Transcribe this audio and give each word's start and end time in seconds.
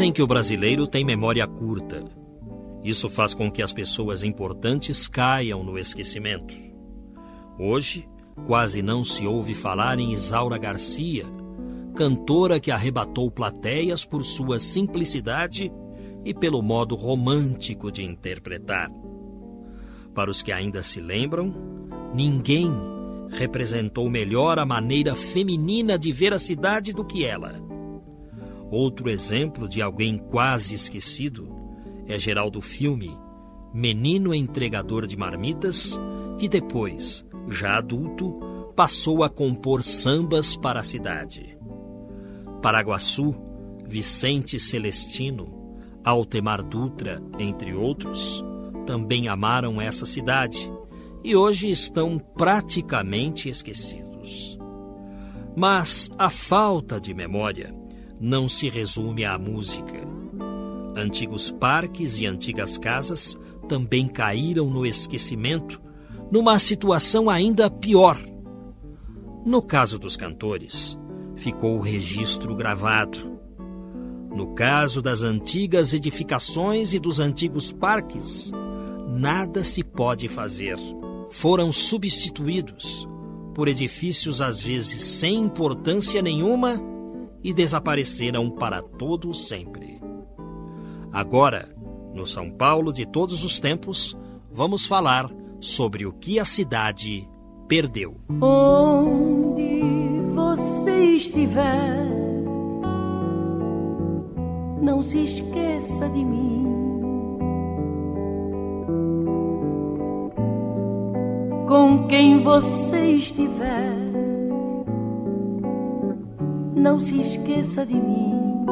Dizem 0.00 0.14
que 0.14 0.22
o 0.22 0.26
brasileiro 0.26 0.86
tem 0.86 1.04
memória 1.04 1.46
curta. 1.46 2.02
Isso 2.82 3.06
faz 3.10 3.34
com 3.34 3.50
que 3.50 3.60
as 3.60 3.70
pessoas 3.70 4.22
importantes 4.22 5.06
caiam 5.06 5.62
no 5.62 5.78
esquecimento. 5.78 6.54
Hoje, 7.58 8.08
quase 8.46 8.80
não 8.80 9.04
se 9.04 9.26
ouve 9.26 9.52
falar 9.52 9.98
em 9.98 10.14
Isaura 10.14 10.56
Garcia, 10.56 11.26
cantora 11.94 12.58
que 12.58 12.70
arrebatou 12.70 13.30
plateias 13.30 14.02
por 14.02 14.24
sua 14.24 14.58
simplicidade 14.58 15.70
e 16.24 16.32
pelo 16.32 16.62
modo 16.62 16.94
romântico 16.94 17.92
de 17.92 18.02
interpretar. 18.02 18.90
Para 20.14 20.30
os 20.30 20.40
que 20.40 20.50
ainda 20.50 20.82
se 20.82 20.98
lembram, 20.98 21.54
ninguém 22.14 22.72
representou 23.32 24.08
melhor 24.08 24.58
a 24.58 24.64
maneira 24.64 25.14
feminina 25.14 25.98
de 25.98 26.10
ver 26.10 26.32
a 26.32 26.38
cidade 26.38 26.90
do 26.90 27.04
que 27.04 27.22
ela. 27.22 27.69
Outro 28.70 29.10
exemplo 29.10 29.68
de 29.68 29.82
alguém 29.82 30.16
quase 30.16 30.74
esquecido 30.74 31.48
é 32.06 32.16
Geraldo 32.16 32.60
Filme, 32.60 33.10
menino 33.74 34.32
entregador 34.32 35.06
de 35.06 35.16
marmitas, 35.16 35.98
que 36.38 36.48
depois, 36.48 37.24
já 37.48 37.78
adulto, 37.78 38.72
passou 38.76 39.24
a 39.24 39.28
compor 39.28 39.82
sambas 39.82 40.56
para 40.56 40.80
a 40.80 40.84
cidade. 40.84 41.58
Paraguaçu, 42.62 43.34
Vicente 43.88 44.60
Celestino, 44.60 45.76
Altemar 46.04 46.62
Dutra, 46.62 47.20
entre 47.40 47.74
outros, 47.74 48.44
também 48.86 49.26
amaram 49.26 49.80
essa 49.80 50.06
cidade 50.06 50.72
e 51.24 51.34
hoje 51.34 51.70
estão 51.70 52.18
praticamente 52.18 53.48
esquecidos. 53.48 54.56
Mas 55.56 56.08
a 56.16 56.30
falta 56.30 57.00
de 57.00 57.12
memória 57.12 57.79
não 58.20 58.48
se 58.48 58.68
resume 58.68 59.24
à 59.24 59.38
música. 59.38 59.98
Antigos 60.96 61.50
parques 61.50 62.20
e 62.20 62.26
antigas 62.26 62.76
casas 62.76 63.36
também 63.68 64.06
caíram 64.06 64.68
no 64.68 64.84
esquecimento, 64.84 65.80
numa 66.30 66.58
situação 66.58 67.30
ainda 67.30 67.70
pior. 67.70 68.20
No 69.44 69.62
caso 69.62 69.98
dos 69.98 70.16
cantores, 70.16 70.98
ficou 71.36 71.78
o 71.78 71.80
registro 71.80 72.54
gravado 72.54 73.30
no 74.34 74.54
caso 74.54 75.02
das 75.02 75.22
antigas 75.24 75.92
edificações 75.92 76.94
e 76.94 77.00
dos 77.00 77.18
antigos 77.18 77.72
parques, 77.72 78.52
nada 79.08 79.64
se 79.64 79.82
pode 79.82 80.28
fazer. 80.28 80.78
Foram 81.30 81.72
substituídos 81.72 83.08
por 83.54 83.66
edifícios 83.66 84.40
às 84.40 84.60
vezes 84.60 85.02
sem 85.02 85.36
importância 85.36 86.22
nenhuma 86.22 86.80
e 87.42 87.52
desapareceram 87.52 88.50
para 88.50 88.82
todo 88.82 89.32
sempre. 89.32 90.00
Agora, 91.12 91.74
no 92.14 92.26
São 92.26 92.50
Paulo 92.50 92.92
de 92.92 93.06
todos 93.06 93.44
os 93.44 93.58
tempos, 93.58 94.16
vamos 94.50 94.86
falar 94.86 95.30
sobre 95.60 96.06
o 96.06 96.12
que 96.12 96.38
a 96.38 96.44
cidade 96.44 97.28
perdeu. 97.68 98.16
Onde 98.40 99.80
você 100.34 101.16
estiver 101.16 102.10
não 104.80 105.02
se 105.02 105.24
esqueça 105.24 106.08
de 106.08 106.24
mim. 106.24 106.66
Com 111.68 112.08
quem 112.08 112.42
você 112.42 113.12
estiver, 113.12 113.99
não 116.74 117.00
se 117.00 117.20
esqueça 117.20 117.84
de 117.84 117.94
mim. 117.94 118.64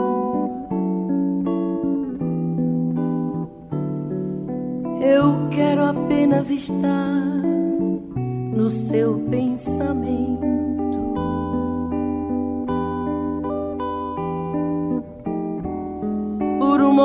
Eu 5.01 5.49
quero 5.51 5.85
apenas 5.85 6.51
estar 6.51 7.43
no 8.55 8.71
seu 8.71 9.19
pensamento. 9.31 10.49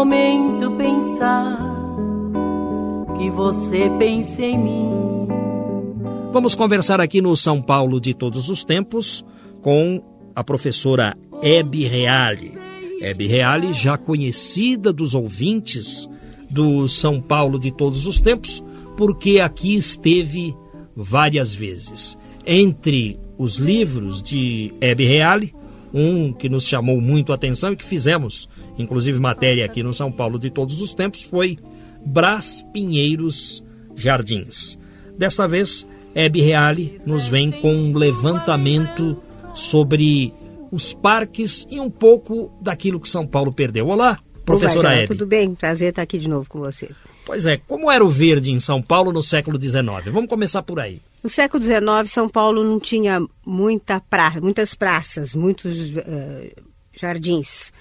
momento 0.04 0.76
pensar 0.76 1.58
que 3.16 3.30
você 3.30 3.90
pense 3.98 4.42
em 4.42 4.58
mim. 4.58 4.90
Vamos 6.32 6.56
conversar 6.56 7.00
aqui 7.00 7.22
no 7.22 7.38
São 7.38 7.62
Paulo 7.62 8.02
de 8.02 8.14
todos 8.14 8.50
os 8.50 8.66
tempos 8.66 9.24
com 9.62 10.02
a 10.36 10.44
professora 10.44 11.16
Hebe 11.42 11.86
Reale. 11.86 12.54
Hebe 13.02 13.28
Reale, 13.28 13.74
já 13.74 13.98
conhecida 13.98 14.94
dos 14.94 15.14
ouvintes 15.14 16.08
do 16.50 16.88
São 16.88 17.20
Paulo 17.20 17.60
de 17.60 17.72
todos 17.72 18.08
os 18.08 18.22
tempos, 18.22 18.64
porque 18.96 19.40
aqui 19.40 19.76
esteve 19.76 20.56
várias 20.96 21.54
vezes. 21.54 22.18
Entre 22.46 23.20
os 23.38 23.58
livros 23.58 24.22
de 24.22 24.74
Hebe 24.80 25.06
Reale, 25.06 25.54
um 25.94 26.32
que 26.32 26.50
nos 26.50 26.68
chamou 26.68 27.00
muito 27.02 27.32
a 27.32 27.36
atenção 27.36 27.74
e 27.74 27.76
que 27.76 27.84
fizemos 27.86 28.48
inclusive 28.78 29.20
matéria 29.20 29.66
aqui 29.66 29.84
no 29.84 29.94
São 29.94 30.12
Paulo 30.12 30.40
de 30.40 30.50
todos 30.50 30.82
os 30.82 30.94
tempos, 30.94 31.24
foi 31.24 31.58
Brás 32.06 32.66
Pinheiros 32.74 33.64
Jardins. 33.96 34.78
Desta 35.18 35.48
vez, 35.48 35.88
Hebe 36.16 36.42
Reale 36.42 37.00
nos 37.06 37.28
vem 37.28 37.52
com 37.52 37.74
um 37.74 37.96
levantamento 37.96 39.18
sobre 39.54 40.34
os 40.72 40.94
parques 40.94 41.68
e 41.70 41.80
um 41.80 41.90
pouco 41.90 42.52
daquilo 42.62 43.00
que 43.00 43.08
São 43.08 43.26
Paulo 43.26 43.54
perdeu. 43.54 43.88
Olá, 43.88 44.20
professora 44.44 44.90
Olá, 44.90 44.98
Hebe. 44.98 45.08
Tudo 45.08 45.28
bem? 45.28 45.54
Prazer 45.54 45.90
estar 45.90 46.02
aqui 46.02 46.18
de 46.18 46.28
novo 46.28 46.50
com 46.50 46.60
você. 46.60 46.90
Pois 47.26 47.46
é, 47.46 47.58
como 47.58 47.90
era 47.90 48.04
o 48.04 48.10
verde 48.10 48.52
em 48.52 48.60
São 48.60 48.82
Paulo 48.82 49.12
no 49.14 49.22
século 49.22 49.62
XIX? 49.62 50.12
Vamos 50.12 50.30
começar 50.30 50.64
por 50.64 50.80
aí. 50.80 51.02
No 51.24 51.30
século 51.30 51.64
XIX, 51.64 51.82
São 52.08 52.28
Paulo 52.28 52.64
não 52.64 52.80
tinha 52.80 53.22
muita 53.46 54.02
pra... 54.02 54.32
muitas 54.42 54.76
praças, 54.76 55.34
muitos 55.34 55.96
uh, 55.96 56.64
jardins. 56.94 57.72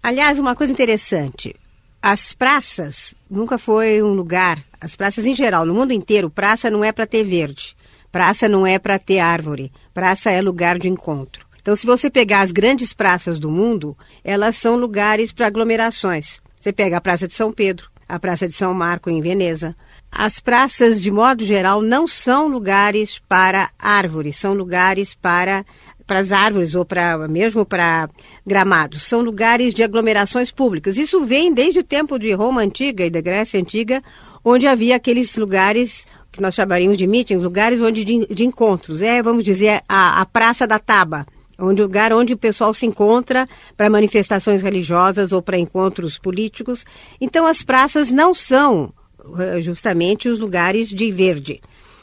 Aliás, 0.00 0.38
uma 0.38 0.54
coisa 0.54 0.72
interessante, 0.72 1.56
as 2.00 2.34
praças 2.34 3.14
nunca 3.28 3.56
foi 3.56 4.02
um 4.02 4.12
lugar, 4.12 4.62
as 4.80 4.94
praças 4.94 5.26
em 5.26 5.34
geral, 5.34 5.64
no 5.64 5.74
mundo 5.74 5.92
inteiro, 5.92 6.28
praça 6.28 6.70
não 6.70 6.84
é 6.84 6.92
para 6.92 7.06
ter 7.06 7.24
verde, 7.24 7.74
praça 8.14 8.48
não 8.48 8.64
é 8.64 8.78
para 8.78 8.96
ter 8.96 9.18
árvore, 9.18 9.72
praça 9.92 10.30
é 10.30 10.40
lugar 10.40 10.78
de 10.78 10.88
encontro. 10.88 11.44
Então, 11.60 11.74
se 11.74 11.84
você 11.84 12.08
pegar 12.08 12.42
as 12.42 12.52
grandes 12.52 12.92
praças 12.92 13.40
do 13.40 13.50
mundo, 13.50 13.98
elas 14.22 14.54
são 14.54 14.76
lugares 14.76 15.32
para 15.32 15.48
aglomerações. 15.48 16.40
Você 16.60 16.72
pega 16.72 16.98
a 16.98 17.00
Praça 17.00 17.26
de 17.26 17.34
São 17.34 17.50
Pedro, 17.50 17.90
a 18.08 18.16
Praça 18.16 18.46
de 18.46 18.54
São 18.54 18.72
Marco 18.72 19.10
em 19.10 19.20
Veneza. 19.20 19.74
As 20.12 20.38
praças, 20.38 21.02
de 21.02 21.10
modo 21.10 21.44
geral, 21.44 21.82
não 21.82 22.06
são 22.06 22.46
lugares 22.46 23.20
para 23.28 23.70
árvores, 23.76 24.36
são 24.36 24.54
lugares 24.54 25.12
para 25.12 25.64
para 26.06 26.20
as 26.20 26.30
árvores 26.30 26.76
ou 26.76 26.84
para 26.84 27.26
mesmo 27.26 27.66
para 27.66 28.08
gramados. 28.46 29.08
São 29.08 29.22
lugares 29.22 29.74
de 29.74 29.82
aglomerações 29.82 30.52
públicas. 30.52 30.96
Isso 30.98 31.24
vem 31.24 31.52
desde 31.52 31.80
o 31.80 31.84
tempo 31.84 32.16
de 32.16 32.30
Roma 32.32 32.60
antiga 32.60 33.04
e 33.04 33.10
da 33.10 33.20
Grécia 33.20 33.58
antiga, 33.58 34.04
onde 34.44 34.68
havia 34.68 34.94
aqueles 34.94 35.34
lugares 35.36 36.06
que 36.34 36.42
nós 36.42 36.54
chamaríamos 36.54 36.98
de 36.98 37.06
meetings, 37.06 37.42
lugares 37.42 37.80
onde 37.80 38.04
de, 38.04 38.26
de 38.26 38.44
encontros. 38.44 39.00
É, 39.00 39.22
vamos 39.22 39.44
dizer, 39.44 39.82
a, 39.88 40.20
a 40.20 40.26
Praça 40.26 40.66
da 40.66 40.78
Taba, 40.78 41.26
onde 41.58 41.80
lugar 41.80 42.12
onde 42.12 42.34
o 42.34 42.38
pessoal 42.38 42.74
se 42.74 42.84
encontra 42.84 43.48
para 43.76 43.88
manifestações 43.88 44.62
religiosas 44.62 45.32
ou 45.32 45.40
para 45.40 45.58
encontros 45.58 46.18
políticos. 46.18 46.84
Então 47.20 47.46
as 47.46 47.62
praças 47.62 48.10
não 48.10 48.34
são 48.34 48.92
eh, 49.38 49.60
justamente 49.60 50.28
os 50.28 50.38
lugares 50.38 50.88
de 50.88 51.10
verde. 51.10 51.60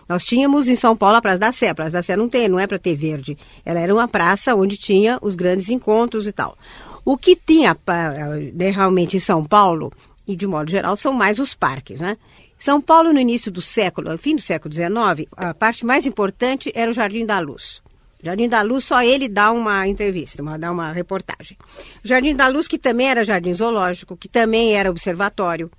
Nós 0.07 0.25
tínhamos 0.25 0.67
em 0.67 0.75
São 0.75 0.95
Paulo 0.95 1.17
a 1.17 1.21
Praça 1.21 1.39
da 1.39 1.51
Sé. 1.51 1.69
A 1.69 1.75
Praça 1.75 1.91
da 1.91 2.01
Sé 2.01 2.15
não 2.15 2.27
tem, 2.27 2.49
não 2.49 2.59
é 2.59 2.67
para 2.67 2.79
ter 2.79 2.95
verde. 2.95 3.37
Ela 3.65 3.79
era 3.79 3.93
uma 3.93 4.07
praça 4.07 4.55
onde 4.55 4.77
tinha 4.77 5.17
os 5.21 5.35
grandes 5.35 5.69
encontros 5.69 6.27
e 6.27 6.31
tal. 6.31 6.57
O 7.03 7.17
que 7.17 7.35
tinha 7.35 7.77
né, 8.53 8.69
realmente 8.69 9.17
em 9.17 9.19
São 9.19 9.43
Paulo, 9.43 9.91
e 10.27 10.35
de 10.35 10.45
modo 10.45 10.69
geral, 10.69 10.95
são 10.97 11.13
mais 11.13 11.39
os 11.39 11.53
parques, 11.53 11.99
né? 11.99 12.17
São 12.61 12.79
Paulo, 12.79 13.11
no 13.11 13.19
início 13.19 13.51
do 13.51 13.59
século, 13.59 14.15
fim 14.19 14.35
do 14.35 14.41
século 14.43 14.71
XIX, 14.71 15.27
a 15.35 15.51
parte 15.51 15.83
mais 15.83 16.05
importante 16.05 16.71
era 16.75 16.91
o 16.91 16.93
Jardim 16.93 17.25
da 17.25 17.39
Luz. 17.39 17.81
Jardim 18.21 18.47
da 18.47 18.61
Luz, 18.61 18.85
só 18.85 19.01
ele 19.01 19.27
dá 19.27 19.51
uma 19.51 19.87
entrevista, 19.87 20.43
uma, 20.43 20.59
dá 20.59 20.71
uma 20.71 20.91
reportagem. 20.91 21.57
Jardim 22.03 22.35
da 22.35 22.47
Luz, 22.47 22.67
que 22.67 22.77
também 22.77 23.09
era 23.09 23.25
jardim 23.25 23.51
zoológico, 23.51 24.15
que 24.15 24.29
também 24.29 24.75
era 24.75 24.91
observatório, 24.91 25.71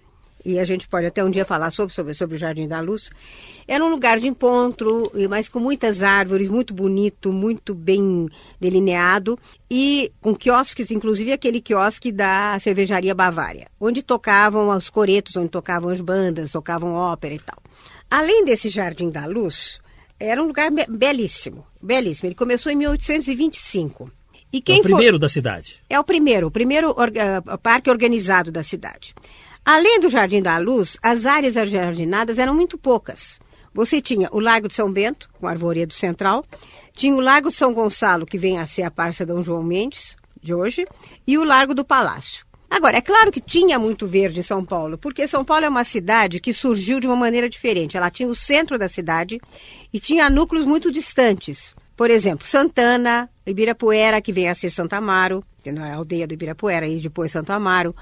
e 0.44 0.58
a 0.58 0.64
gente 0.64 0.88
pode 0.88 1.06
até 1.06 1.24
um 1.24 1.30
dia 1.30 1.44
falar 1.44 1.70
sobre, 1.70 1.94
sobre, 1.94 2.14
sobre 2.14 2.36
o 2.36 2.38
Jardim 2.38 2.66
da 2.66 2.80
Luz, 2.80 3.10
era 3.66 3.84
um 3.84 3.88
lugar 3.88 4.18
de 4.18 4.28
encontro, 4.28 5.10
mas 5.28 5.48
com 5.48 5.58
muitas 5.58 6.02
árvores, 6.02 6.48
muito 6.48 6.74
bonito, 6.74 7.32
muito 7.32 7.74
bem 7.74 8.28
delineado, 8.60 9.38
e 9.70 10.12
com 10.20 10.34
quiosques, 10.34 10.90
inclusive 10.90 11.32
aquele 11.32 11.60
quiosque 11.60 12.10
da 12.10 12.58
cervejaria 12.58 13.14
Bavária, 13.14 13.68
onde 13.80 14.02
tocavam 14.02 14.68
os 14.76 14.90
coretos, 14.90 15.36
onde 15.36 15.48
tocavam 15.48 15.90
as 15.90 16.00
bandas, 16.00 16.52
tocavam 16.52 16.92
ópera 16.92 17.34
e 17.34 17.38
tal. 17.38 17.58
Além 18.10 18.44
desse 18.44 18.68
Jardim 18.68 19.10
da 19.10 19.24
Luz, 19.26 19.80
era 20.20 20.42
um 20.42 20.46
lugar 20.46 20.70
belíssimo, 20.88 21.66
belíssimo. 21.80 22.28
Ele 22.28 22.34
começou 22.34 22.70
em 22.70 22.76
1825. 22.76 24.10
E 24.52 24.60
quem 24.60 24.76
é 24.76 24.80
o 24.80 24.82
primeiro 24.82 25.14
foi... 25.14 25.20
da 25.20 25.28
cidade. 25.28 25.80
É 25.88 25.98
o 25.98 26.04
primeiro, 26.04 26.46
o 26.48 26.50
primeiro 26.50 26.94
parque 27.62 27.90
organizado 27.90 28.52
da 28.52 28.62
cidade. 28.62 29.14
Além 29.64 30.00
do 30.00 30.08
Jardim 30.08 30.42
da 30.42 30.58
Luz, 30.58 30.96
as 31.00 31.24
áreas 31.24 31.56
ajardinadas 31.56 32.38
eram 32.38 32.54
muito 32.54 32.76
poucas. 32.76 33.40
Você 33.72 34.02
tinha 34.02 34.28
o 34.32 34.40
Largo 34.40 34.68
de 34.68 34.74
São 34.74 34.92
Bento, 34.92 35.30
com 35.40 35.46
Arvoredo 35.46 35.94
Central, 35.94 36.44
tinha 36.92 37.14
o 37.14 37.20
Largo 37.20 37.48
de 37.48 37.56
São 37.56 37.72
Gonçalo, 37.72 38.26
que 38.26 38.36
vem 38.36 38.58
a 38.58 38.66
ser 38.66 38.82
a 38.82 38.90
Parça 38.90 39.24
Dom 39.24 39.42
João 39.42 39.62
Mendes, 39.62 40.16
de 40.42 40.52
hoje, 40.52 40.86
e 41.26 41.38
o 41.38 41.44
Largo 41.44 41.74
do 41.74 41.84
Palácio. 41.84 42.44
Agora, 42.68 42.96
é 42.96 43.00
claro 43.00 43.30
que 43.30 43.40
tinha 43.40 43.78
muito 43.78 44.06
verde 44.06 44.40
em 44.40 44.42
São 44.42 44.64
Paulo, 44.64 44.98
porque 44.98 45.28
São 45.28 45.44
Paulo 45.44 45.64
é 45.64 45.68
uma 45.68 45.84
cidade 45.84 46.40
que 46.40 46.52
surgiu 46.52 46.98
de 46.98 47.06
uma 47.06 47.14
maneira 47.14 47.48
diferente. 47.48 47.96
Ela 47.96 48.10
tinha 48.10 48.28
o 48.28 48.34
centro 48.34 48.78
da 48.78 48.88
cidade 48.88 49.38
e 49.92 50.00
tinha 50.00 50.28
núcleos 50.28 50.64
muito 50.64 50.90
distantes. 50.90 51.74
Por 51.94 52.10
exemplo, 52.10 52.46
Santana, 52.46 53.28
Ibirapuera, 53.46 54.20
que 54.20 54.32
vem 54.32 54.48
a 54.48 54.54
ser 54.54 54.70
Santa 54.70 54.96
Amaro, 54.96 55.44
que 55.62 55.70
não 55.70 55.84
é 55.84 55.92
a 55.92 55.96
aldeia 55.96 56.26
do 56.26 56.34
Ibirapuera, 56.34 56.88
e 56.88 56.98
depois 56.98 57.30
Santo 57.30 57.52
Amaro, 57.52 57.94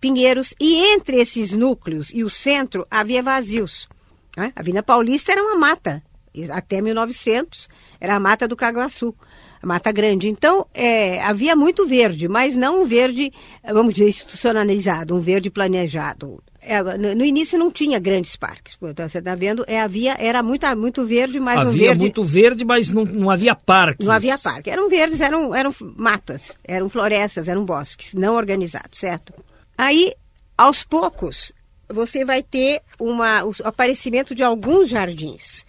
Pinheiros, 0.00 0.54
e 0.60 0.94
entre 0.94 1.16
esses 1.16 1.52
núcleos 1.52 2.10
e 2.12 2.22
o 2.24 2.30
centro 2.30 2.86
havia 2.90 3.22
vazios. 3.22 3.88
Né? 4.36 4.52
A 4.54 4.62
Vila 4.62 4.82
Paulista 4.82 5.32
era 5.32 5.42
uma 5.42 5.56
mata, 5.56 6.02
até 6.50 6.80
1900, 6.80 7.68
era 8.00 8.14
a 8.16 8.20
mata 8.20 8.46
do 8.46 8.56
Caguaçu, 8.56 9.14
a 9.62 9.66
Mata 9.66 9.90
Grande. 9.90 10.28
Então, 10.28 10.66
é, 10.74 11.22
havia 11.22 11.56
muito 11.56 11.86
verde, 11.86 12.28
mas 12.28 12.56
não 12.56 12.82
um 12.82 12.84
verde, 12.84 13.32
vamos 13.64 13.94
dizer, 13.94 14.08
institucionalizado, 14.08 15.14
um 15.14 15.20
verde 15.20 15.50
planejado. 15.50 16.42
É, 16.60 16.82
no, 16.82 17.14
no, 17.14 17.24
início 17.24 17.56
não 17.56 17.70
tinha 17.70 17.98
grandes 17.98 18.34
parques. 18.34 18.76
Então, 18.82 19.08
você 19.08 19.18
está 19.18 19.36
vendo, 19.36 19.64
é, 19.68 19.80
havia, 19.80 20.16
era 20.18 20.42
muito, 20.42 20.66
muito 20.76 21.06
verde, 21.06 21.38
mas 21.38 21.58
havia 21.58 21.70
um 21.70 21.76
verde... 21.76 22.00
muito 22.00 22.24
verde, 22.24 22.64
mas 22.64 22.90
não, 22.90 23.04
não 23.04 23.30
havia 23.30 23.54
parques. 23.54 24.04
Não 24.04 24.12
havia 24.12 24.36
parque. 24.36 24.68
Eram 24.68 24.88
verdes, 24.88 25.20
eram, 25.20 25.54
eram 25.54 25.72
matas, 25.96 26.52
eram 26.64 26.88
florestas, 26.88 27.48
eram 27.48 27.64
bosques, 27.64 28.14
não 28.14 28.34
organizados, 28.34 28.98
certo? 28.98 29.32
Aí, 29.76 30.14
aos 30.56 30.82
poucos, 30.82 31.52
você 31.88 32.24
vai 32.24 32.42
ter 32.42 32.82
uma, 32.98 33.44
o 33.44 33.52
aparecimento 33.64 34.34
de 34.34 34.42
alguns 34.42 34.88
jardins. 34.88 35.66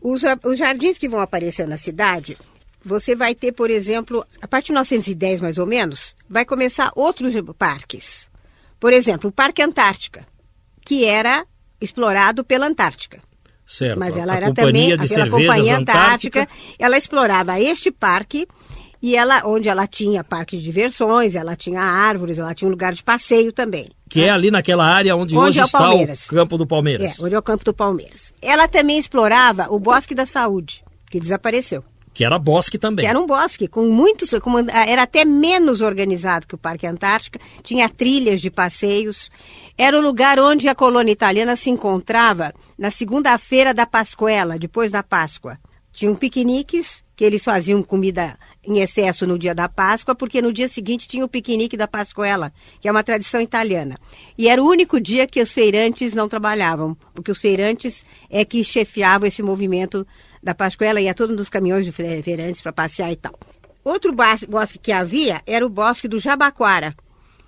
Os, 0.00 0.22
os 0.44 0.58
jardins 0.58 0.96
que 0.96 1.08
vão 1.08 1.20
aparecer 1.20 1.66
na 1.66 1.76
cidade, 1.76 2.38
você 2.84 3.14
vai 3.14 3.34
ter, 3.34 3.52
por 3.52 3.70
exemplo, 3.70 4.24
a 4.40 4.48
partir 4.48 4.66
de 4.66 4.72
1910 4.72 5.40
mais 5.40 5.58
ou 5.58 5.66
menos, 5.66 6.14
vai 6.28 6.44
começar 6.44 6.92
outros 6.94 7.34
parques. 7.56 8.30
Por 8.78 8.92
exemplo, 8.92 9.30
o 9.30 9.32
Parque 9.32 9.62
Antártica, 9.62 10.24
que 10.84 11.04
era 11.04 11.44
explorado 11.80 12.44
pela 12.44 12.66
Antártica. 12.66 13.20
Certo. 13.66 13.98
Mas 13.98 14.16
ela 14.16 14.32
a 14.32 14.36
era 14.36 14.54
também 14.54 14.92
aquela 14.92 15.28
companhia 15.28 15.76
Antártica, 15.76 16.42
Antártica, 16.42 16.48
ela 16.78 16.96
explorava 16.96 17.60
este 17.60 17.90
parque 17.90 18.46
e 19.00 19.14
ela, 19.14 19.42
onde 19.46 19.68
ela 19.68 19.86
tinha 19.86 20.24
parque 20.24 20.56
de 20.56 20.62
diversões, 20.62 21.34
ela 21.34 21.54
tinha 21.54 21.80
árvores, 21.80 22.38
ela 22.38 22.54
tinha 22.54 22.66
um 22.66 22.70
lugar 22.70 22.92
de 22.92 23.02
passeio 23.02 23.52
também. 23.52 23.88
Que 24.08 24.22
né? 24.22 24.26
é 24.26 24.30
ali 24.30 24.50
naquela 24.50 24.84
área 24.84 25.14
onde, 25.14 25.36
onde 25.36 25.48
hoje 25.48 25.60
é 25.60 25.62
está 25.62 25.90
o 25.90 26.06
campo 26.28 26.58
do 26.58 26.66
Palmeiras. 26.66 27.18
É, 27.18 27.22
onde 27.22 27.34
é 27.34 27.38
o 27.38 27.42
campo 27.42 27.64
do 27.64 27.72
Palmeiras. 27.72 28.32
Ela 28.42 28.66
também 28.66 28.98
explorava 28.98 29.68
o 29.70 29.78
Bosque 29.78 30.14
da 30.14 30.26
Saúde, 30.26 30.82
que 31.10 31.20
desapareceu. 31.20 31.84
Que 32.12 32.24
era 32.24 32.36
bosque 32.36 32.78
também. 32.78 33.04
Que 33.04 33.08
era 33.08 33.20
um 33.20 33.28
bosque, 33.28 33.68
com 33.68 33.88
muitos. 33.88 34.30
Com, 34.42 34.58
era 34.68 35.02
até 35.02 35.24
menos 35.24 35.80
organizado 35.80 36.48
que 36.48 36.54
o 36.56 36.58
Parque 36.58 36.84
Antártica, 36.84 37.38
tinha 37.62 37.88
trilhas 37.88 38.40
de 38.40 38.50
passeios. 38.50 39.30
Era 39.76 39.96
o 39.96 40.02
lugar 40.02 40.40
onde 40.40 40.68
a 40.68 40.74
colônia 40.74 41.12
italiana 41.12 41.54
se 41.54 41.70
encontrava 41.70 42.52
na 42.76 42.90
segunda-feira 42.90 43.72
da 43.72 43.86
Pascuela, 43.86 44.58
depois 44.58 44.90
da 44.90 45.00
Páscoa. 45.00 45.58
Tinham 45.92 46.16
piqueniques, 46.16 47.04
que 47.14 47.24
eles 47.24 47.44
faziam 47.44 47.84
comida 47.84 48.36
em 48.68 48.80
excesso 48.80 49.26
no 49.26 49.38
dia 49.38 49.54
da 49.54 49.68
Páscoa, 49.68 50.14
porque 50.14 50.42
no 50.42 50.52
dia 50.52 50.68
seguinte 50.68 51.08
tinha 51.08 51.24
o 51.24 51.28
piquenique 51.28 51.76
da 51.76 51.88
Pascuela, 51.88 52.52
que 52.80 52.86
é 52.86 52.90
uma 52.90 53.02
tradição 53.02 53.40
italiana. 53.40 53.98
E 54.36 54.46
era 54.46 54.62
o 54.62 54.66
único 54.66 55.00
dia 55.00 55.26
que 55.26 55.40
os 55.40 55.50
feirantes 55.50 56.14
não 56.14 56.28
trabalhavam, 56.28 56.94
porque 57.14 57.30
os 57.30 57.38
feirantes 57.38 58.04
é 58.28 58.44
que 58.44 58.62
chefiavam 58.62 59.26
esse 59.26 59.42
movimento 59.42 60.06
da 60.42 60.54
Pascuela, 60.54 61.00
ia 61.00 61.14
todos 61.14 61.40
os 61.40 61.48
caminhões 61.48 61.86
de 61.86 61.92
feirantes 61.92 62.60
para 62.60 62.72
passear 62.72 63.10
e 63.10 63.16
tal. 63.16 63.32
Outro 63.82 64.14
bosque 64.14 64.78
que 64.78 64.92
havia 64.92 65.40
era 65.46 65.64
o 65.64 65.70
bosque 65.70 66.06
do 66.06 66.20
Jabaquara, 66.20 66.94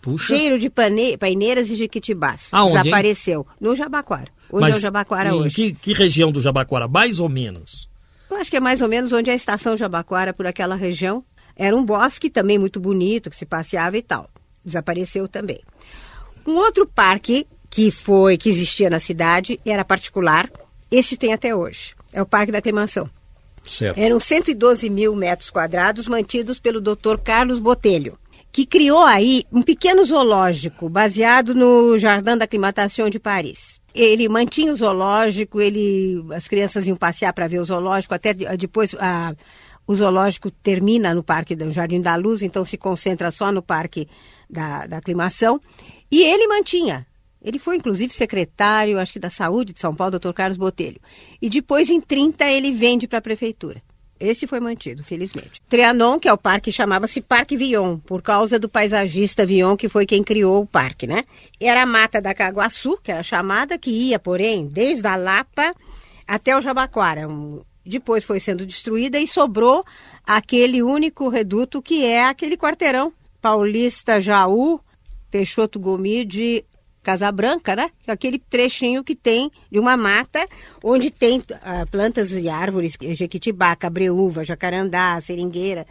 Puxa. 0.00 0.34
cheiro 0.34 0.58
de 0.58 0.70
pane, 0.70 1.18
paineiras 1.18 1.68
e 1.68 1.76
jequitibás. 1.76 2.48
Aonde, 2.50 2.78
Desapareceu. 2.78 3.40
Hein? 3.40 3.56
No 3.60 3.76
Jabaquara. 3.76 4.28
Onde 4.50 4.62
Mas 4.62 4.74
é 4.74 4.78
o 4.78 4.80
Jabaquara 4.80 5.34
hoje? 5.34 5.54
Que, 5.54 5.72
que 5.74 5.92
região 5.92 6.32
do 6.32 6.40
Jabaquara? 6.40 6.88
Mais 6.88 7.20
ou 7.20 7.28
menos? 7.28 7.89
Eu 8.30 8.36
acho 8.36 8.50
que 8.50 8.56
é 8.56 8.60
mais 8.60 8.80
ou 8.80 8.88
menos 8.88 9.12
onde 9.12 9.28
é 9.28 9.32
a 9.32 9.36
estação 9.36 9.76
Jabaquara, 9.76 10.32
por 10.32 10.46
aquela 10.46 10.76
região. 10.76 11.24
Era 11.56 11.76
um 11.76 11.84
bosque 11.84 12.30
também 12.30 12.58
muito 12.58 12.78
bonito, 12.78 13.28
que 13.28 13.36
se 13.36 13.44
passeava 13.44 13.98
e 13.98 14.02
tal. 14.02 14.30
Desapareceu 14.64 15.26
também. 15.26 15.60
Um 16.46 16.54
outro 16.56 16.86
parque 16.86 17.46
que 17.68 17.90
foi 17.90 18.38
que 18.38 18.48
existia 18.48 18.88
na 18.88 19.00
cidade 19.00 19.60
era 19.66 19.84
particular. 19.84 20.50
Este 20.90 21.16
tem 21.16 21.32
até 21.32 21.54
hoje. 21.54 21.94
É 22.12 22.22
o 22.22 22.26
Parque 22.26 22.52
da 22.52 22.58
Aclimação. 22.58 23.10
Certo. 23.64 23.98
Eram 23.98 24.18
112 24.18 24.88
mil 24.88 25.14
metros 25.14 25.50
quadrados 25.50 26.06
mantidos 26.06 26.58
pelo 26.58 26.80
Dr. 26.80 27.18
Carlos 27.22 27.58
Botelho, 27.58 28.18
que 28.50 28.64
criou 28.64 29.02
aí 29.02 29.44
um 29.52 29.62
pequeno 29.62 30.04
zoológico 30.04 30.88
baseado 30.88 31.54
no 31.54 31.98
Jardim 31.98 32.36
da 32.36 32.44
Aclimatação 32.44 33.10
de 33.10 33.18
Paris 33.18 33.79
ele 33.94 34.28
mantinha 34.28 34.72
o 34.72 34.76
zoológico, 34.76 35.60
ele, 35.60 36.24
as 36.34 36.46
crianças 36.46 36.86
iam 36.86 36.96
passear 36.96 37.32
para 37.32 37.48
ver 37.48 37.60
o 37.60 37.64
zoológico, 37.64 38.14
até 38.14 38.32
depois 38.32 38.94
a, 38.98 39.34
o 39.86 39.94
zoológico 39.94 40.50
termina 40.50 41.14
no 41.14 41.22
Parque 41.22 41.56
do 41.56 41.70
Jardim 41.70 42.00
da 42.00 42.14
Luz, 42.14 42.42
então 42.42 42.64
se 42.64 42.76
concentra 42.76 43.30
só 43.30 43.50
no 43.50 43.62
Parque 43.62 44.08
da, 44.48 44.86
da 44.86 44.98
Aclimação. 44.98 45.60
E 46.10 46.22
ele 46.22 46.46
mantinha. 46.46 47.06
Ele 47.42 47.58
foi, 47.58 47.76
inclusive, 47.76 48.12
secretário, 48.12 48.98
acho 48.98 49.12
que 49.12 49.18
da 49.18 49.30
Saúde 49.30 49.72
de 49.72 49.80
São 49.80 49.94
Paulo, 49.94 50.12
doutor 50.12 50.34
Carlos 50.34 50.58
Botelho. 50.58 51.00
E 51.40 51.48
depois, 51.48 51.88
em 51.88 52.00
30, 52.00 52.44
ele 52.50 52.70
vende 52.70 53.08
para 53.08 53.18
a 53.18 53.22
prefeitura. 53.22 53.82
Este 54.20 54.46
foi 54.46 54.60
mantido, 54.60 55.02
felizmente. 55.02 55.62
Trianon, 55.66 56.18
que 56.18 56.28
é 56.28 56.32
o 56.32 56.36
parque, 56.36 56.70
chamava-se 56.70 57.22
Parque 57.22 57.56
Vion, 57.56 57.96
por 57.98 58.20
causa 58.20 58.58
do 58.58 58.68
paisagista 58.68 59.46
Vion, 59.46 59.76
que 59.76 59.88
foi 59.88 60.04
quem 60.04 60.22
criou 60.22 60.62
o 60.62 60.66
parque, 60.66 61.06
né? 61.06 61.24
Era 61.58 61.82
a 61.82 61.86
mata 61.86 62.20
da 62.20 62.34
Caguaçu, 62.34 62.98
que 63.02 63.10
era 63.10 63.22
chamada, 63.22 63.78
que 63.78 63.90
ia, 63.90 64.18
porém, 64.18 64.66
desde 64.66 65.06
a 65.06 65.16
Lapa 65.16 65.74
até 66.28 66.54
o 66.54 66.60
Jabaquara. 66.60 67.26
Um, 67.26 67.62
depois 67.84 68.22
foi 68.22 68.38
sendo 68.38 68.66
destruída 68.66 69.18
e 69.18 69.26
sobrou 69.26 69.84
aquele 70.26 70.82
único 70.82 71.30
reduto 71.30 71.80
que 71.80 72.04
é 72.04 72.24
aquele 72.24 72.58
quarteirão. 72.58 73.14
Paulista 73.40 74.20
Jaú, 74.20 74.80
Peixoto 75.30 75.80
Gomide, 75.80 76.62
Casa 77.02 77.30
Branca, 77.32 77.74
né? 77.74 77.90
É 78.06 78.12
aquele 78.12 78.38
trechinho 78.38 79.02
que 79.02 79.14
tem 79.14 79.50
de 79.70 79.78
uma 79.78 79.96
mata 79.96 80.46
onde 80.82 81.10
tem 81.10 81.38
uh, 81.38 81.88
plantas 81.90 82.30
e 82.32 82.48
árvores, 82.48 82.96
jequitibá, 83.12 83.74
cabreúva, 83.74 84.44
jacarandá, 84.44 85.20
seringueira. 85.20 85.86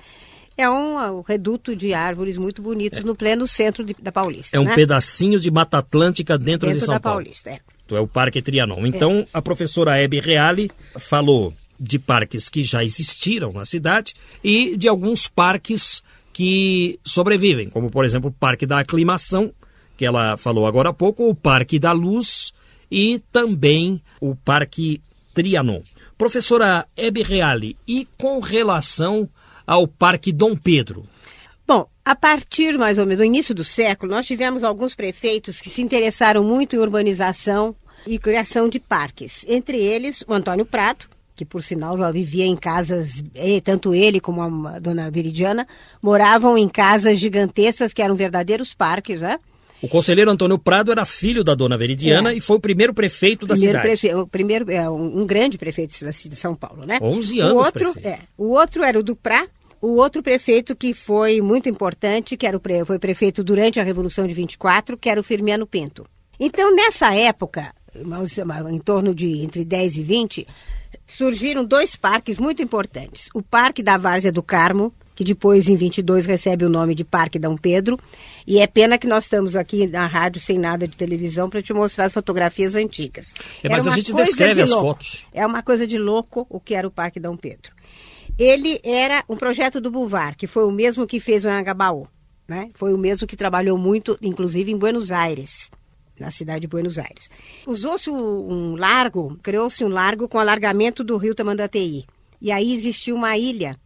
É 0.56 0.70
um, 0.70 1.20
um, 1.20 1.22
reduto 1.22 1.76
de 1.76 1.94
árvores 1.94 2.36
muito 2.36 2.62
bonitos 2.62 3.00
é. 3.00 3.04
no 3.04 3.16
pleno 3.16 3.48
centro 3.48 3.84
de, 3.84 3.96
da 4.00 4.12
Paulista. 4.12 4.58
É 4.58 4.60
um 4.60 4.66
né? 4.66 4.76
pedacinho 4.76 5.40
de 5.40 5.50
Mata 5.50 5.78
Atlântica 5.78 6.38
dentro, 6.38 6.68
dentro 6.68 6.80
de 6.80 6.86
São 6.86 6.96
da 6.96 7.00
Paulo. 7.00 7.24
Paulista, 7.24 7.50
é. 7.50 7.60
É 7.92 8.00
o 8.00 8.08
Parque 8.08 8.42
Trianon. 8.42 8.86
Então, 8.86 9.20
é. 9.20 9.28
a 9.34 9.42
professora 9.42 9.98
Hebe 9.98 10.20
Reale 10.20 10.70
falou 11.00 11.54
de 11.80 11.98
parques 11.98 12.50
que 12.50 12.62
já 12.62 12.84
existiram 12.84 13.54
na 13.54 13.64
cidade 13.64 14.14
e 14.44 14.76
de 14.76 14.88
alguns 14.88 15.28
parques 15.28 16.04
que 16.34 17.00
sobrevivem, 17.06 17.70
como 17.70 17.90
por 17.90 18.06
exemplo 18.06 18.30
o 18.30 18.34
Parque 18.34 18.66
da 18.66 18.80
Aclimação, 18.80 19.54
que 20.00 20.06
ela 20.06 20.38
falou 20.38 20.66
agora 20.66 20.92
há 20.92 20.94
pouco, 20.94 21.28
o 21.28 21.36
Parque 21.36 21.78
da 21.78 21.92
Luz 21.92 22.54
e 22.90 23.20
também 23.34 24.02
o 24.22 24.34
Parque 24.34 25.02
Trianon. 25.34 25.82
Professora 26.18 26.88
Hebe 26.96 27.22
Reale, 27.22 27.76
e 27.86 28.08
com 28.18 28.40
relação 28.40 29.28
ao 29.68 29.86
Parque 29.90 30.32
Dom 30.32 30.56
Pedro? 30.56 31.06
Bom, 31.68 31.86
a 32.06 32.16
partir 32.16 32.78
mais 32.78 32.98
ou 32.98 33.06
menos 33.06 33.18
do 33.18 33.26
início 33.26 33.54
do 33.54 33.66
século, 33.66 34.14
nós 34.14 34.26
tivemos 34.26 34.64
alguns 34.64 34.96
prefeitos 34.96 35.60
que 35.60 35.70
se 35.70 35.82
interessaram 35.82 36.46
muito 36.46 36.78
em 36.78 36.80
urbanização 36.80 37.76
e 38.08 38.18
criação 38.18 38.70
de 38.70 38.80
parques. 38.80 39.46
Entre 39.50 39.78
eles, 39.84 40.24
o 40.26 40.34
Antônio 40.34 40.66
Prato, 40.66 41.10
que 41.36 41.44
por 41.44 41.62
sinal 41.62 41.98
vivia 42.14 42.46
em 42.46 42.56
casas, 42.56 43.22
tanto 43.66 43.94
ele 43.94 44.22
como 44.22 44.66
a 44.66 44.80
dona 44.80 45.12
Viridiana, 45.12 45.68
moravam 46.02 46.58
em 46.58 46.70
casas 46.70 47.20
gigantescas 47.20 47.92
que 47.92 48.02
eram 48.02 48.16
verdadeiros 48.16 48.74
parques, 48.74 49.20
né? 49.20 49.38
O 49.82 49.88
conselheiro 49.88 50.30
Antônio 50.30 50.60
Prado 50.60 50.92
era 50.92 51.06
filho 51.06 51.44
da 51.44 51.56
dona 51.56 51.78
Veridiana 51.78 52.34
é. 52.34 52.36
e 52.36 52.42
foi 52.42 52.58
o 52.58 52.60
primeiro 52.60 52.94
prefeito 52.94 53.46
da 53.46 53.54
primeiro 53.54 53.80
cidade. 53.80 54.00
Prefe... 54.00 54.16
O 54.16 54.28
primeiro, 54.28 54.70
é, 54.72 54.90
um, 54.90 55.26
grande 55.26 55.58
prefeito 55.58 55.94
de 55.98 56.36
São 56.36 56.54
Paulo, 56.56 56.86
né? 56.86 57.00
11 57.02 57.40
anos 57.40 57.54
o 57.54 57.58
outro, 57.58 57.96
é, 58.04 58.20
o 58.38 58.50
outro 58.50 58.84
era 58.84 59.00
o 59.00 59.04
Duprá, 59.04 59.48
o 59.82 59.96
outro 59.96 60.22
prefeito 60.22 60.76
que 60.76 60.94
foi 60.94 61.42
muito 61.42 61.70
importante, 61.70 62.36
que 62.36 62.46
era 62.46 62.58
o 62.58 62.60
pre... 62.60 62.84
foi 62.84 63.00
prefeito 63.00 63.44
durante 63.44 63.80
a 63.80 63.84
Revolução 63.84 64.28
de 64.28 64.34
24, 64.34 64.98
que 64.98 65.10
era 65.10 65.20
o 65.20 65.24
Firmiano 65.24 65.66
Pinto. 65.66 66.06
Então, 66.38 66.76
nessa 66.76 67.16
época, 67.16 67.74
em 68.70 68.80
torno 68.80 69.16
de 69.16 69.40
entre 69.40 69.64
10 69.64 69.98
e 69.98 70.04
20, 70.04 70.48
surgiram 71.06 71.64
dois 71.66 71.96
parques 71.96 72.38
muito 72.38 72.62
importantes. 72.62 73.30
O 73.34 73.42
Parque 73.42 73.82
da 73.82 73.98
Várzea 73.98 74.32
do 74.32 74.44
Carmo, 74.44 74.94
que 75.20 75.24
depois, 75.26 75.68
em 75.68 75.76
22, 75.76 76.26
recebe 76.26 76.64
o 76.64 76.70
nome 76.70 76.96
de 76.96 77.04
Parque 77.04 77.38
Dom 77.38 77.58
Pedro. 77.58 78.00
E 78.48 78.60
é 78.60 78.66
pena 78.66 78.98
que 78.98 79.06
nós 79.06 79.26
estamos 79.26 79.54
aqui 79.54 79.86
na 79.86 80.08
rádio 80.08 80.40
sem 80.40 80.58
nada 80.58 80.88
de 80.88 80.96
televisão 80.96 81.50
para 81.50 81.62
te 81.62 81.74
mostrar 81.74 82.06
as 82.06 82.14
fotografias 82.14 82.74
antigas. 82.74 83.34
É, 83.62 83.68
mas 83.68 83.86
a 83.86 83.94
gente 83.94 84.14
descreve 84.14 84.54
de 84.54 84.62
as 84.62 84.70
louco. 84.70 84.86
fotos. 84.86 85.26
É 85.34 85.46
uma 85.46 85.62
coisa 85.62 85.86
de 85.86 85.98
louco 85.98 86.48
o 86.50 86.58
que 86.58 86.74
era 86.74 86.88
o 86.88 86.92
Parque 86.92 87.20
Dom 87.20 87.36
Pedro. 87.36 87.74
Ele 88.38 88.80
era 88.82 89.22
um 89.28 89.36
projeto 89.36 89.82
do 89.82 89.92
Boulevard, 89.92 90.38
que 90.38 90.48
foi 90.48 90.64
o 90.64 90.72
mesmo 90.72 91.06
que 91.06 91.20
fez 91.20 91.44
o 91.44 91.50
Anhangabaú. 91.50 92.08
Né? 92.48 92.70
Foi 92.74 92.94
o 92.94 92.98
mesmo 92.98 93.28
que 93.28 93.36
trabalhou 93.36 93.78
muito, 93.78 94.18
inclusive, 94.22 94.72
em 94.72 94.78
Buenos 94.78 95.12
Aires 95.12 95.70
na 96.18 96.32
cidade 96.32 96.62
de 96.62 96.68
Buenos 96.68 96.98
Aires. 96.98 97.30
Usou-se 97.68 98.10
um 98.10 98.78
largo, 98.78 99.38
criou-se 99.44 99.84
um 99.84 99.90
largo 99.90 100.30
com 100.30 100.40
alargamento 100.40 101.04
do 101.04 101.18
rio 101.18 101.36
Tamanduateí. 101.36 102.06
E 102.42 102.54
aí 102.54 102.74
existiu 102.74 103.18
uma 103.18 103.38
ilha 103.38 103.78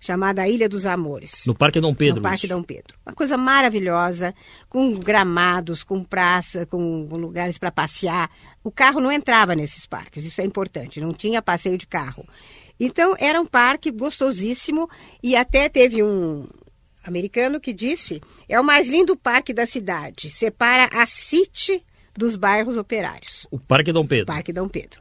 chamada 0.00 0.48
Ilha 0.48 0.68
dos 0.68 0.86
Amores. 0.86 1.44
No 1.46 1.54
Parque 1.54 1.80
Dom 1.80 1.94
Pedro. 1.94 2.16
No 2.16 2.22
Parque 2.22 2.46
isso. 2.46 2.54
Dom 2.54 2.62
Pedro. 2.62 2.96
Uma 3.06 3.14
coisa 3.14 3.36
maravilhosa, 3.36 4.34
com 4.68 4.94
gramados, 4.94 5.84
com 5.84 6.02
praça, 6.02 6.64
com 6.64 7.06
lugares 7.12 7.58
para 7.58 7.70
passear. 7.70 8.30
O 8.64 8.70
carro 8.70 9.00
não 9.00 9.12
entrava 9.12 9.54
nesses 9.54 9.84
parques, 9.86 10.24
isso 10.24 10.40
é 10.40 10.44
importante, 10.44 11.00
não 11.00 11.12
tinha 11.12 11.42
passeio 11.42 11.76
de 11.76 11.86
carro. 11.86 12.26
Então, 12.78 13.14
era 13.18 13.38
um 13.38 13.44
parque 13.44 13.90
gostosíssimo 13.90 14.88
e 15.22 15.36
até 15.36 15.68
teve 15.68 16.02
um 16.02 16.48
americano 17.04 17.60
que 17.60 17.74
disse: 17.74 18.22
é 18.48 18.58
o 18.58 18.64
mais 18.64 18.88
lindo 18.88 19.16
parque 19.16 19.52
da 19.52 19.66
cidade, 19.66 20.30
separa 20.30 20.88
a 20.90 21.04
City 21.04 21.84
dos 22.16 22.36
bairros 22.36 22.78
operários. 22.78 23.46
O 23.50 23.58
Parque 23.58 23.92
Dom 23.92 24.06
Pedro. 24.06 24.26
Parque 24.26 24.52
Dom 24.52 24.68
Pedro. 24.68 25.00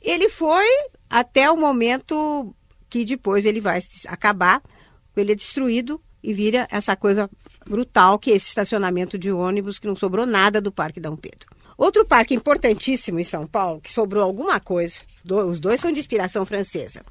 Ele 0.00 0.28
foi 0.28 0.66
até 1.10 1.50
o 1.50 1.56
momento 1.56 2.54
que 2.88 3.04
depois 3.04 3.44
ele 3.44 3.60
vai 3.60 3.80
acabar, 4.06 4.62
ele 5.16 5.32
é 5.32 5.34
destruído 5.34 6.00
e 6.22 6.32
vira 6.32 6.66
essa 6.70 6.96
coisa 6.96 7.30
brutal 7.66 8.18
que 8.18 8.30
é 8.30 8.36
esse 8.36 8.48
estacionamento 8.48 9.18
de 9.18 9.30
ônibus 9.30 9.78
que 9.78 9.86
não 9.86 9.96
sobrou 9.96 10.26
nada 10.26 10.60
do 10.60 10.72
Parque 10.72 11.00
Dom 11.00 11.16
Pedro. 11.16 11.46
Outro 11.76 12.04
parque 12.04 12.34
importantíssimo 12.34 13.20
em 13.20 13.24
São 13.24 13.46
Paulo, 13.46 13.80
que 13.80 13.92
sobrou 13.92 14.24
alguma 14.24 14.58
coisa, 14.58 15.00
os 15.24 15.60
dois 15.60 15.80
são 15.80 15.92
de 15.92 16.00
inspiração 16.00 16.44
francesa. 16.44 17.02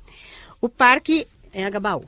O 0.60 0.68
Parque 0.68 1.26
Anhangabaú. 1.56 2.04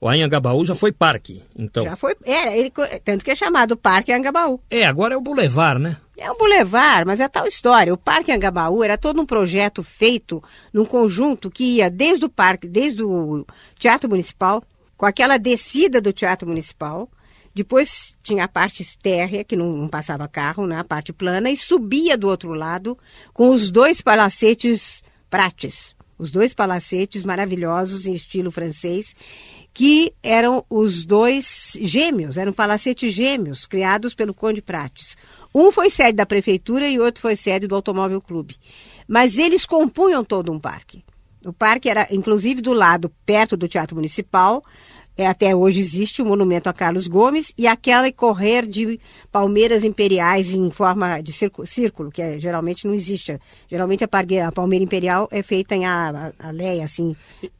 O 0.00 0.08
Anhangabaú 0.08 0.64
já 0.64 0.74
foi 0.74 0.90
parque, 0.90 1.44
então. 1.54 1.84
Já 1.84 1.94
foi, 1.94 2.16
era, 2.24 2.56
ele, 2.56 2.72
tanto 3.04 3.24
que 3.24 3.30
é 3.30 3.34
chamado 3.34 3.76
Parque 3.76 4.10
Anhangabaú. 4.10 4.58
É, 4.70 4.84
agora 4.84 5.14
é 5.14 5.16
o 5.16 5.20
Boulevard, 5.20 5.80
né? 5.80 5.98
É 6.20 6.30
o 6.30 6.36
Boulevard, 6.36 7.06
mas 7.06 7.18
é 7.18 7.26
tal 7.26 7.46
história. 7.46 7.94
O 7.94 7.96
Parque 7.96 8.30
Angabaú 8.30 8.84
era 8.84 8.98
todo 8.98 9.22
um 9.22 9.24
projeto 9.24 9.82
feito 9.82 10.44
num 10.70 10.84
conjunto 10.84 11.50
que 11.50 11.76
ia 11.76 11.88
desde 11.88 12.26
o 12.26 12.28
parque, 12.28 12.68
desde 12.68 13.02
o 13.02 13.46
Teatro 13.78 14.06
Municipal, 14.06 14.62
com 14.98 15.06
aquela 15.06 15.38
descida 15.38 15.98
do 15.98 16.12
Teatro 16.12 16.46
Municipal. 16.46 17.08
Depois 17.54 18.14
tinha 18.22 18.44
a 18.44 18.48
parte 18.48 18.86
térrea, 18.98 19.42
que 19.42 19.56
não, 19.56 19.72
não 19.72 19.88
passava 19.88 20.28
carro, 20.28 20.66
né? 20.66 20.76
a 20.76 20.84
parte 20.84 21.10
plana, 21.10 21.50
e 21.50 21.56
subia 21.56 22.18
do 22.18 22.28
outro 22.28 22.52
lado 22.52 22.98
com 23.32 23.48
os 23.48 23.70
dois 23.70 24.02
palacetes 24.02 25.02
prates. 25.30 25.96
Os 26.20 26.30
dois 26.30 26.52
palacetes 26.52 27.22
maravilhosos 27.22 28.04
em 28.04 28.12
estilo 28.12 28.50
francês, 28.50 29.16
que 29.72 30.12
eram 30.22 30.62
os 30.68 31.06
dois 31.06 31.78
gêmeos, 31.80 32.36
eram 32.36 32.52
palacetes 32.52 33.14
gêmeos, 33.14 33.66
criados 33.66 34.12
pelo 34.12 34.34
Conde 34.34 34.60
Prates. 34.60 35.16
Um 35.54 35.72
foi 35.72 35.88
sede 35.88 36.12
da 36.12 36.26
prefeitura 36.26 36.86
e 36.86 37.00
outro 37.00 37.22
foi 37.22 37.34
sede 37.34 37.66
do 37.66 37.74
Automóvel 37.74 38.20
Clube. 38.20 38.56
Mas 39.08 39.38
eles 39.38 39.64
compunham 39.64 40.22
todo 40.22 40.52
um 40.52 40.60
parque. 40.60 41.02
O 41.42 41.54
parque 41.54 41.88
era, 41.88 42.06
inclusive, 42.10 42.60
do 42.60 42.74
lado, 42.74 43.10
perto 43.24 43.56
do 43.56 43.66
Teatro 43.66 43.96
Municipal. 43.96 44.62
É, 45.20 45.26
até 45.26 45.54
hoje 45.54 45.80
existe 45.80 46.22
o 46.22 46.24
monumento 46.24 46.70
a 46.70 46.72
Carlos 46.72 47.06
Gomes 47.06 47.52
e 47.58 47.66
aquela 47.66 48.10
correr 48.10 48.66
de 48.66 48.98
palmeiras 49.30 49.84
imperiais 49.84 50.54
em 50.54 50.70
forma 50.70 51.20
de 51.20 51.30
círculo, 51.30 52.10
que 52.10 52.22
é, 52.22 52.38
geralmente 52.38 52.86
não 52.86 52.94
existe. 52.94 53.38
Geralmente 53.68 54.02
a, 54.02 54.08
a 54.48 54.50
palmeira 54.50 54.82
imperial 54.82 55.28
é 55.30 55.42
feita 55.42 55.74
em 55.74 55.84
aleia, 55.84 56.84
assim. 56.84 57.14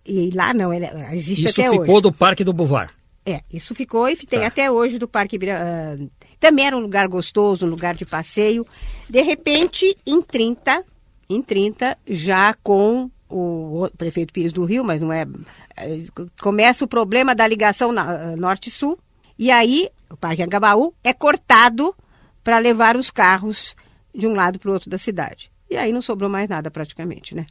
E 0.07 0.31
lá 0.35 0.55
não, 0.55 0.73
ela 0.73 1.15
existe 1.15 1.45
Isso 1.45 1.61
até 1.61 1.69
hoje. 1.69 1.77
Isso 1.77 1.85
ficou 1.85 2.01
do 2.01 2.11
Parque 2.11 2.43
do 2.43 2.55
Boulevard. 2.55 2.95
É, 3.27 3.43
isso 3.53 3.75
ficou 3.75 4.09
e 4.09 4.17
tem 4.17 4.41
tá. 4.41 4.47
até 4.47 4.71
hoje 4.71 4.99
do 4.99 5.07
Parque 5.07 5.37
uh, 5.37 6.11
Também 6.39 6.67
era 6.67 6.75
um 6.75 6.81
lugar 6.81 7.07
gostoso, 7.09 7.67
um 7.67 7.69
lugar 7.69 7.95
de 7.95 8.07
passeio. 8.07 8.67
De 9.07 9.21
repente, 9.21 9.95
em 10.07 10.23
30, 10.23 10.83
em 11.29 11.43
30, 11.43 11.99
já 12.09 12.55
com 12.63 13.11
o, 13.31 13.89
prefeito 13.97 14.33
Pires 14.33 14.53
do 14.53 14.65
Rio, 14.65 14.85
mas 14.85 15.01
não 15.01 15.13
é. 15.13 15.27
Começa 16.41 16.85
o 16.85 16.89
problema 16.89 17.35
da 17.35 17.47
ligação 17.47 17.91
uh, 17.91 18.37
norte-sul. 18.37 18.99
E 19.39 19.51
aí, 19.51 19.89
o 20.11 20.17
Parque 20.17 20.43
Angabaú 20.43 20.93
é 21.03 21.13
cortado 21.13 21.95
para 22.43 22.59
levar 22.59 22.97
os 22.97 23.11
carros 23.11 23.75
de 24.15 24.27
um 24.27 24.35
lado 24.35 24.59
para 24.59 24.71
o 24.71 24.75
outro 24.75 24.91
da 24.91 24.99
cidade. 24.99 25.51
E 25.71 25.77
aí 25.77 25.93
não 25.93 26.03
sobrou 26.03 26.29
mais 26.29 26.49
nada 26.49 26.71
praticamente, 26.71 27.35
né? 27.35 27.47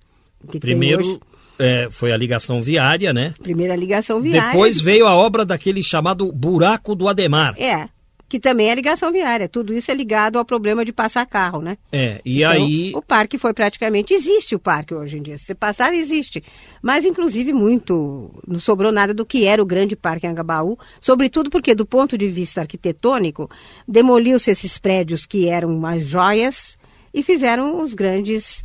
Primeiro. 0.59 1.01
Hoje 1.01 1.19
é, 1.57 1.89
foi 1.91 2.12
a 2.13 2.17
ligação 2.17 2.62
viária, 2.62 3.12
né? 3.12 3.33
Primeira 3.41 3.75
ligação 3.75 4.21
viária. 4.21 4.51
Depois 4.51 4.81
veio 4.81 5.05
a 5.05 5.15
obra 5.15 5.45
daquele 5.45 5.83
chamado 5.83 6.31
Buraco 6.31 6.95
do 6.95 7.07
Ademar. 7.07 7.53
É, 7.57 7.89
que 8.29 8.39
também 8.39 8.69
é 8.69 8.75
ligação 8.75 9.12
viária. 9.12 9.50
Tudo 9.50 9.74
isso 9.74 9.89
é 9.89 9.95
ligado 9.95 10.38
ao 10.38 10.45
problema 10.45 10.86
de 10.86 10.93
passar 10.93 11.25
carro, 11.25 11.62
né? 11.62 11.79
É, 11.91 12.21
e 12.24 12.43
então, 12.43 12.51
aí... 12.51 12.91
O 12.95 13.01
parque 13.01 13.39
foi 13.39 13.53
praticamente... 13.53 14.13
Existe 14.13 14.53
o 14.53 14.59
parque 14.59 14.93
hoje 14.93 15.17
em 15.17 15.24
dia. 15.24 15.38
Se 15.38 15.45
você 15.45 15.55
passar, 15.55 15.93
existe. 15.93 16.43
Mas, 16.81 17.05
inclusive, 17.05 17.51
muito... 17.51 18.31
Não 18.48 18.59
sobrou 18.59 18.91
nada 18.91 19.13
do 19.13 19.25
que 19.25 19.45
era 19.45 19.62
o 19.62 19.65
grande 19.65 19.95
parque 19.95 20.27
Angabaú. 20.27 20.77
Sobretudo 21.01 21.50
porque, 21.50 21.74
do 21.74 21.88
ponto 21.88 22.15
de 22.15 22.27
vista 22.27 22.62
arquitetônico, 22.62 23.50
demoliu-se 23.88 24.51
esses 24.51 24.77
prédios 24.77 25.25
que 25.25 25.48
eram 25.48 25.75
umas 25.75 26.05
joias 26.05 26.77
e 27.12 27.24
fizeram 27.24 27.83
os 27.83 27.95
grandes... 27.95 28.63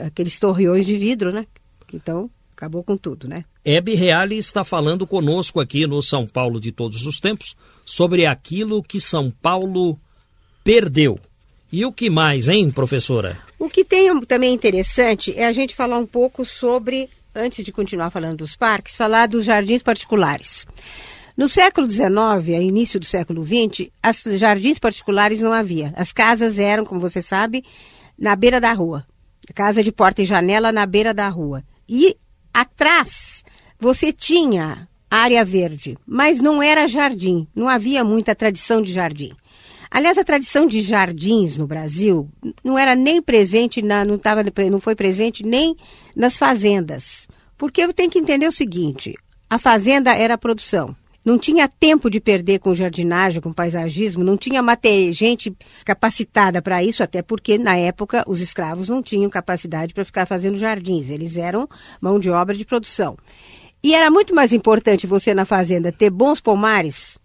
Aqueles 0.00 0.38
torreões 0.38 0.86
de 0.86 0.96
vidro, 0.96 1.32
né? 1.32 1.44
Então, 1.92 2.30
acabou 2.62 2.84
com 2.84 2.96
tudo, 2.96 3.26
né? 3.26 3.44
Hebe 3.64 3.94
Reale 3.96 4.38
está 4.38 4.62
falando 4.62 5.04
conosco 5.04 5.58
aqui 5.58 5.84
no 5.84 6.00
São 6.00 6.26
Paulo 6.26 6.60
de 6.60 6.70
todos 6.70 7.04
os 7.04 7.18
tempos 7.18 7.56
sobre 7.84 8.24
aquilo 8.24 8.82
que 8.84 9.00
São 9.00 9.32
Paulo 9.32 9.98
perdeu. 10.62 11.18
E 11.72 11.84
o 11.84 11.92
que 11.92 12.08
mais, 12.08 12.48
hein, 12.48 12.70
professora? 12.70 13.36
O 13.58 13.68
que 13.68 13.84
tem 13.84 14.20
também 14.26 14.54
interessante 14.54 15.34
é 15.36 15.44
a 15.44 15.52
gente 15.52 15.74
falar 15.74 15.98
um 15.98 16.06
pouco 16.06 16.44
sobre, 16.44 17.08
antes 17.34 17.64
de 17.64 17.72
continuar 17.72 18.10
falando 18.10 18.38
dos 18.38 18.54
parques, 18.54 18.94
falar 18.94 19.26
dos 19.26 19.44
jardins 19.44 19.82
particulares. 19.82 20.64
No 21.36 21.48
século 21.48 21.90
XIX, 21.90 22.10
a 22.56 22.62
início 22.62 23.00
do 23.00 23.06
século 23.06 23.44
XX, 23.44 23.88
as 24.00 24.22
jardins 24.38 24.78
particulares 24.78 25.40
não 25.40 25.52
havia. 25.52 25.92
As 25.96 26.12
casas 26.12 26.60
eram, 26.60 26.84
como 26.84 27.00
você 27.00 27.20
sabe, 27.20 27.64
na 28.16 28.36
beira 28.36 28.60
da 28.60 28.72
rua. 28.72 29.04
Casa 29.52 29.82
de 29.82 29.90
porta 29.90 30.22
e 30.22 30.24
janela 30.24 30.70
na 30.70 30.86
beira 30.86 31.12
da 31.12 31.28
rua. 31.28 31.64
E 31.88 32.16
atrás 32.52 33.44
você 33.78 34.12
tinha 34.12 34.88
área 35.10 35.44
verde, 35.44 35.98
mas 36.06 36.40
não 36.40 36.62
era 36.62 36.86
jardim, 36.86 37.46
não 37.54 37.68
havia 37.68 38.02
muita 38.02 38.34
tradição 38.34 38.80
de 38.80 38.92
jardim. 38.92 39.32
Aliás, 39.90 40.16
a 40.16 40.24
tradição 40.24 40.66
de 40.66 40.80
jardins 40.80 41.58
no 41.58 41.66
Brasil 41.66 42.26
não 42.64 42.78
era 42.78 42.96
nem 42.96 43.20
presente, 43.20 43.82
na, 43.82 44.06
não, 44.06 44.16
tava, 44.16 44.42
não 44.70 44.80
foi 44.80 44.94
presente 44.94 45.44
nem 45.44 45.76
nas 46.16 46.38
fazendas. 46.38 47.28
Porque 47.58 47.82
eu 47.82 47.92
tenho 47.92 48.10
que 48.10 48.18
entender 48.18 48.48
o 48.48 48.52
seguinte: 48.52 49.14
a 49.50 49.58
fazenda 49.58 50.14
era 50.14 50.34
a 50.34 50.38
produção. 50.38 50.96
Não 51.24 51.38
tinha 51.38 51.68
tempo 51.68 52.10
de 52.10 52.20
perder 52.20 52.58
com 52.58 52.74
jardinagem, 52.74 53.40
com 53.40 53.52
paisagismo, 53.52 54.24
não 54.24 54.36
tinha 54.36 54.60
gente 55.12 55.56
capacitada 55.84 56.60
para 56.60 56.82
isso, 56.82 57.02
até 57.02 57.22
porque 57.22 57.56
na 57.58 57.76
época 57.76 58.24
os 58.26 58.40
escravos 58.40 58.88
não 58.88 59.02
tinham 59.02 59.30
capacidade 59.30 59.94
para 59.94 60.04
ficar 60.04 60.26
fazendo 60.26 60.58
jardins, 60.58 61.10
eles 61.10 61.36
eram 61.36 61.68
mão 62.00 62.18
de 62.18 62.28
obra 62.30 62.56
de 62.56 62.64
produção. 62.64 63.16
E 63.82 63.94
era 63.94 64.10
muito 64.10 64.34
mais 64.34 64.52
importante 64.52 65.06
você 65.06 65.32
na 65.34 65.44
fazenda 65.44 65.92
ter 65.92 66.10
bons 66.10 66.40
pomares 66.40 67.18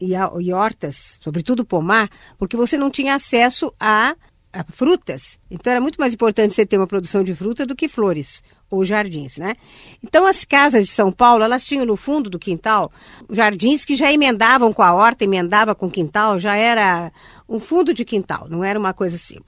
e, 0.00 0.14
hortas, 0.52 1.18
sobretudo 1.20 1.64
pomar, 1.64 2.08
porque 2.38 2.56
você 2.56 2.78
não 2.78 2.90
tinha 2.90 3.14
acesso 3.14 3.72
a 3.78 4.16
frutas, 4.72 5.38
então 5.50 5.70
era 5.70 5.80
muito 5.80 6.00
mais 6.00 6.14
importante 6.14 6.54
você 6.54 6.66
ter 6.66 6.76
uma 6.76 6.86
produção 6.86 7.22
de 7.22 7.34
fruta 7.34 7.64
do 7.64 7.76
que 7.76 7.88
flores 7.88 8.42
ou 8.70 8.84
jardins, 8.84 9.36
né? 9.36 9.54
Então 10.02 10.26
as 10.26 10.44
casas 10.44 10.86
de 10.86 10.92
São 10.92 11.10
Paulo, 11.10 11.42
elas 11.42 11.64
tinham 11.64 11.84
no 11.84 11.96
fundo 11.96 12.30
do 12.30 12.38
quintal 12.38 12.92
jardins 13.30 13.84
que 13.84 13.96
já 13.96 14.12
emendavam 14.12 14.72
com 14.72 14.82
a 14.82 14.92
horta, 14.92 15.24
emendava 15.24 15.74
com 15.74 15.86
o 15.86 15.90
quintal, 15.90 16.38
já 16.38 16.54
era 16.54 17.12
um 17.48 17.58
fundo 17.58 17.92
de 17.92 18.04
quintal, 18.04 18.46
não 18.48 18.62
era 18.62 18.78
uma 18.78 18.94
coisa 18.94 19.16
assim. 19.16 19.38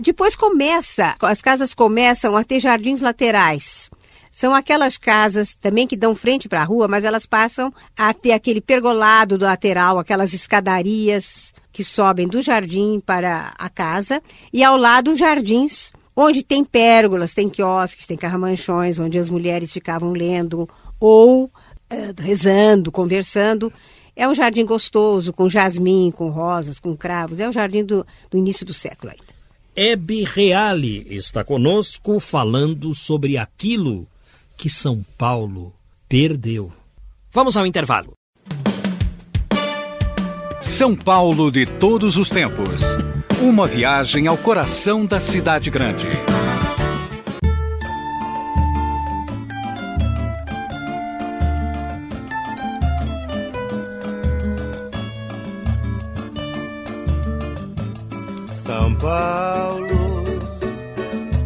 Depois 0.00 0.34
começa, 0.34 1.14
as 1.20 1.40
casas 1.40 1.72
começam 1.72 2.36
a 2.36 2.42
ter 2.42 2.58
jardins 2.58 3.00
laterais. 3.00 3.88
São 4.32 4.54
aquelas 4.54 4.96
casas 4.96 5.54
também 5.54 5.86
que 5.86 5.96
dão 5.96 6.16
frente 6.16 6.48
para 6.48 6.62
a 6.62 6.64
rua, 6.64 6.88
mas 6.88 7.04
elas 7.04 7.26
passam 7.26 7.72
a 7.94 8.14
ter 8.14 8.32
aquele 8.32 8.62
pergolado 8.62 9.36
do 9.36 9.44
lateral, 9.44 9.98
aquelas 9.98 10.32
escadarias 10.32 11.52
que 11.70 11.84
sobem 11.84 12.26
do 12.26 12.40
jardim 12.40 12.98
para 12.98 13.54
a 13.58 13.68
casa, 13.68 14.22
e 14.52 14.64
ao 14.64 14.76
lado 14.76 15.14
jardins 15.14 15.92
onde 16.16 16.42
tem 16.42 16.64
pérgolas, 16.64 17.34
tem 17.34 17.48
quiosques, 17.48 18.06
tem 18.06 18.16
carramanchões, 18.16 18.98
onde 18.98 19.18
as 19.18 19.30
mulheres 19.30 19.70
ficavam 19.70 20.12
lendo 20.12 20.68
ou 20.98 21.44
uh, 21.44 21.50
rezando, 22.18 22.90
conversando. 22.90 23.72
É 24.14 24.28
um 24.28 24.34
jardim 24.34 24.64
gostoso, 24.64 25.32
com 25.32 25.48
jasmim, 25.48 26.12
com 26.14 26.28
rosas, 26.28 26.78
com 26.78 26.96
cravos. 26.96 27.40
É 27.40 27.48
um 27.48 27.52
jardim 27.52 27.84
do, 27.84 28.06
do 28.30 28.36
início 28.36 28.64
do 28.64 28.74
século 28.74 29.12
ainda. 29.12 29.32
Hebe 29.74 30.22
Reale 30.24 31.06
está 31.08 31.42
conosco 31.42 32.20
falando 32.20 32.94
sobre 32.94 33.38
aquilo 33.38 34.06
que 34.62 34.70
São 34.70 35.04
Paulo 35.18 35.74
perdeu. 36.08 36.70
Vamos 37.32 37.56
ao 37.56 37.66
intervalo. 37.66 38.12
São 40.60 40.94
Paulo 40.94 41.50
de 41.50 41.66
todos 41.66 42.16
os 42.16 42.28
tempos. 42.28 42.80
Uma 43.42 43.66
viagem 43.66 44.28
ao 44.28 44.38
coração 44.38 45.04
da 45.04 45.18
cidade 45.18 45.68
grande. 45.68 46.06
São 58.54 58.94
Paulo, 58.94 60.24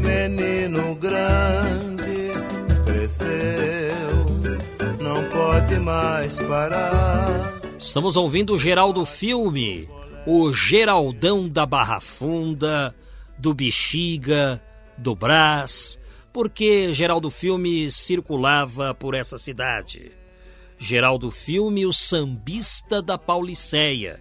menino 0.02 0.94
grande, 0.96 2.05
não 5.00 5.24
pode 5.30 5.78
mais 5.78 6.38
parar. 6.40 7.60
Estamos 7.78 8.16
ouvindo 8.16 8.54
o 8.54 8.58
Geraldo 8.58 9.04
Filme, 9.04 9.88
o 10.26 10.52
Geraldão 10.52 11.48
da 11.48 11.66
Barra 11.66 12.00
Funda, 12.00 12.94
do 13.38 13.54
Bexiga, 13.54 14.62
do 14.98 15.14
Brás, 15.14 15.98
porque 16.32 16.92
Geraldo 16.92 17.30
Filme 17.30 17.90
circulava 17.90 18.94
por 18.94 19.14
essa 19.14 19.38
cidade. 19.38 20.10
Geraldo 20.78 21.30
Filme, 21.30 21.86
o 21.86 21.92
sambista 21.92 23.00
da 23.00 23.16
Pauliceia. 23.16 24.20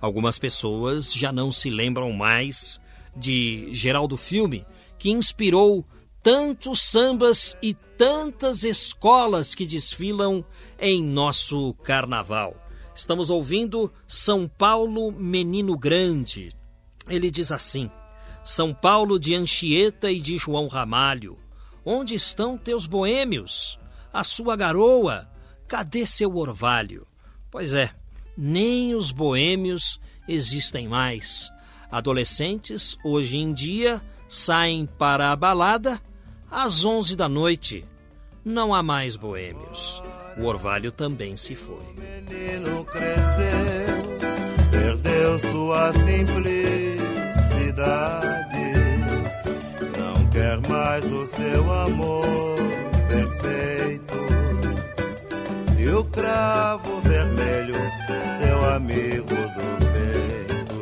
Algumas 0.00 0.38
pessoas 0.38 1.12
já 1.12 1.32
não 1.32 1.50
se 1.50 1.70
lembram 1.70 2.12
mais 2.12 2.80
de 3.16 3.68
Geraldo 3.72 4.16
Filme, 4.16 4.66
que 4.98 5.10
inspirou 5.10 5.84
tantos 6.22 6.80
sambas 6.82 7.56
e 7.62 7.74
tantas 7.96 8.64
escolas 8.64 9.54
que 9.54 9.66
desfilam 9.66 10.44
em 10.78 11.02
nosso 11.02 11.74
carnaval. 11.82 12.56
Estamos 12.94 13.30
ouvindo 13.30 13.92
São 14.06 14.46
Paulo 14.46 15.10
Menino 15.12 15.76
Grande. 15.76 16.50
Ele 17.08 17.30
diz 17.30 17.50
assim: 17.50 17.90
São 18.42 18.72
Paulo 18.72 19.18
de 19.18 19.34
Anchieta 19.34 20.10
e 20.10 20.20
de 20.20 20.36
João 20.36 20.68
Ramalho, 20.68 21.38
onde 21.84 22.14
estão 22.14 22.56
teus 22.56 22.86
boêmios? 22.86 23.78
A 24.12 24.22
sua 24.22 24.54
garoa, 24.54 25.28
cadê 25.66 26.06
seu 26.06 26.36
orvalho? 26.36 27.06
Pois 27.50 27.72
é, 27.72 27.90
nem 28.36 28.94
os 28.94 29.10
boêmios 29.10 30.00
existem 30.28 30.86
mais. 30.88 31.50
Adolescentes, 31.90 32.96
hoje 33.04 33.38
em 33.38 33.52
dia, 33.52 34.02
saem 34.28 34.86
para 34.86 35.32
a 35.32 35.36
balada 35.36 36.00
às 36.54 36.84
onze 36.84 37.16
da 37.16 37.28
noite. 37.28 37.84
Não 38.44 38.74
há 38.74 38.82
mais 38.82 39.16
boêmios 39.16 40.02
o 40.36 40.44
orvalho 40.44 40.90
também 40.90 41.36
se 41.36 41.54
foi. 41.54 41.76
O 41.76 41.94
menino 41.94 42.84
cresceu, 42.86 44.02
perdeu 44.70 45.38
sua 45.38 45.92
simplicidade. 45.92 46.54
Não 49.98 50.26
quer 50.30 50.60
mais 50.68 51.04
o 51.10 51.26
seu 51.26 51.72
amor 51.72 52.56
perfeito. 53.08 54.14
E 55.78 55.88
o 55.88 56.04
cravo 56.04 57.00
vermelho, 57.02 57.76
seu 58.40 58.64
amigo 58.74 59.26
do 59.26 59.78
peito. 59.92 60.80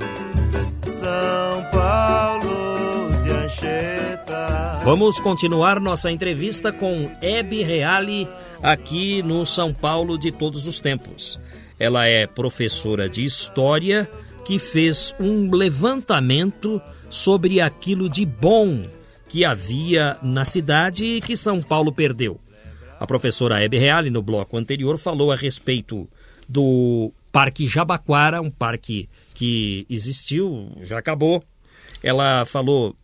São 0.99 1.65
Paulo 1.71 3.23
de 3.23 3.31
Anchieta. 3.31 4.12
Vamos 4.85 5.21
continuar 5.21 5.79
nossa 5.79 6.11
entrevista 6.11 6.73
com 6.73 7.11
Hebe 7.21 7.63
Reale 7.63 8.29
aqui 8.63 9.23
no 9.23 9.47
São 9.47 9.73
Paulo 9.73 10.19
de 10.19 10.33
todos 10.33 10.67
os 10.67 10.81
tempos. 10.81 11.39
Ela 11.79 12.07
é 12.07 12.27
professora 12.27 13.09
de 13.09 13.25
história 13.25 14.11
que 14.45 14.59
fez 14.59 15.15
um 15.21 15.55
levantamento 15.55 16.83
sobre 17.09 17.61
aquilo 17.61 18.09
de 18.09 18.27
bom 18.27 18.85
que 19.29 19.45
havia 19.45 20.19
na 20.23 20.45
cidade 20.45 21.05
e 21.07 21.21
que 21.21 21.37
São 21.37 21.63
Paulo 21.63 21.93
perdeu. 21.93 22.41
A 22.99 23.07
professora 23.07 23.63
Hebe 23.63 23.79
Reale, 23.79 24.11
no 24.11 24.23
bloco 24.23 24.57
anterior, 24.57 24.99
falou 24.99 25.33
a 25.33 25.37
respeito 25.37 26.09
do 26.49 27.13
Parque 27.33 27.67
Jabaquara, 27.67 28.43
um 28.43 28.51
parque 28.51 29.09
que 29.33 29.87
existiu, 29.89 30.71
já 30.83 30.99
acabou. 30.99 31.43
Ela 32.03 32.45
falou 32.45 32.95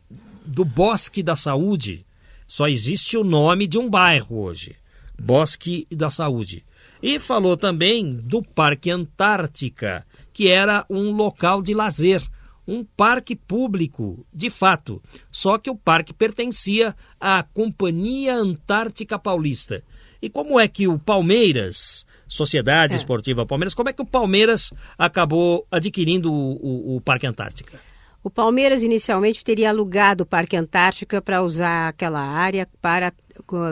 do 0.48 0.64
Bosque 0.64 1.22
da 1.22 1.36
Saúde, 1.36 2.04
só 2.46 2.66
existe 2.66 3.16
o 3.16 3.22
nome 3.22 3.66
de 3.66 3.78
um 3.78 3.88
bairro 3.88 4.40
hoje. 4.40 4.74
Bosque 5.20 5.86
da 5.90 6.10
Saúde. 6.10 6.64
E 7.02 7.18
falou 7.18 7.56
também 7.56 8.14
do 8.14 8.42
Parque 8.42 8.90
Antártica, 8.90 10.06
que 10.32 10.48
era 10.48 10.84
um 10.88 11.12
local 11.12 11.62
de 11.62 11.74
lazer, 11.74 12.22
um 12.66 12.82
parque 12.84 13.36
público, 13.36 14.26
de 14.32 14.48
fato. 14.48 15.02
Só 15.30 15.58
que 15.58 15.70
o 15.70 15.76
parque 15.76 16.12
pertencia 16.12 16.96
à 17.20 17.42
Companhia 17.42 18.34
Antártica 18.34 19.18
Paulista. 19.18 19.82
E 20.20 20.28
como 20.28 20.58
é 20.58 20.66
que 20.66 20.88
o 20.88 20.98
Palmeiras, 20.98 22.06
Sociedade 22.26 22.94
é. 22.94 22.96
Esportiva 22.96 23.46
Palmeiras, 23.46 23.74
como 23.74 23.88
é 23.88 23.92
que 23.92 24.02
o 24.02 24.06
Palmeiras 24.06 24.72
acabou 24.96 25.66
adquirindo 25.70 26.32
o, 26.32 26.94
o, 26.94 26.96
o 26.96 27.00
Parque 27.00 27.26
Antártica? 27.26 27.80
O 28.28 28.30
Palmeiras 28.30 28.82
inicialmente 28.82 29.42
teria 29.42 29.70
alugado 29.70 30.22
o 30.22 30.26
Parque 30.26 30.54
Antártica 30.54 31.22
para 31.22 31.40
usar 31.40 31.88
aquela 31.88 32.20
área 32.20 32.68
para 32.78 33.10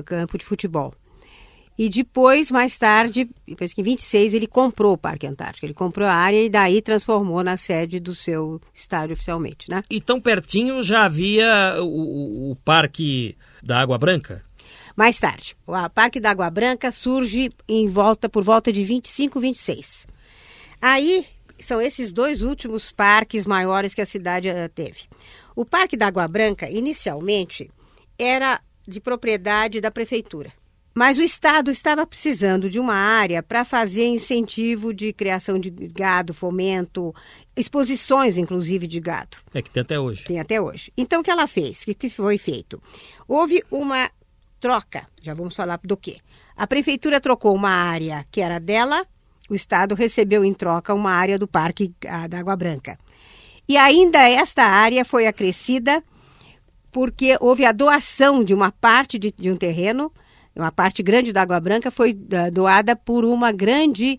campo 0.02 0.38
de 0.38 0.46
futebol. 0.46 0.94
E 1.76 1.90
depois, 1.90 2.50
mais 2.50 2.78
tarde, 2.78 3.28
depois 3.46 3.74
que 3.74 3.82
em 3.82 3.84
26, 3.84 4.32
ele 4.32 4.46
comprou 4.46 4.94
o 4.94 4.96
Parque 4.96 5.26
Antártico. 5.26 5.66
Ele 5.66 5.74
comprou 5.74 6.08
a 6.08 6.14
área 6.14 6.42
e 6.42 6.48
daí 6.48 6.80
transformou 6.80 7.44
na 7.44 7.58
sede 7.58 8.00
do 8.00 8.14
seu 8.14 8.58
estádio 8.72 9.12
oficialmente, 9.12 9.68
né? 9.68 9.82
E 9.90 10.00
tão 10.00 10.18
pertinho 10.18 10.82
já 10.82 11.04
havia 11.04 11.76
o, 11.80 12.52
o 12.52 12.56
Parque 12.64 13.36
da 13.62 13.78
Água 13.78 13.98
Branca? 13.98 14.42
Mais 14.96 15.20
tarde. 15.20 15.54
O 15.66 15.90
Parque 15.90 16.18
da 16.18 16.30
Água 16.30 16.48
Branca 16.48 16.90
surge 16.90 17.50
em 17.68 17.88
volta 17.88 18.26
por 18.26 18.42
volta 18.42 18.72
de 18.72 18.82
25, 18.82 19.38
26. 19.38 20.06
Aí 20.80 21.26
são 21.60 21.80
esses 21.80 22.12
dois 22.12 22.42
últimos 22.42 22.92
parques 22.92 23.46
maiores 23.46 23.94
que 23.94 24.00
a 24.00 24.06
cidade 24.06 24.48
eh, 24.48 24.68
teve. 24.68 25.04
O 25.54 25.64
Parque 25.64 25.96
da 25.96 26.06
Água 26.06 26.28
Branca, 26.28 26.68
inicialmente, 26.68 27.70
era 28.18 28.60
de 28.86 29.00
propriedade 29.00 29.80
da 29.80 29.90
prefeitura. 29.90 30.52
Mas 30.94 31.18
o 31.18 31.22
Estado 31.22 31.70
estava 31.70 32.06
precisando 32.06 32.70
de 32.70 32.80
uma 32.80 32.94
área 32.94 33.42
para 33.42 33.66
fazer 33.66 34.06
incentivo 34.06 34.94
de 34.94 35.12
criação 35.12 35.58
de 35.58 35.68
gado, 35.70 36.32
fomento, 36.32 37.14
exposições, 37.54 38.38
inclusive, 38.38 38.86
de 38.86 38.98
gado. 38.98 39.36
É 39.52 39.60
que 39.60 39.70
tem 39.70 39.82
até 39.82 40.00
hoje. 40.00 40.24
Tem 40.24 40.40
até 40.40 40.58
hoje. 40.58 40.90
Então, 40.96 41.20
o 41.20 41.22
que 41.22 41.30
ela 41.30 41.46
fez? 41.46 41.82
O 41.82 41.94
que 41.94 42.08
foi 42.08 42.38
feito? 42.38 42.82
Houve 43.28 43.62
uma 43.70 44.10
troca, 44.58 45.06
já 45.20 45.34
vamos 45.34 45.54
falar 45.54 45.78
do 45.84 45.98
quê? 45.98 46.16
A 46.56 46.66
prefeitura 46.66 47.20
trocou 47.20 47.54
uma 47.54 47.68
área 47.68 48.26
que 48.30 48.40
era 48.40 48.58
dela, 48.58 49.06
o 49.48 49.54
Estado 49.54 49.94
recebeu 49.94 50.44
em 50.44 50.52
troca 50.52 50.94
uma 50.94 51.10
área 51.10 51.38
do 51.38 51.46
Parque 51.46 51.94
da 52.28 52.38
Água 52.38 52.56
Branca. 52.56 52.98
E 53.68 53.76
ainda 53.76 54.28
esta 54.28 54.64
área 54.64 55.04
foi 55.04 55.26
acrescida 55.26 56.02
porque 56.92 57.36
houve 57.40 57.64
a 57.64 57.72
doação 57.72 58.42
de 58.42 58.54
uma 58.54 58.72
parte 58.72 59.18
de, 59.18 59.32
de 59.36 59.50
um 59.50 59.56
terreno 59.56 60.12
uma 60.56 60.72
parte 60.72 61.02
grande 61.02 61.32
da 61.32 61.42
Água 61.42 61.60
Branca 61.60 61.90
foi 61.90 62.14
doada 62.14 62.96
por 62.96 63.24
uma 63.24 63.52
grande 63.52 64.18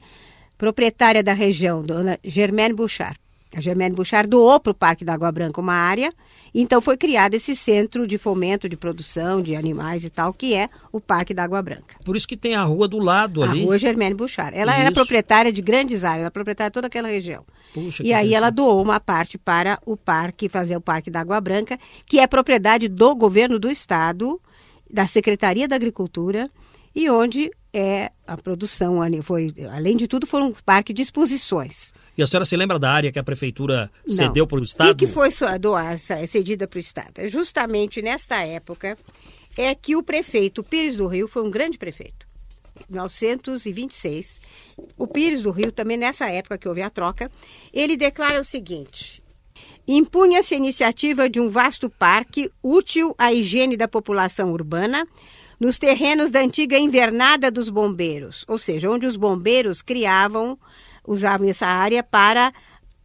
proprietária 0.57 1.23
da 1.23 1.33
região, 1.33 1.81
dona 1.81 2.19
Germaine 2.23 2.75
Bouchard. 2.75 3.19
A 3.55 3.59
Germaine 3.59 3.95
Bouchard 3.95 4.29
doou 4.29 4.59
para 4.59 4.71
o 4.71 4.75
Parque 4.75 5.03
da 5.03 5.15
Água 5.15 5.31
Branca 5.31 5.59
uma 5.59 5.73
área, 5.73 6.13
então 6.53 6.81
foi 6.81 6.97
criado 6.97 7.33
esse 7.33 7.55
centro 7.55 8.07
de 8.07 8.17
fomento 8.17 8.67
de 8.67 8.75
produção 8.75 9.41
de 9.41 9.55
animais 9.55 10.03
e 10.03 10.09
tal, 10.09 10.33
que 10.33 10.53
é 10.53 10.69
o 10.91 10.99
Parque 10.99 11.33
da 11.33 11.43
Água 11.43 11.61
Branca. 11.61 11.95
Por 12.03 12.15
isso 12.15 12.27
que 12.27 12.37
tem 12.37 12.55
a 12.55 12.63
rua 12.63 12.87
do 12.87 12.99
lado 12.99 13.43
a 13.43 13.49
ali. 13.49 13.61
A 13.61 13.65
rua 13.65 13.77
Germaine 13.77 14.15
Bouchard. 14.15 14.57
Ela 14.57 14.73
Isso. 14.73 14.81
era 14.81 14.91
proprietária 14.91 15.51
de 15.51 15.61
grandes 15.61 16.03
áreas, 16.03 16.17
ela 16.17 16.25
era 16.25 16.31
proprietária 16.31 16.69
de 16.69 16.73
toda 16.73 16.87
aquela 16.87 17.07
região. 17.07 17.45
Puxa, 17.73 18.03
e 18.03 18.13
aí 18.13 18.33
ela 18.33 18.49
doou 18.49 18.81
uma 18.81 18.99
parte 18.99 19.37
para 19.37 19.79
o 19.85 19.95
parque, 19.95 20.49
fazer 20.49 20.75
o 20.75 20.81
Parque 20.81 21.11
da 21.11 21.21
Água 21.21 21.39
Branca, 21.39 21.77
que 22.05 22.19
é 22.19 22.27
propriedade 22.27 22.87
do 22.87 23.15
governo 23.15 23.59
do 23.59 23.69
estado, 23.69 24.41
da 24.89 25.05
Secretaria 25.05 25.67
da 25.67 25.75
Agricultura, 25.75 26.49
e 26.95 27.09
onde 27.09 27.51
é 27.77 28.11
a 28.25 28.35
produção 28.37 29.01
ali 29.01 29.21
foi, 29.21 29.53
além 29.71 29.95
de 29.97 30.07
tudo, 30.07 30.25
foi 30.25 30.41
um 30.41 30.51
parque 30.53 30.93
de 30.93 31.01
exposições. 31.01 31.93
E 32.17 32.23
a 32.23 32.27
senhora 32.27 32.45
se 32.45 32.57
lembra 32.57 32.79
da 32.79 32.91
área 32.91 33.11
que 33.11 33.19
a 33.19 33.23
prefeitura 33.23 33.91
Não. 34.07 34.15
cedeu 34.15 34.47
para 34.47 34.57
o 34.57 34.61
O 34.61 34.63
Estado? 34.63 34.95
que, 34.95 35.05
que 35.05 35.11
foi 35.11 35.29
sua- 35.31 35.57
doar- 35.57 35.97
cedida 36.27 36.67
para 36.67 36.77
o 36.77 36.79
Estado? 36.79 37.11
É 37.19 37.27
Justamente 37.27 38.01
nesta 38.01 38.43
época 38.43 38.97
é 39.55 39.75
que 39.75 39.95
o 39.95 40.01
prefeito 40.03 40.63
Pires 40.63 40.97
do 40.97 41.05
Rio 41.07 41.27
foi 41.27 41.43
um 41.43 41.51
grande 41.51 41.77
prefeito. 41.77 42.25
Em 42.89 42.93
1926, 42.93 44.41
o 44.97 45.07
Pires 45.07 45.41
do 45.41 45.51
Rio, 45.51 45.71
também 45.71 45.97
nessa 45.97 46.29
época 46.29 46.57
que 46.57 46.67
houve 46.67 46.81
a 46.81 46.89
troca, 46.89 47.31
ele 47.73 47.95
declara 47.97 48.39
o 48.41 48.45
seguinte: 48.45 49.21
impunha-se 49.87 50.53
a 50.53 50.57
iniciativa 50.57 51.29
de 51.29 51.39
um 51.39 51.49
vasto 51.49 51.89
parque 51.89 52.51
útil 52.63 53.13
à 53.17 53.31
higiene 53.33 53.77
da 53.77 53.87
população 53.87 54.51
urbana 54.51 55.07
nos 55.59 55.79
terrenos 55.79 56.31
da 56.31 56.39
antiga 56.39 56.77
invernada 56.77 57.49
dos 57.49 57.69
bombeiros, 57.69 58.45
ou 58.47 58.57
seja, 58.57 58.89
onde 58.89 59.07
os 59.07 59.15
bombeiros 59.15 59.81
criavam, 59.81 60.57
usavam 61.05 61.49
essa 61.49 61.65
área 61.65 62.03
para 62.03 62.53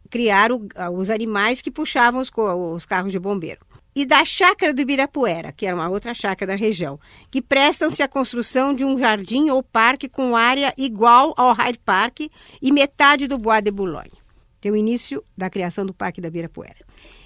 criar 0.09 0.51
o- 0.51 0.67
os 0.95 1.09
animais 1.09 1.61
que 1.61 1.71
puxavam 1.71 2.21
os, 2.21 2.31
os 2.75 2.85
carros 2.85 3.11
de 3.11 3.19
bombeiro. 3.19 3.61
E 3.95 4.05
da 4.05 4.25
chácara 4.25 4.73
do 4.73 4.81
Ibirapuera, 4.81 5.51
que 5.51 5.67
era 5.67 5.75
uma 5.75 5.87
outra 5.87 6.13
chácara 6.15 6.53
da 6.53 6.57
região, 6.57 6.99
que 7.29 7.41
prestam-se 7.41 8.01
à 8.01 8.07
construção 8.07 8.73
de 8.73 8.83
um 8.83 8.97
jardim 8.97 9.49
ou 9.49 9.61
parque 9.61 10.09
com 10.09 10.35
área 10.35 10.73
igual 10.77 11.33
ao 11.37 11.53
Hyde 11.53 11.79
Park 11.79 12.21
e 12.61 12.71
metade 12.71 13.27
do 13.27 13.37
Bois 13.37 13.61
de 13.61 13.69
Boulogne. 13.69 14.11
Tem 14.59 14.71
o 14.71 14.75
início 14.75 15.23
da 15.37 15.49
criação 15.49 15.85
do 15.85 15.93
Parque 15.93 16.21
da 16.21 16.27
Ibirapuera. 16.27 16.77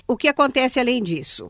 O 0.08 0.18
que 0.18 0.28
acontece 0.28 0.80
além 0.80 1.02
disso? 1.02 1.50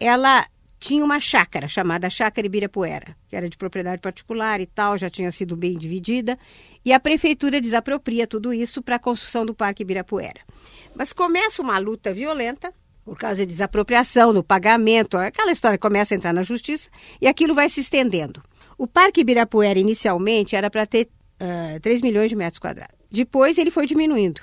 Ela 0.00 0.44
tinha 0.86 1.04
uma 1.04 1.18
chácara 1.18 1.66
chamada 1.66 2.08
Chácara 2.08 2.46
Ibirapuera, 2.46 3.16
que 3.28 3.34
era 3.34 3.48
de 3.48 3.56
propriedade 3.56 4.00
particular 4.00 4.60
e 4.60 4.66
tal, 4.66 4.96
já 4.96 5.10
tinha 5.10 5.32
sido 5.32 5.56
bem 5.56 5.76
dividida, 5.76 6.38
e 6.84 6.92
a 6.92 7.00
prefeitura 7.00 7.60
desapropria 7.60 8.24
tudo 8.24 8.54
isso 8.54 8.80
para 8.80 8.94
a 8.94 8.98
construção 8.98 9.44
do 9.44 9.52
Parque 9.52 9.82
Ibirapuera. 9.82 10.40
Mas 10.94 11.12
começa 11.12 11.60
uma 11.60 11.76
luta 11.78 12.14
violenta 12.14 12.72
por 13.04 13.18
causa 13.18 13.38
da 13.38 13.44
desapropriação, 13.44 14.32
do 14.32 14.44
pagamento, 14.44 15.16
aquela 15.16 15.50
história 15.50 15.76
começa 15.76 16.14
a 16.14 16.16
entrar 16.16 16.32
na 16.32 16.44
justiça 16.44 16.88
e 17.20 17.26
aquilo 17.26 17.52
vai 17.52 17.68
se 17.68 17.80
estendendo. 17.80 18.40
O 18.78 18.86
Parque 18.86 19.22
Ibirapuera 19.22 19.80
inicialmente 19.80 20.54
era 20.54 20.70
para 20.70 20.86
ter 20.86 21.08
ah, 21.40 21.80
3 21.82 22.00
milhões 22.00 22.30
de 22.30 22.36
metros 22.36 22.60
quadrados. 22.60 22.94
Depois 23.10 23.58
ele 23.58 23.72
foi 23.72 23.86
diminuindo. 23.86 24.40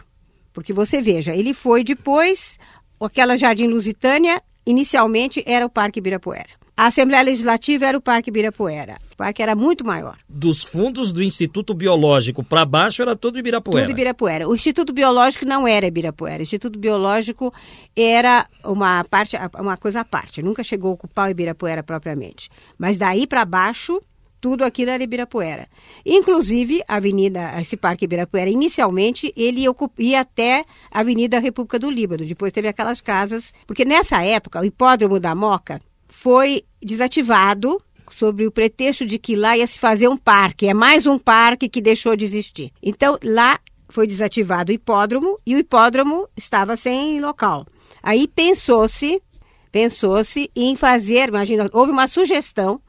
Porque 0.51 0.73
você 0.73 1.01
veja, 1.01 1.33
ele 1.33 1.53
foi 1.53 1.85
depois, 1.85 2.59
aquela 2.99 3.37
Jardim 3.37 3.67
Lusitânia, 3.67 4.41
inicialmente 4.65 5.43
era 5.45 5.65
o 5.65 5.69
Parque 5.69 5.99
Ibirapuera. 5.99 6.63
A 6.75 6.87
Assembleia 6.87 7.21
Legislativa 7.21 7.85
era 7.85 7.97
o 7.97 8.01
Parque 8.01 8.31
Ibirapuera. 8.31 8.97
O 9.13 9.15
parque 9.15 9.43
era 9.43 9.55
muito 9.55 9.85
maior. 9.85 10.17
Dos 10.27 10.63
fundos 10.63 11.13
do 11.13 11.21
Instituto 11.21 11.71
Biológico 11.75 12.43
para 12.43 12.65
baixo 12.65 13.03
era 13.03 13.15
todo 13.15 13.37
Ibirapuera. 13.37 13.85
Tudo 13.85 13.91
Ibirapuera. 13.91 14.49
O 14.49 14.55
Instituto 14.55 14.91
Biológico 14.91 15.45
não 15.45 15.67
era 15.67 15.85
Ibirapuera. 15.85 16.39
O 16.39 16.41
Instituto 16.41 16.79
Biológico 16.79 17.53
era 17.95 18.47
uma 18.65 19.03
parte, 19.03 19.37
uma 19.59 19.77
coisa 19.77 19.99
à 19.99 20.05
parte. 20.05 20.41
Nunca 20.41 20.63
chegou 20.63 20.89
a 20.89 20.93
ocupar 20.95 21.27
o 21.27 21.31
Ibirapuera 21.31 21.83
propriamente. 21.83 22.49
Mas 22.75 22.97
daí 22.97 23.27
para 23.27 23.45
baixo, 23.45 24.01
tudo 24.43 24.65
aquilo 24.65 24.91
era 24.91 25.01
Ibirapuera. 25.01 25.69
Inclusive, 26.05 26.83
a 26.85 26.97
Avenida, 26.97 27.53
esse 27.61 27.77
Parque 27.77 28.03
Ibirapuera, 28.03 28.49
inicialmente, 28.49 29.33
ele 29.37 29.63
ia 29.97 30.19
até 30.19 30.65
a 30.91 30.99
Avenida 30.99 31.39
República 31.39 31.79
do 31.79 31.89
Líbano. 31.89 32.25
Depois 32.25 32.51
teve 32.51 32.67
aquelas 32.67 32.99
casas. 32.99 33.53
Porque 33.65 33.85
nessa 33.85 34.21
época, 34.21 34.59
o 34.59 34.65
hipódromo 34.65 35.17
da 35.17 35.33
Moca 35.33 35.81
foi 36.09 36.65
desativado 36.81 37.81
sobre 38.11 38.45
o 38.45 38.51
pretexto 38.51 39.05
de 39.05 39.17
que 39.17 39.33
lá 39.33 39.57
ia 39.57 39.65
se 39.65 39.79
fazer 39.79 40.09
um 40.09 40.17
parque. 40.17 40.67
É 40.67 40.73
mais 40.73 41.05
um 41.05 41.17
parque 41.17 41.69
que 41.69 41.79
deixou 41.79 42.13
de 42.13 42.25
existir. 42.25 42.69
Então, 42.83 43.17
lá 43.23 43.61
foi 43.87 44.05
desativado 44.05 44.73
o 44.73 44.75
hipódromo 44.75 45.39
e 45.45 45.55
o 45.55 45.59
hipódromo 45.59 46.27
estava 46.35 46.75
sem 46.75 47.21
local. 47.21 47.65
Aí 48.03 48.27
pensou-se, 48.27 49.21
pensou-se 49.71 50.51
em 50.53 50.75
fazer, 50.75 51.29
imagina, 51.29 51.69
houve 51.71 51.93
uma 51.93 52.09
sugestão 52.09 52.81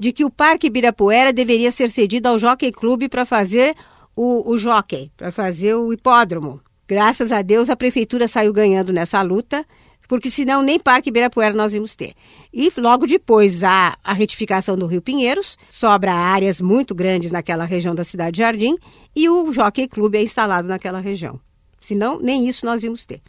de 0.00 0.12
que 0.12 0.24
o 0.24 0.30
Parque 0.30 0.68
Ibirapuera 0.68 1.30
deveria 1.30 1.70
ser 1.70 1.90
cedido 1.90 2.26
ao 2.26 2.38
Jockey 2.38 2.72
Clube 2.72 3.06
para 3.06 3.26
fazer 3.26 3.76
o, 4.16 4.50
o 4.50 4.56
jockey, 4.56 5.12
para 5.14 5.30
fazer 5.30 5.74
o 5.74 5.92
hipódromo. 5.92 6.58
Graças 6.88 7.30
a 7.30 7.42
Deus 7.42 7.68
a 7.68 7.76
prefeitura 7.76 8.26
saiu 8.26 8.50
ganhando 8.50 8.94
nessa 8.94 9.20
luta, 9.20 9.62
porque 10.08 10.30
senão 10.30 10.62
nem 10.62 10.80
Parque 10.80 11.10
Ibirapuera 11.10 11.54
nós 11.54 11.74
íamos 11.74 11.94
ter. 11.94 12.14
E 12.50 12.72
logo 12.78 13.06
depois 13.06 13.62
a, 13.62 13.98
a 14.02 14.14
retificação 14.14 14.74
do 14.74 14.86
Rio 14.86 15.02
Pinheiros, 15.02 15.58
sobra 15.68 16.14
áreas 16.14 16.62
muito 16.62 16.94
grandes 16.94 17.30
naquela 17.30 17.66
região 17.66 17.94
da 17.94 18.02
cidade 18.02 18.36
de 18.36 18.38
Jardim, 18.38 18.76
e 19.14 19.28
o 19.28 19.52
Jockey 19.52 19.86
Clube 19.86 20.16
é 20.16 20.22
instalado 20.22 20.66
naquela 20.66 20.98
região. 20.98 21.38
Senão 21.78 22.18
nem 22.18 22.48
isso 22.48 22.64
nós 22.64 22.82
íamos 22.82 23.04
ter. 23.04 23.20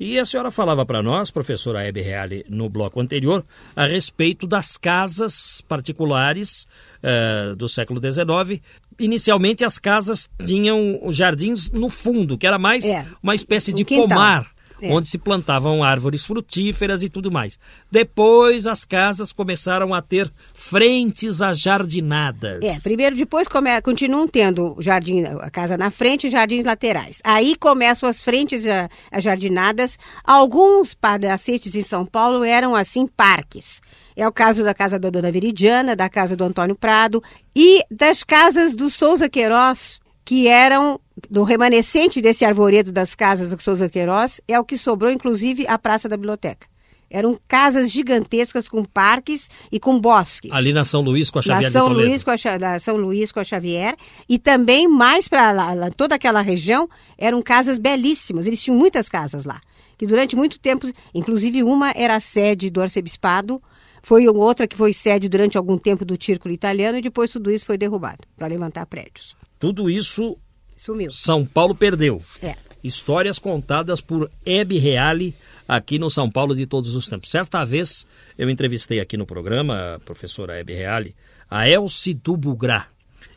E 0.00 0.18
a 0.18 0.24
senhora 0.24 0.50
falava 0.50 0.86
para 0.86 1.02
nós, 1.02 1.30
professora 1.30 1.82
Hebe 1.84 2.00
Reale, 2.00 2.44
no 2.48 2.68
bloco 2.68 3.00
anterior, 3.00 3.44
a 3.74 3.84
respeito 3.84 4.46
das 4.46 4.76
casas 4.76 5.60
particulares 5.66 6.66
eh, 7.02 7.54
do 7.56 7.66
século 7.68 8.00
XIX. 8.00 8.60
Inicialmente, 9.00 9.64
as 9.64 9.78
casas 9.78 10.28
tinham 10.46 11.00
jardins 11.10 11.70
no 11.70 11.88
fundo, 11.88 12.38
que 12.38 12.46
era 12.46 12.58
mais 12.58 12.84
É, 12.84 13.04
uma 13.22 13.34
espécie 13.34 13.72
de 13.72 13.84
quintal. 13.84 14.08
pomar, 14.08 14.46
É. 14.80 14.92
onde 14.92 15.08
se 15.08 15.18
plantavam 15.18 15.82
árvores 15.82 16.24
frutíferas 16.24 17.02
e 17.02 17.08
tudo 17.08 17.30
mais. 17.30 17.58
Depois, 17.90 18.66
as 18.66 18.84
casas 18.84 19.32
começaram 19.32 19.92
a 19.92 20.00
ter 20.00 20.30
frentes 20.54 21.42
ajardinadas. 21.42 22.62
É, 22.62 22.78
primeiro, 22.80 23.16
depois 23.16 23.48
come, 23.48 23.80
continuam 23.82 24.28
tendo 24.28 24.76
jardim, 24.80 25.24
a 25.24 25.50
casa 25.50 25.76
na 25.76 25.90
frente 25.90 26.26
e 26.26 26.30
jardins 26.30 26.64
laterais. 26.64 27.20
Aí 27.24 27.56
começam 27.56 28.08
as 28.08 28.22
frentes 28.22 28.64
ajardinadas. 29.10 29.98
Alguns 30.22 30.94
palacetes 30.94 31.74
em 31.74 31.82
São 31.82 32.06
Paulo 32.06 32.44
eram, 32.44 32.76
assim, 32.76 33.06
parques. 33.06 33.80
É 34.16 34.26
o 34.26 34.32
caso 34.32 34.64
da 34.64 34.74
casa 34.74 34.98
da 34.98 35.10
Dona 35.10 35.30
Veridiana, 35.30 35.94
da 35.94 36.08
casa 36.08 36.36
do 36.36 36.42
Antônio 36.42 36.74
Prado 36.74 37.22
e 37.54 37.84
das 37.90 38.24
casas 38.24 38.74
do 38.74 38.90
Souza 38.90 39.28
Queiroz, 39.28 40.00
que 40.28 40.46
eram 40.46 41.00
do 41.30 41.42
remanescente 41.42 42.20
desse 42.20 42.44
arvoredo 42.44 42.92
das 42.92 43.14
casas 43.14 43.48
do 43.48 43.62
Souza 43.62 43.88
Queiroz, 43.88 44.42
é 44.46 44.60
o 44.60 44.64
que 44.64 44.76
sobrou, 44.76 45.10
inclusive, 45.10 45.66
a 45.66 45.78
Praça 45.78 46.06
da 46.06 46.18
Biblioteca. 46.18 46.66
Eram 47.08 47.40
casas 47.48 47.90
gigantescas 47.90 48.68
com 48.68 48.84
parques 48.84 49.48
e 49.72 49.80
com 49.80 49.98
bosques 49.98 50.52
Ali 50.52 50.70
na 50.70 50.84
São 50.84 51.00
Luís 51.00 51.30
com 51.30 51.38
a 51.38 51.42
Xavier 51.42 51.62
na 51.62 51.68
de 51.68 51.72
São 51.72 51.88
Toledo. 51.88 52.10
Luís 52.10 52.22
com 52.22 52.30
a, 52.30 52.58
da 52.58 52.78
São 52.78 52.96
Luís 52.98 53.32
com 53.32 53.40
a 53.40 53.44
Xavier 53.44 53.96
e 54.28 54.38
também 54.38 54.86
mais 54.86 55.28
para 55.28 55.90
toda 55.96 56.16
aquela 56.16 56.42
região 56.42 56.90
eram 57.16 57.40
casas 57.40 57.78
belíssimas. 57.78 58.46
Eles 58.46 58.60
tinham 58.60 58.78
muitas 58.78 59.08
casas 59.08 59.46
lá 59.46 59.58
que 59.96 60.06
durante 60.06 60.36
muito 60.36 60.58
tempo, 60.58 60.92
inclusive 61.14 61.62
uma 61.62 61.90
era 61.96 62.16
a 62.16 62.20
sede 62.20 62.68
do 62.68 62.82
arcebispado, 62.82 63.62
foi 64.02 64.28
outra 64.28 64.68
que 64.68 64.76
foi 64.76 64.92
sede 64.92 65.26
durante 65.26 65.56
algum 65.56 65.78
tempo 65.78 66.04
do 66.04 66.22
Círculo 66.22 66.52
Italiano 66.52 66.98
e 66.98 67.02
depois 67.02 67.30
tudo 67.30 67.50
isso 67.50 67.64
foi 67.64 67.78
derrubado 67.78 68.26
para 68.36 68.46
levantar 68.46 68.84
prédios. 68.84 69.34
Tudo 69.58 69.90
isso 69.90 70.38
Sumiu. 70.78 71.10
São 71.10 71.44
Paulo 71.44 71.74
perdeu. 71.74 72.22
É. 72.40 72.54
Histórias 72.82 73.38
contadas 73.38 74.00
por 74.00 74.30
Hebe 74.46 74.78
Reale 74.78 75.34
aqui 75.66 75.98
no 75.98 76.08
São 76.08 76.30
Paulo 76.30 76.54
de 76.54 76.66
todos 76.66 76.94
os 76.94 77.08
tempos. 77.08 77.30
Certa 77.30 77.64
vez 77.64 78.06
eu 78.38 78.48
entrevistei 78.48 79.00
aqui 79.00 79.16
no 79.16 79.26
programa, 79.26 79.96
a 79.96 79.98
professora 79.98 80.56
Hebe 80.56 80.74
Reale, 80.74 81.16
a 81.50 81.68
Elci 81.68 82.14
Dubugrá. 82.14 82.86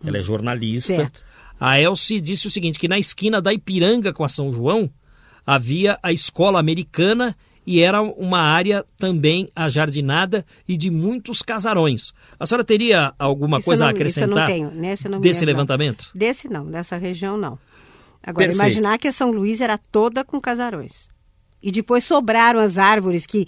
Ela 0.06 0.20
é 0.20 0.22
jornalista. 0.22 0.96
Certo. 0.96 1.24
A 1.60 1.80
Elci 1.80 2.22
disse 2.22 2.48
o 2.48 2.52
seguinte, 2.52 2.80
que 2.80 2.88
na 2.88 3.00
esquina 3.00 3.42
da 3.42 3.52
Ipiranga 3.52 4.14
com 4.14 4.24
a 4.24 4.30
São 4.30 4.52
João 4.54 4.90
havia 5.46 5.98
a 6.04 6.12
escola 6.12 6.60
americana 6.60 7.36
e 7.66 7.82
era 7.82 8.02
uma 8.02 8.40
área 8.40 8.84
também 8.98 9.50
ajardinada 9.56 10.46
e 10.68 10.76
de 10.78 10.90
muitos 10.90 11.42
casarões. 11.42 12.12
A 12.40 12.46
senhora 12.46 12.64
teria 12.64 13.14
alguma 13.20 13.58
Isso 13.60 13.66
coisa 13.66 13.84
eu 13.84 13.88
a 13.88 13.92
não- 13.92 13.98
isso 13.98 14.20
eu 14.20 14.24
acrescentar 14.26 14.48
não 14.50 14.56
tenho, 14.56 14.72
nesse 14.72 15.06
eu 15.06 15.12
não 15.12 15.20
desse 15.22 15.40
lembro, 15.42 15.46
não. 15.46 15.58
levantamento? 15.58 16.10
Desse 16.16 16.48
não, 16.50 16.66
dessa 16.66 16.98
região 16.98 17.38
não. 17.38 17.58
Agora, 18.24 18.48
Perfeito. 18.48 18.56
imaginar 18.56 18.98
que 19.00 19.08
a 19.08 19.12
São 19.12 19.32
Luís 19.32 19.62
era 19.62 19.78
toda 19.78 20.24
com 20.24 20.40
casarões. 20.40 21.10
E 21.64 21.72
depois 21.72 22.04
sobraram 22.04 22.60
as 22.60 22.78
árvores 22.80 23.26
que 23.26 23.48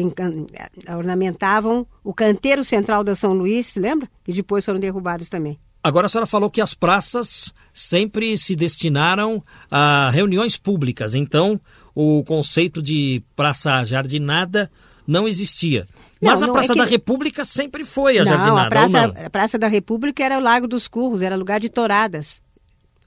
encan- 0.00 0.46
ah, 0.86 0.96
ornamentavam 0.96 1.86
o 2.02 2.12
canteiro 2.12 2.64
central 2.64 3.04
da 3.04 3.14
São 3.14 3.32
Luís, 3.32 3.76
lembra? 3.76 4.08
E 4.26 4.32
depois 4.32 4.64
foram 4.64 4.80
derrubados 4.80 5.28
também. 5.28 5.58
Agora 5.84 6.06
a 6.06 6.08
senhora 6.08 6.26
falou 6.26 6.48
que 6.50 6.60
as 6.60 6.74
praças 6.74 7.52
sempre 7.74 8.36
se 8.38 8.54
destinaram 8.54 9.42
a 9.70 10.10
reuniões 10.10 10.56
públicas, 10.56 11.14
então 11.14 11.60
o 11.94 12.22
conceito 12.24 12.82
de 12.82 13.22
praça 13.36 13.84
jardinada 13.84 14.70
não 15.06 15.26
existia. 15.28 15.86
Mas 16.20 16.40
Não, 16.40 16.44
a 16.44 16.46
não, 16.48 16.54
Praça 16.54 16.72
é 16.72 16.74
que- 16.74 16.78
da 16.80 16.84
República 16.86 17.44
sempre 17.44 17.84
foi 17.84 18.18
a 18.18 18.24
não, 18.24 18.30
jardinada, 18.30 18.62
a 18.62 18.68
praça, 18.68 19.06
não? 19.08 19.26
a 19.26 19.30
Praça 19.30 19.58
da 19.58 19.66
República 19.68 20.22
era 20.24 20.38
o 20.38 20.40
Largo 20.40 20.68
dos 20.68 20.86
Curros, 20.86 21.20
era 21.22 21.34
lugar 21.36 21.58
de 21.58 21.68
touradas. 21.68 22.40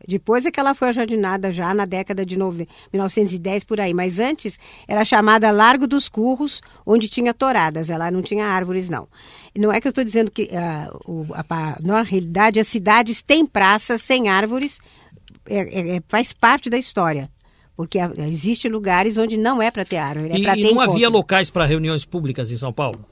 Depois 0.07 0.45
é 0.45 0.51
que 0.51 0.59
ela 0.59 0.75
foi 0.75 0.89
ajardinada 0.89 1.51
já 1.51 1.73
na 1.73 1.85
década 1.85 2.23
de 2.25 2.37
nove- 2.37 2.67
1910 2.93 3.63
por 3.63 3.79
aí, 3.79 3.91
mas 3.93 4.19
antes 4.19 4.59
era 4.87 5.03
chamada 5.03 5.49
Largo 5.49 5.87
dos 5.87 6.07
Curros, 6.07 6.61
onde 6.85 7.07
tinha 7.09 7.33
touradas, 7.33 7.89
ela 7.89 8.11
não 8.11 8.21
tinha 8.21 8.45
árvores 8.45 8.87
não. 8.89 9.07
E 9.55 9.59
Não 9.59 9.71
é 9.71 9.79
que 9.81 9.87
eu 9.87 9.89
estou 9.89 10.03
dizendo 10.03 10.29
que 10.29 10.49
o- 11.07 11.25
a, 11.33 11.77
na 11.81 12.01
realidade 12.03 12.59
as 12.59 12.67
cidades 12.67 13.23
têm 13.23 13.45
praças 13.47 14.01
sem 14.01 14.27
árvores, 14.27 14.77
é- 15.47 15.79
é- 15.79 15.95
é- 15.97 16.01
faz 16.09 16.33
parte 16.33 16.69
da 16.69 16.77
história. 16.77 17.29
Porque 17.75 17.99
existe 18.19 18.69
lugares 18.69 19.17
onde 19.17 19.37
não 19.37 19.61
é 19.61 19.69
para 19.69 19.83
ter 19.83 19.97
árvore, 19.97 20.31
é 20.31 20.37
E, 20.37 20.59
e 20.61 20.63
não 20.63 20.79
havia 20.79 20.95
encontro. 20.95 21.11
locais 21.11 21.49
para 21.49 21.65
reuniões 21.65 22.05
públicas 22.05 22.51
em 22.51 22.57
São 22.57 22.71
Paulo? 22.71 23.05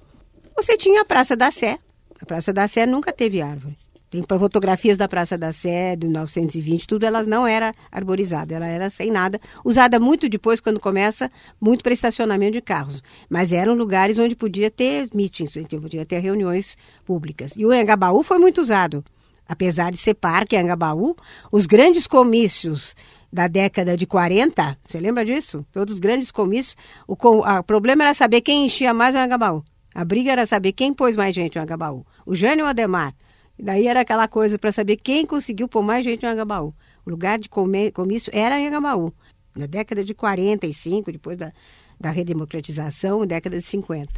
Você 0.56 0.78
tinha 0.78 1.02
a 1.02 1.06
Praça 1.06 1.36
da 1.36 1.52
Sé. 1.52 1.78
A 2.22 2.26
Praça 2.26 2.54
da 2.54 2.68
Sé 2.68 2.86
nunca 2.86 3.12
teve 3.12 3.42
árvore. 3.42 3.78
Tem 4.10 4.24
fotografias 4.38 4.96
da 4.96 5.08
Praça 5.08 5.36
da 5.36 5.52
Sé, 5.52 5.96
de 5.96 6.06
1920, 6.06 6.86
tudo, 6.86 7.04
elas 7.04 7.26
não 7.26 7.48
era 7.48 7.74
arborizada, 7.92 8.54
ela 8.54 8.68
era 8.68 8.88
sem 8.88 9.10
nada, 9.10 9.42
usada 9.66 10.00
muito 10.00 10.30
depois, 10.30 10.60
quando 10.60 10.80
começa, 10.80 11.32
muito 11.60 11.82
para 11.82 11.94
estacionamento 11.94 12.52
de 12.52 12.62
carros. 12.62 13.02
Mas 13.28 13.52
eram 13.52 13.74
lugares 13.74 14.20
onde 14.20 14.36
podia 14.36 14.70
ter 14.70 15.10
meetings, 15.16 15.58
onde 15.58 15.80
podia 15.80 16.06
ter 16.06 16.20
reuniões 16.20 16.78
públicas. 17.04 17.54
E 17.58 17.66
o 17.66 17.74
Engabaú 17.74 18.22
foi 18.22 18.38
muito 18.38 18.62
usado. 18.62 19.04
Apesar 19.50 19.92
de 19.92 19.98
ser 19.98 20.14
parque 20.14 20.56
Engabaú, 20.56 21.16
os 21.52 21.66
grandes 21.66 22.06
comícios 22.06 22.96
da 23.34 23.48
década 23.48 23.98
de 23.98 24.06
40, 24.06 24.78
você 24.86 25.00
lembra 25.00 25.26
disso? 25.26 25.66
Todos 25.72 25.96
os 25.96 26.00
grandes 26.00 26.30
comícios, 26.30 26.78
o, 27.08 27.14
o 27.14 27.64
problema 27.64 28.04
era 28.04 28.14
saber 28.14 28.42
quem 28.42 28.68
enchia 28.68 28.94
mais 28.94 29.16
o 29.16 29.18
Engabaú. 29.18 29.64
A 29.92 30.06
briga 30.06 30.32
era 30.32 30.46
saber 30.46 30.72
quem 30.72 30.94
pôs 30.94 31.16
mais 31.16 31.34
gente 31.34 31.58
no 31.58 31.64
Engabaú. 31.64 32.06
O 32.28 32.36
Jânio 32.36 32.64
ou 32.64 32.68
o 32.68 32.70
Ademar. 32.70 33.16
Daí 33.58 33.88
era 33.88 34.02
aquela 34.02 34.28
coisa 34.28 34.60
para 34.60 34.72
saber 34.72 34.98
quem 34.98 35.26
conseguiu 35.26 35.68
pôr 35.68 35.82
mais 35.82 36.06
gente 36.06 36.24
no 36.24 36.32
Engabaú. 36.32 36.76
O 37.04 37.10
lugar 37.10 37.40
de 37.40 37.50
comício 37.50 38.32
era 38.32 38.60
em 38.60 38.68
Engabaú. 38.68 39.12
Na 39.56 39.66
década 39.66 40.04
de 40.04 40.14
45, 40.14 41.12
depois 41.12 41.36
da, 41.36 41.52
da 42.00 42.12
redemocratização, 42.12 43.26
década 43.26 43.58
de 43.58 43.64
50. 43.64 44.12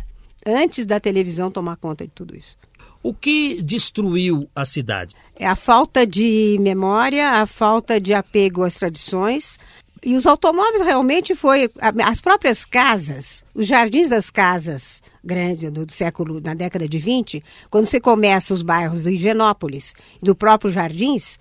Antes 0.46 0.86
da 0.86 1.00
televisão 1.00 1.50
tomar 1.50 1.78
conta 1.78 2.06
de 2.06 2.12
tudo 2.12 2.36
isso. 2.36 2.58
O 3.06 3.14
que 3.14 3.62
destruiu 3.62 4.50
a 4.56 4.66
cidade? 4.66 5.14
É 5.36 5.46
a 5.46 5.56
falta 5.56 6.08
de 6.08 6.58
memória, 6.60 7.34
a 7.34 7.46
falta 7.46 8.02
de 8.02 8.16
apego 8.16 8.64
às 8.64 8.74
tradições. 8.74 9.60
E 10.04 10.16
os 10.16 10.26
automóveis 10.26 10.82
realmente 10.82 11.36
foi 11.36 11.70
as 12.04 12.20
próprias 12.20 12.66
casas, 12.66 13.46
os 13.54 13.68
jardins 13.68 14.10
das 14.10 14.32
casas 14.32 15.04
grandes 15.24 15.70
do 15.70 15.86
século 15.92 16.42
na 16.42 16.56
década 16.56 16.90
de 16.90 16.98
20, 16.98 17.44
quando 17.70 17.86
você 17.86 18.00
começa 18.00 18.56
os 18.56 18.64
bairros 18.64 19.04
do 19.04 19.12
Higienópolis, 19.12 19.94
do 20.20 20.34
próprio 20.34 20.72
Jardins, 20.72 21.38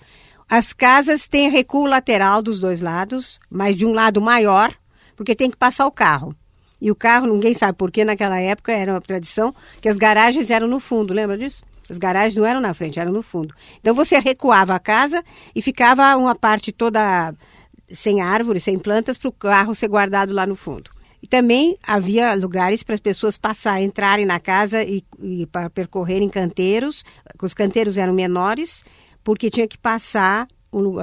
as 0.47 0.75
casas 0.75 1.27
têm 1.27 1.49
recuo 1.49 1.87
lateral 1.87 2.43
dos 2.43 2.61
dois 2.61 2.83
lados, 2.83 3.41
mas 3.49 3.75
de 3.75 3.87
um 3.87 3.95
lado 3.95 4.21
maior, 4.21 4.75
porque 5.17 5.35
tem 5.35 5.51
que 5.51 5.57
passar 5.57 5.87
o 5.87 5.91
carro. 5.91 6.37
E 6.85 6.91
o 6.91 6.95
carro, 6.95 7.27
ninguém 7.27 7.55
sabe 7.55 7.79
por 7.79 7.91
que 7.91 8.05
naquela 8.05 8.39
época 8.39 8.71
era 8.71 8.93
uma 8.93 9.01
tradição 9.01 9.55
que 9.81 9.89
as 9.89 9.97
garagens 9.97 10.51
eram 10.51 10.69
no 10.69 10.79
fundo, 10.79 11.15
lembra 11.15 11.39
disso? 11.39 11.65
As 11.89 11.97
garagens 11.97 12.37
não 12.37 12.45
eram 12.45 12.61
na 12.61 12.75
frente, 12.75 13.01
eram 13.01 13.11
no 13.11 13.23
fundo. 13.23 13.55
Então 13.81 13.95
você 13.95 14.19
recuava 14.19 14.75
a 14.75 14.79
casa 14.79 15.25
e 15.55 15.63
ficava 15.63 16.15
uma 16.15 16.35
parte 16.35 16.73
toda 16.73 17.35
sem 17.91 18.21
árvores, 18.21 18.65
sem 18.65 18.79
plantas, 18.79 19.17
para 19.17 19.31
o 19.31 19.33
carro 19.33 19.75
ser 19.75 19.89
guardado 19.89 20.35
lá 20.35 20.47
no 20.47 20.55
fundo. 20.55 20.91
E 21.23 21.27
também 21.27 21.79
havia 21.83 22.35
lugares 22.35 22.83
para 22.83 22.95
as 22.95 23.01
pessoas 23.01 23.39
passar, 23.39 23.81
entrarem 23.81 24.27
na 24.27 24.39
casa 24.39 24.85
e, 24.85 25.03
e 25.23 25.47
para 25.47 25.71
percorrerem 25.71 26.29
canteiros. 26.29 27.03
Os 27.43 27.55
canteiros 27.55 27.97
eram 27.97 28.13
menores, 28.13 28.85
porque 29.23 29.49
tinha 29.49 29.67
que 29.67 29.79
passar, 29.79 30.47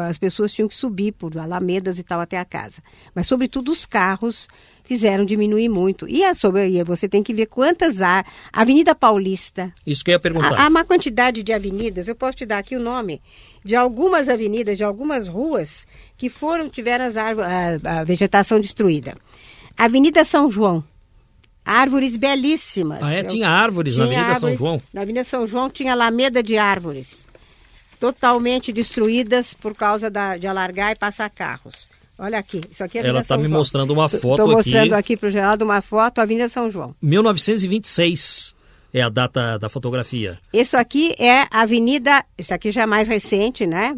as 0.07 0.19
pessoas 0.19 0.53
tinham 0.53 0.67
que 0.67 0.75
subir 0.75 1.13
por 1.13 1.35
alamedas 1.39 1.97
e 1.97 2.03
tal 2.03 2.19
até 2.19 2.37
a 2.37 2.45
casa. 2.45 2.83
Mas, 3.15 3.25
sobretudo, 3.25 3.71
os 3.71 3.83
carros 3.83 4.47
fizeram 4.83 5.23
diminuir 5.25 5.69
muito. 5.69 6.07
E 6.07 6.23
a 6.23 6.33
sobre, 6.33 6.83
você 6.83 7.07
tem 7.07 7.21
que 7.23 7.33
ver 7.33 7.45
quantas 7.47 8.01
há. 8.01 8.23
Avenida 8.51 8.93
Paulista, 8.95 9.71
Isso 9.85 10.03
que 10.03 10.11
eu 10.11 10.13
ia 10.13 10.19
perguntar. 10.19 10.59
Há 10.59 10.67
uma 10.67 10.83
quantidade 10.85 11.43
de 11.43 11.53
avenidas, 11.53 12.07
eu 12.07 12.15
posso 12.15 12.37
te 12.37 12.45
dar 12.45 12.57
aqui 12.59 12.75
o 12.75 12.79
nome, 12.79 13.21
de 13.63 13.75
algumas 13.75 14.27
avenidas, 14.29 14.77
de 14.77 14.83
algumas 14.83 15.27
ruas 15.27 15.85
que 16.17 16.29
foram, 16.29 16.69
tiveram 16.69 17.05
as 17.05 17.17
árvores, 17.17 17.49
a, 17.85 17.99
a 17.99 18.03
vegetação 18.03 18.59
destruída. 18.59 19.15
Avenida 19.77 20.25
São 20.25 20.49
João, 20.51 20.83
árvores 21.63 22.17
belíssimas. 22.17 22.99
Ah, 23.01 23.13
é? 23.13 23.23
Tinha 23.23 23.47
árvores 23.49 23.95
na 23.97 24.05
tinha 24.07 24.17
Avenida 24.19 24.39
São 24.39 24.49
árvores- 24.49 24.59
João? 24.59 24.81
Na 24.93 25.01
Avenida 25.01 25.23
São 25.23 25.47
João 25.47 25.69
tinha 25.69 25.93
alameda 25.93 26.41
de 26.43 26.57
árvores, 26.57 27.27
totalmente 27.99 28.73
destruídas 28.73 29.53
por 29.53 29.75
causa 29.75 30.09
da- 30.09 30.37
de 30.37 30.47
alargar 30.47 30.91
e 30.91 30.95
passar 30.95 31.29
carros. 31.29 31.89
Olha 32.23 32.37
aqui, 32.37 32.61
isso 32.69 32.83
aqui 32.83 32.99
é 32.99 33.01
a 33.01 33.07
Ela 33.07 33.21
está 33.21 33.35
me 33.35 33.47
João. 33.47 33.57
mostrando 33.57 33.91
uma 33.91 34.07
foto 34.07 34.41
Estou 34.43 34.51
mostrando 34.51 34.93
aqui. 34.93 35.13
aqui 35.13 35.17
para 35.17 35.27
o 35.27 35.31
Geraldo 35.31 35.65
uma 35.65 35.81
foto, 35.81 36.19
Avenida 36.19 36.47
São 36.47 36.69
João. 36.69 36.93
1926 37.01 38.53
é 38.93 39.01
a 39.01 39.09
data 39.09 39.57
da 39.57 39.69
fotografia. 39.69 40.37
Isso 40.53 40.77
aqui 40.77 41.15
é 41.17 41.47
a 41.49 41.61
Avenida, 41.61 42.23
isso 42.37 42.53
aqui 42.53 42.71
já 42.71 42.83
é 42.83 42.85
mais 42.85 43.07
recente, 43.07 43.65
né? 43.65 43.95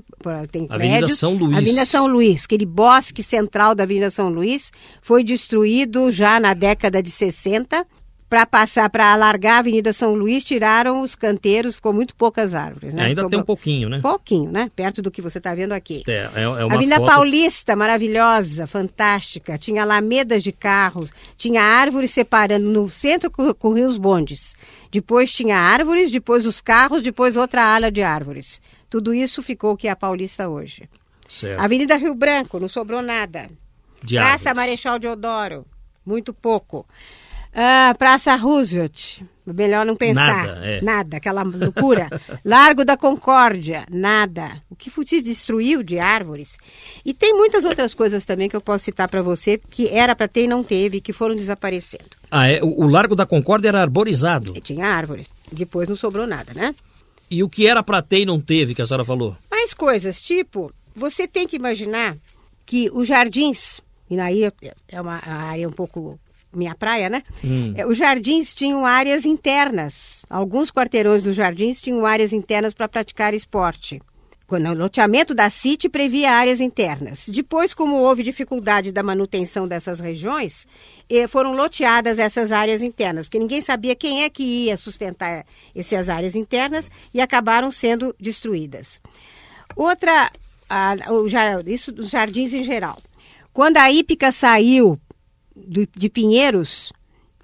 Tem 0.52 0.68
Avenida 0.70 1.00
prédios. 1.00 1.20
São 1.20 1.34
Luís. 1.34 1.58
Avenida 1.58 1.86
São 1.86 2.08
Luís, 2.08 2.46
aquele 2.46 2.66
bosque 2.66 3.22
central 3.24 3.76
da 3.76 3.84
Avenida 3.84 4.10
São 4.10 4.30
Luís 4.30 4.72
foi 5.02 5.24
destruído 5.24 6.12
já 6.12 6.40
na 6.40 6.54
década 6.54 7.04
de 7.04 7.10
60. 7.12 7.86
Para 8.34 8.48
passar, 8.48 8.90
para 8.90 9.14
alargar 9.14 9.58
a 9.58 9.60
Avenida 9.60 9.94
São 9.94 10.16
Luís, 10.16 10.44
tiraram 10.44 11.02
os 11.02 11.14
canteiros, 11.14 11.76
ficou 11.76 11.94
muito 11.94 12.16
poucas 12.16 12.56
árvores. 12.56 12.92
Né? 12.92 13.04
ainda 13.04 13.22
tem 13.22 13.26
Sobrou- 13.26 13.42
um 13.42 13.46
pouquinho, 13.46 13.90
né? 13.90 14.00
Pouquinho, 14.02 14.52
né? 14.52 14.72
Perto 14.76 15.04
do 15.04 15.12
que 15.12 15.22
você 15.22 15.38
está 15.38 15.54
vendo 15.54 15.72
aqui. 15.72 16.02
É, 16.08 16.30
é, 16.34 16.42
é 16.42 16.48
uma 16.66 16.74
Avenida 16.74 16.96
foto... 16.96 17.12
Paulista, 17.12 17.76
maravilhosa, 17.76 18.66
fantástica. 18.66 19.56
Tinha 19.60 19.84
alamedas 19.84 20.42
de 20.42 20.52
carros, 20.52 21.12
tinha 21.38 21.62
árvores 21.62 22.10
separando. 22.10 22.68
No 22.68 22.90
centro 22.90 23.30
cor- 23.30 23.54
corriam 23.54 23.88
os 23.88 23.98
bondes. 23.98 24.56
Depois 24.92 25.32
tinha 25.32 25.56
árvores, 25.56 26.10
depois 26.10 26.48
os 26.48 26.60
carros, 26.60 27.04
depois 27.04 27.38
outra 27.38 27.64
ala 27.64 27.92
de 27.92 28.02
árvores. 28.02 28.60
Tudo 28.90 29.14
isso 29.14 29.44
ficou 29.44 29.74
o 29.74 29.78
que 29.78 29.88
é 29.88 29.92
a 29.92 29.96
Paulista 29.96 30.50
hoje. 30.50 30.90
Certo. 31.30 31.60
Avenida 31.62 31.96
Rio 31.98 32.16
Branco, 32.16 32.60
não 32.60 32.68
sobrou 32.68 33.04
nada. 33.04 33.48
De 34.04 34.16
Praça 34.16 34.50
árvores. 34.50 34.56
Marechal 34.56 34.98
Deodoro, 34.98 35.68
muito 36.04 36.34
pouco. 36.34 36.84
Ah, 37.56 37.94
Praça 37.98 38.36
Roosevelt, 38.36 39.22
melhor 39.46 39.86
não 39.86 39.96
pensar. 39.96 40.48
Nada, 40.48 40.66
é. 40.66 40.82
Nada, 40.82 41.18
aquela 41.18 41.44
loucura. 41.44 42.10
Largo 42.44 42.84
da 42.84 42.98
Concórdia, 42.98 43.86
nada. 43.92 44.62
O 44.72 44.76
que 44.76 44.90
se 45.06 45.22
destruiu 45.22 45.84
de 45.84 46.00
árvores. 46.00 46.58
E 47.06 47.14
tem 47.14 47.34
muitas 47.36 47.64
outras 47.64 47.94
coisas 47.94 48.26
também 48.26 48.50
que 48.50 48.56
eu 48.56 48.62
posso 48.62 48.86
citar 48.86 49.08
para 49.08 49.22
você, 49.22 49.62
que 49.70 49.88
era 49.88 50.16
para 50.16 50.28
ter 50.28 50.46
e 50.46 50.48
não 50.48 50.64
teve, 50.64 51.00
que 51.00 51.14
foram 51.14 51.36
desaparecendo. 51.36 52.06
Ah, 52.32 52.48
é, 52.48 52.64
o, 52.64 52.86
o 52.86 52.88
Largo 52.88 53.16
da 53.16 53.26
Concórdia 53.26 53.68
era 53.68 53.82
arborizado. 53.82 54.54
E 54.58 54.62
tinha 54.62 54.88
árvores. 54.88 55.30
Depois 55.52 55.88
não 55.88 55.96
sobrou 55.96 56.26
nada, 56.26 56.54
né? 56.56 56.74
E 57.30 57.44
o 57.44 57.50
que 57.50 57.68
era 57.68 57.84
para 57.84 58.02
ter 58.02 58.22
e 58.22 58.26
não 58.26 58.42
teve, 58.42 58.74
que 58.74 58.82
a 58.82 58.86
senhora 58.86 59.06
falou? 59.06 59.38
Mais 59.50 59.74
coisas, 59.74 60.20
tipo, 60.22 60.72
você 60.96 61.28
tem 61.28 61.48
que 61.48 61.56
imaginar 61.56 62.18
que 62.66 62.90
os 62.92 63.08
jardins, 63.08 63.82
e 64.10 64.20
aí 64.20 64.52
é 64.88 65.02
uma 65.02 65.22
área 65.24 65.68
um 65.68 65.72
pouco 65.72 66.20
minha 66.56 66.76
praia, 66.76 67.10
né? 67.10 67.24
É, 67.76 67.86
Os 67.86 67.98
jardins 67.98 68.54
tinham 68.54 68.86
áreas 68.86 69.26
internas. 69.26 70.24
Alguns 70.30 70.72
quarteirões 70.72 71.24
dos 71.24 71.36
jardins 71.36 71.82
tinham 71.82 72.06
áreas 72.06 72.34
internas 72.34 72.74
para 72.74 72.88
praticar 72.88 73.34
esporte. 73.34 74.02
Quando 74.46 74.68
o 74.70 74.74
loteamento 74.74 75.34
da 75.34 75.50
City 75.50 75.88
previa 75.90 76.32
áreas 76.32 76.60
internas. 76.60 77.28
Depois, 77.30 77.74
como 77.74 77.96
houve 77.96 78.22
dificuldade 78.22 78.92
da 78.92 79.02
manutenção 79.02 79.68
dessas 79.68 80.00
regiões, 80.00 80.68
eh, 81.10 81.28
foram 81.28 81.54
loteadas 81.54 82.20
essas 82.20 82.52
áreas 82.52 82.82
internas, 82.84 83.26
porque 83.26 83.40
ninguém 83.40 83.62
sabia 83.62 83.96
quem 83.96 84.24
é 84.24 84.30
que 84.30 84.44
ia 84.44 84.78
sustentar 84.78 85.46
essas 85.76 86.10
áreas 86.10 86.36
internas 86.36 86.92
e 87.14 87.22
acabaram 87.22 87.72
sendo 87.72 88.14
destruídas. 88.20 89.02
Outra, 89.76 90.30
a- 90.70 90.96
o 91.10 91.26
isso 91.68 91.92
dos 91.92 92.10
jardins 92.10 92.54
em 92.54 92.64
geral. 92.64 92.98
Quando 93.54 93.78
a 93.78 93.92
hípica 93.92 94.32
saiu 94.32 95.00
do- 95.56 95.88
de 95.96 96.10
Pinheiros 96.10 96.92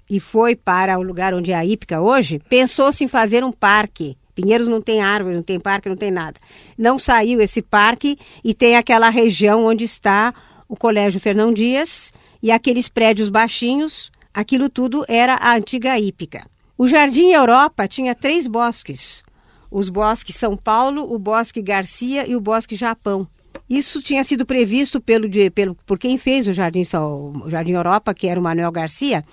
e 0.08 0.18
foi 0.18 0.56
para 0.56 0.98
o 0.98 1.02
lugar 1.02 1.32
onde 1.34 1.52
é 1.52 1.54
a 1.54 1.64
hípica 1.64 2.00
hoje, 2.00 2.40
pensou-se 2.48 3.04
em 3.04 3.08
fazer 3.08 3.44
um 3.44 3.52
parque. 3.52 4.16
Pinheiros 4.34 4.68
não 4.68 4.80
tem 4.80 5.00
árvore, 5.00 5.36
não 5.36 5.42
tem 5.42 5.60
parque, 5.60 5.88
não 5.88 5.96
tem 5.96 6.10
nada. 6.10 6.40
Não 6.76 6.98
saiu 6.98 7.40
esse 7.40 7.60
parque 7.60 8.18
e 8.42 8.54
tem 8.54 8.76
aquela 8.76 9.10
região 9.10 9.66
onde 9.66 9.84
está 9.84 10.32
o 10.68 10.76
Colégio 10.76 11.20
Fernão 11.20 11.52
Dias 11.52 12.12
e 12.42 12.50
aqueles 12.50 12.88
prédios 12.88 13.28
baixinhos. 13.28 14.10
Aquilo 14.32 14.68
tudo 14.68 15.04
era 15.08 15.34
a 15.34 15.56
antiga 15.56 15.98
hípica. 15.98 16.46
O 16.78 16.88
Jardim 16.88 17.30
Europa 17.32 17.86
tinha 17.86 18.14
três 18.14 18.46
bosques. 18.46 19.22
os 19.70 19.88
bosques 19.88 20.34
São 20.34 20.56
Paulo, 20.56 21.12
o 21.12 21.16
bosque 21.18 21.62
Garcia 21.62 22.26
e 22.26 22.34
o 22.34 22.40
bosque 22.40 22.74
Japão. 22.74 23.28
Isso 23.70 24.02
tinha 24.02 24.24
sido 24.24 24.44
previsto 24.44 25.00
pelo, 25.00 25.28
pelo, 25.54 25.76
por 25.86 25.96
quem 25.96 26.18
fez 26.18 26.48
o 26.48 26.52
Jardim, 26.52 26.82
o 26.92 27.48
Jardim 27.48 27.70
Europa, 27.70 28.12
que 28.12 28.26
era 28.26 28.40
o 28.40 28.42
Manuel 28.42 28.72
Garcia. 28.72 29.24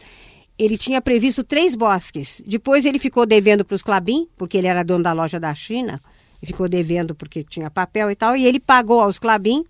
Ele 0.60 0.78
tinha 0.78 1.02
previsto 1.02 1.44
três 1.44 1.74
bosques. 1.74 2.44
Depois 2.46 2.86
ele 2.86 3.00
ficou 3.00 3.26
devendo 3.26 3.66
para 3.66 3.74
os 3.74 3.82
Clabin, 3.82 4.28
porque 4.38 4.56
ele 4.56 4.68
era 4.68 4.84
dono 4.84 5.04
da 5.04 5.12
loja 5.12 5.40
da 5.40 5.56
China, 5.56 6.00
e 6.40 6.46
ficou 6.46 6.70
devendo 6.70 7.16
porque 7.16 7.44
tinha 7.44 7.72
papel 7.72 8.12
e 8.12 8.16
tal, 8.16 8.38
e 8.38 8.46
ele 8.46 8.60
pagou 8.60 9.02
aos 9.02 9.18
Clabin 9.18 9.66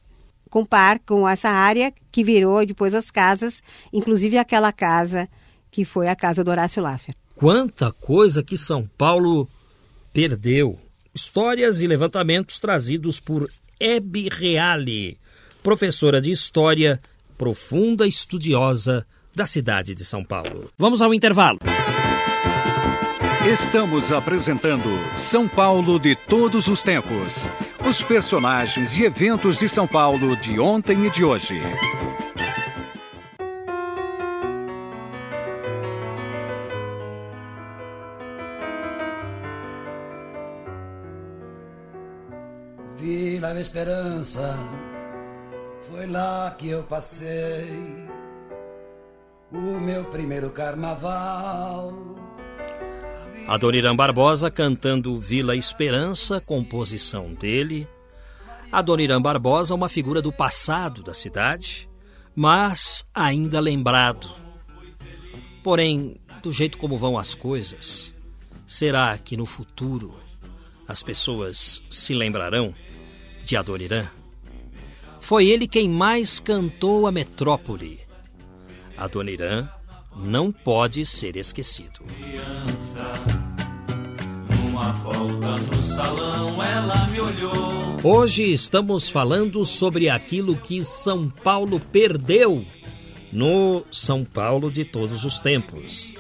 com 0.50 0.66
par 0.66 1.00
com 1.00 1.28
essa 1.28 1.50
área 1.50 1.94
que 2.12 2.22
virou 2.22 2.66
depois 2.66 2.94
as 2.94 3.10
casas, 3.10 3.64
inclusive 3.94 4.38
aquela 4.38 4.74
casa 4.74 5.30
que 5.72 5.86
foi 5.86 6.10
a 6.10 6.16
casa 6.16 6.44
do 6.44 6.52
Horácio 6.52 6.84
Laffer. 6.84 7.16
Quanta 7.36 7.92
coisa 7.94 8.44
que 8.44 8.58
São 8.58 8.90
Paulo 8.98 9.48
perdeu. 10.12 10.78
Histórias 11.14 11.82
e 11.82 11.88
levantamentos 11.88 12.60
trazidos 12.60 13.20
por 13.20 13.50
Hebe 13.80 14.28
Reale, 14.30 15.20
professora 15.62 16.20
de 16.20 16.32
História, 16.32 17.00
profunda 17.38 18.08
estudiosa 18.08 19.06
da 19.36 19.46
cidade 19.46 19.94
de 19.94 20.04
São 20.04 20.24
Paulo. 20.24 20.70
Vamos 20.78 21.02
ao 21.02 21.14
intervalo. 21.14 21.60
Estamos 23.48 24.12
apresentando 24.12 24.90
São 25.18 25.48
Paulo 25.48 26.00
de 26.00 26.16
todos 26.16 26.68
os 26.68 26.82
tempos. 26.82 27.48
Os 27.88 28.02
personagens 28.02 28.98
e 28.98 29.04
eventos 29.04 29.58
de 29.58 29.70
São 29.70 29.88
Paulo 29.88 30.36
de 30.36 30.60
ontem 30.60 31.06
e 31.06 31.10
de 31.12 31.24
hoje. 31.24 31.62
Da 43.48 43.62
Esperança, 43.62 44.58
foi 45.90 46.06
lá 46.06 46.54
que 46.60 46.68
eu 46.68 46.84
passei 46.84 47.66
o 49.54 49.80
meu 49.80 50.04
primeiro 50.04 50.50
carnaval. 50.50 51.94
Adoniran 53.48 53.96
Barbosa 53.96 54.52
cantando 54.52 55.18
Vila 55.18 55.56
Esperança, 55.56 56.42
composição 56.42 57.34
dele. 57.34 57.88
Adoniran 58.70 59.22
Barbosa, 59.22 59.74
uma 59.74 59.88
figura 59.88 60.22
do 60.22 60.34
passado 60.34 61.02
da 61.02 61.14
cidade, 61.14 61.90
mas 62.36 63.08
ainda 63.16 63.62
lembrado. 63.62 64.30
Porém, 65.64 66.20
do 66.44 66.52
jeito 66.52 66.78
como 66.78 66.98
vão 66.98 67.18
as 67.18 67.34
coisas, 67.34 68.14
será 68.66 69.18
que 69.18 69.38
no 69.38 69.46
futuro 69.46 70.14
as 70.86 71.02
pessoas 71.02 71.82
se 71.90 72.14
lembrarão 72.14 72.76
de 73.48 73.56
Adoniran? 73.56 74.06
Foi 75.22 75.48
ele 75.48 75.68
quem 75.68 75.90
mais 75.90 76.38
cantou 76.38 77.08
a 77.08 77.12
metrópole. 77.14 78.02
Adoniran 78.98 79.70
não 80.18 80.52
pode 80.52 81.06
ser 81.06 81.38
esquecido. 81.38 82.02
Hoje 88.04 88.44
estamos 88.52 89.08
falando 89.08 89.64
sobre 89.64 90.10
aquilo 90.10 90.58
que 90.58 90.84
São 90.84 91.30
Paulo 91.30 91.80
perdeu 91.80 92.66
no 93.32 93.86
São 93.90 94.26
Paulo 94.26 94.70
de 94.70 94.84
todos 94.84 95.24
os 95.24 95.40
tempos. 95.40 96.14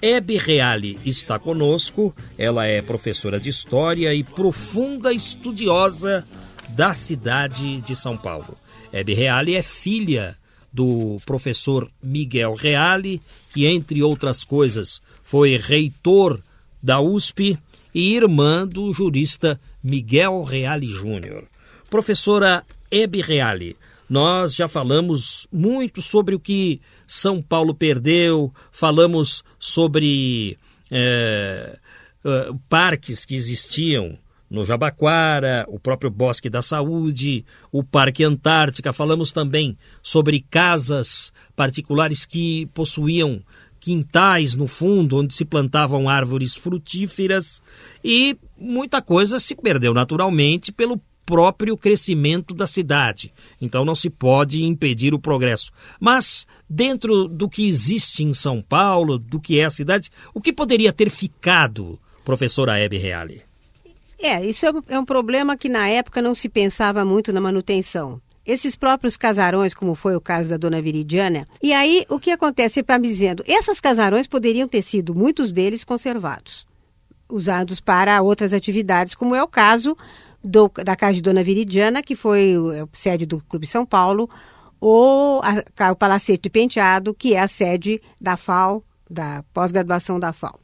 Hebe 0.00 0.36
Reale 0.36 0.96
está 1.04 1.40
conosco, 1.40 2.14
ela 2.36 2.66
é 2.66 2.80
professora 2.80 3.40
de 3.40 3.50
História 3.50 4.14
e 4.14 4.22
profunda 4.22 5.12
estudiosa 5.12 6.24
da 6.78 6.92
cidade 6.92 7.80
de 7.80 7.96
São 7.96 8.16
Paulo. 8.16 8.56
Hebe 8.92 9.12
Reale 9.12 9.56
é 9.56 9.62
filha 9.62 10.36
do 10.72 11.20
professor 11.26 11.90
Miguel 12.00 12.54
Reale, 12.54 13.20
que, 13.52 13.66
entre 13.66 14.00
outras 14.00 14.44
coisas, 14.44 15.02
foi 15.24 15.56
reitor 15.56 16.40
da 16.80 17.00
USP, 17.00 17.58
e 17.92 18.14
irmã 18.14 18.64
do 18.64 18.92
jurista 18.92 19.60
Miguel 19.82 20.40
Reale 20.44 20.86
Júnior. 20.86 21.48
Professora 21.90 22.64
Hebe 22.88 23.22
Reale, 23.22 23.76
nós 24.08 24.54
já 24.54 24.68
falamos 24.68 25.48
muito 25.50 26.00
sobre 26.00 26.36
o 26.36 26.38
que 26.38 26.80
São 27.08 27.42
Paulo 27.42 27.74
perdeu, 27.74 28.54
falamos 28.70 29.42
sobre 29.58 30.56
é, 30.92 31.76
é, 32.24 32.50
parques 32.68 33.24
que 33.24 33.34
existiam 33.34 34.16
no 34.50 34.64
Jabaquara, 34.64 35.64
o 35.68 35.78
próprio 35.78 36.10
Bosque 36.10 36.48
da 36.48 36.62
Saúde, 36.62 37.44
o 37.70 37.84
Parque 37.84 38.24
Antártica. 38.24 38.92
Falamos 38.92 39.32
também 39.32 39.76
sobre 40.02 40.40
casas 40.40 41.32
particulares 41.54 42.24
que 42.24 42.66
possuíam 42.74 43.42
quintais 43.80 44.56
no 44.56 44.66
fundo 44.66 45.18
onde 45.18 45.34
se 45.34 45.44
plantavam 45.44 46.08
árvores 46.08 46.54
frutíferas 46.54 47.62
e 48.02 48.36
muita 48.58 49.00
coisa 49.00 49.38
se 49.38 49.54
perdeu 49.54 49.94
naturalmente 49.94 50.72
pelo 50.72 51.00
próprio 51.24 51.76
crescimento 51.76 52.54
da 52.54 52.66
cidade. 52.66 53.32
Então 53.60 53.84
não 53.84 53.94
se 53.94 54.08
pode 54.08 54.64
impedir 54.64 55.12
o 55.12 55.18
progresso. 55.18 55.70
Mas 56.00 56.46
dentro 56.68 57.28
do 57.28 57.48
que 57.50 57.68
existe 57.68 58.24
em 58.24 58.32
São 58.32 58.62
Paulo, 58.62 59.18
do 59.18 59.38
que 59.38 59.60
é 59.60 59.66
a 59.66 59.70
cidade, 59.70 60.10
o 60.32 60.40
que 60.40 60.54
poderia 60.54 60.92
ter 60.92 61.10
ficado, 61.10 62.00
professora 62.24 62.78
Hebe 62.78 62.96
Reale? 62.96 63.47
É, 64.20 64.44
isso 64.44 64.66
é, 64.66 64.72
é 64.88 64.98
um 64.98 65.04
problema 65.04 65.56
que 65.56 65.68
na 65.68 65.88
época 65.88 66.20
não 66.20 66.34
se 66.34 66.48
pensava 66.48 67.04
muito 67.04 67.32
na 67.32 67.40
manutenção. 67.40 68.20
Esses 68.44 68.74
próprios 68.74 69.16
casarões, 69.16 69.74
como 69.74 69.94
foi 69.94 70.16
o 70.16 70.20
caso 70.20 70.48
da 70.48 70.56
dona 70.56 70.80
Viridiana. 70.80 71.46
E 71.62 71.72
aí, 71.72 72.06
o 72.08 72.18
que 72.18 72.30
acontece? 72.30 72.82
Para 72.82 72.98
me 72.98 73.06
dizendo, 73.06 73.44
esses 73.46 73.78
casarões 73.78 74.26
poderiam 74.26 74.66
ter 74.66 74.82
sido, 74.82 75.14
muitos 75.14 75.52
deles, 75.52 75.84
conservados, 75.84 76.66
usados 77.28 77.78
para 77.78 78.22
outras 78.22 78.54
atividades, 78.54 79.14
como 79.14 79.34
é 79.34 79.42
o 79.42 79.46
caso 79.46 79.96
do, 80.42 80.68
da 80.82 80.96
casa 80.96 81.14
de 81.14 81.22
dona 81.22 81.44
Viridiana, 81.44 82.02
que 82.02 82.16
foi 82.16 82.56
o 82.56 82.88
sede 82.94 83.26
do 83.26 83.42
Clube 83.48 83.66
São 83.66 83.84
Paulo, 83.84 84.30
ou 84.80 85.42
a, 85.42 85.92
o 85.92 85.96
Palacete 85.96 86.48
Penteado, 86.48 87.12
que 87.12 87.34
é 87.34 87.40
a 87.40 87.48
sede 87.48 88.00
da 88.20 88.36
FAO, 88.36 88.82
da 89.10 89.44
pós-graduação 89.52 90.18
da 90.18 90.32
FAO. 90.32 90.58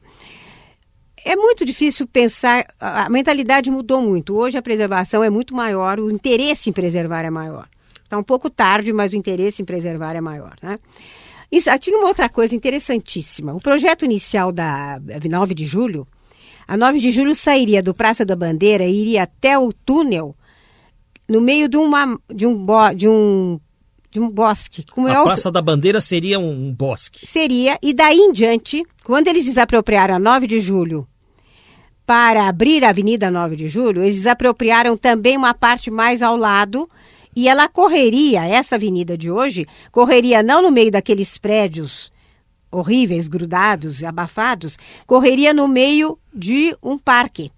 É 1.25 1.35
muito 1.35 1.65
difícil 1.65 2.07
pensar, 2.07 2.67
a 2.79 3.09
mentalidade 3.09 3.71
mudou 3.71 4.03
muito. 4.03 4.37
Hoje 4.37 4.59
a 4.59 4.63
preservação 4.63 5.25
é 5.25 5.31
muito 5.31 5.55
maior, 5.55 5.99
o 5.99 6.11
interesse 6.11 6.69
em 6.69 6.73
preservar 6.73 7.25
é 7.25 7.31
maior. 7.31 7.67
Está 8.03 8.19
um 8.19 8.23
pouco 8.23 8.51
tarde, 8.51 8.93
mas 8.93 9.15
o 9.15 9.17
interesse 9.17 9.63
em 9.63 9.65
preservar 9.65 10.15
é 10.15 10.21
maior. 10.21 10.55
Né? 10.63 10.79
Isso, 11.51 11.71
ah, 11.71 11.79
tinha 11.79 11.97
uma 11.97 12.09
outra 12.09 12.29
coisa 12.29 12.55
interessantíssima. 12.55 13.55
O 13.55 13.61
projeto 13.61 14.05
inicial 14.05 14.53
da 14.53 15.01
9 15.01 15.55
de 15.55 15.65
julho, 15.65 16.07
a 16.69 16.77
9 16.77 17.01
de 17.01 17.11
julho 17.11 17.35
sairia 17.35 17.83
do 17.83 17.95
Praça 17.95 18.23
da 18.23 18.37
Bandeira 18.37 18.85
e 18.85 18.95
iria 18.95 19.23
até 19.23 19.59
o 19.59 19.73
túnel 19.73 20.37
no 21.27 21.41
meio 21.41 21.71
de, 21.71 21.79
uma, 21.79 22.19
de, 22.33 22.47
um, 22.47 22.67
de 22.95 23.09
um 23.09 23.61
de 24.11 24.21
um 24.21 24.31
bosque. 24.31 24.85
Como 24.93 25.09
a 25.09 25.13
é 25.13 25.23
Praça 25.25 25.51
da 25.51 25.61
Bandeira 25.61 26.01
seria 26.01 26.39
um 26.39 26.73
bosque. 26.73 27.27
Seria, 27.27 27.77
e 27.83 27.93
daí 27.93 28.17
em 28.17 28.31
diante, 28.31 28.85
quando 29.03 29.27
eles 29.27 29.45
desapropriaram 29.45 30.15
a 30.15 30.19
9 30.21 30.47
de 30.47 30.61
julho 30.61 31.05
para 32.07 32.49
abrir 32.49 32.85
a 32.85 32.91
Avenida 32.91 33.31
9 33.31 33.57
de 33.57 33.69
Julho, 33.69 34.03
eles 34.03 34.17
desapropriaram 34.17 34.97
também 34.97 35.37
uma 35.37 35.55
parte 35.55 35.91
mais 35.91 36.23
ao 36.23 36.37
lado 36.37 36.89
e 37.37 37.49
ela 37.49 37.69
correria, 37.69 38.47
essa 38.47 38.77
avenida 38.77 39.19
de 39.19 39.31
hoje, 39.31 39.67
correria 39.91 40.43
não 40.43 40.63
no 40.63 40.71
meio 40.71 40.91
daqueles 40.91 41.37
prédios 41.37 42.13
horríveis, 42.71 43.29
grudados, 43.29 44.03
abafados, 44.03 44.77
correria 45.07 45.55
no 45.55 45.67
meio 45.67 46.19
de 46.33 46.77
um 46.83 46.99
parque. 46.99 47.51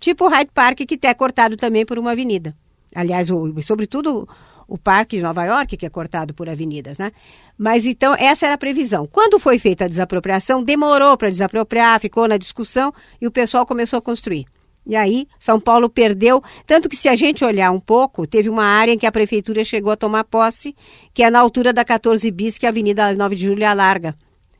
Tipo 0.00 0.26
o 0.26 0.28
Hyde 0.28 0.50
Park, 0.52 0.78
que 0.78 1.06
é 1.06 1.14
cortado 1.14 1.56
também 1.56 1.84
por 1.84 1.98
uma 1.98 2.12
avenida. 2.12 2.56
Aliás, 2.94 3.30
o, 3.30 3.60
sobretudo 3.62 4.28
o 4.68 4.76
Parque 4.76 5.16
de 5.16 5.22
Nova 5.22 5.44
York, 5.46 5.78
que 5.78 5.86
é 5.86 5.88
cortado 5.88 6.34
por 6.34 6.46
avenidas, 6.46 6.98
né? 6.98 7.10
Mas 7.56 7.86
então, 7.86 8.14
essa 8.18 8.44
era 8.44 8.54
a 8.54 8.58
previsão. 8.58 9.06
Quando 9.06 9.38
foi 9.38 9.58
feita 9.58 9.86
a 9.86 9.88
desapropriação, 9.88 10.62
demorou 10.62 11.16
para 11.16 11.30
desapropriar, 11.30 11.98
ficou 11.98 12.28
na 12.28 12.36
discussão 12.36 12.92
e 13.18 13.26
o 13.26 13.30
pessoal 13.30 13.64
começou 13.64 13.98
a 13.98 14.02
construir. 14.02 14.46
E 14.86 14.94
aí, 14.94 15.26
São 15.38 15.58
Paulo 15.58 15.88
perdeu. 15.88 16.42
Tanto 16.66 16.88
que, 16.88 16.96
se 16.96 17.08
a 17.08 17.16
gente 17.16 17.44
olhar 17.44 17.70
um 17.70 17.80
pouco, 17.80 18.26
teve 18.26 18.48
uma 18.48 18.64
área 18.64 18.92
em 18.92 18.98
que 18.98 19.06
a 19.06 19.12
prefeitura 19.12 19.64
chegou 19.64 19.90
a 19.90 19.96
tomar 19.96 20.24
posse, 20.24 20.76
que 21.14 21.22
é 21.22 21.30
na 21.30 21.40
altura 21.40 21.72
da 21.72 21.84
14 21.84 22.30
bis, 22.30 22.58
que 22.58 22.66
a 22.66 22.68
Avenida 22.68 23.14
9 23.14 23.36
de 23.36 23.46
Julho 23.46 23.64
é 23.64 23.74
larga. 23.74 24.14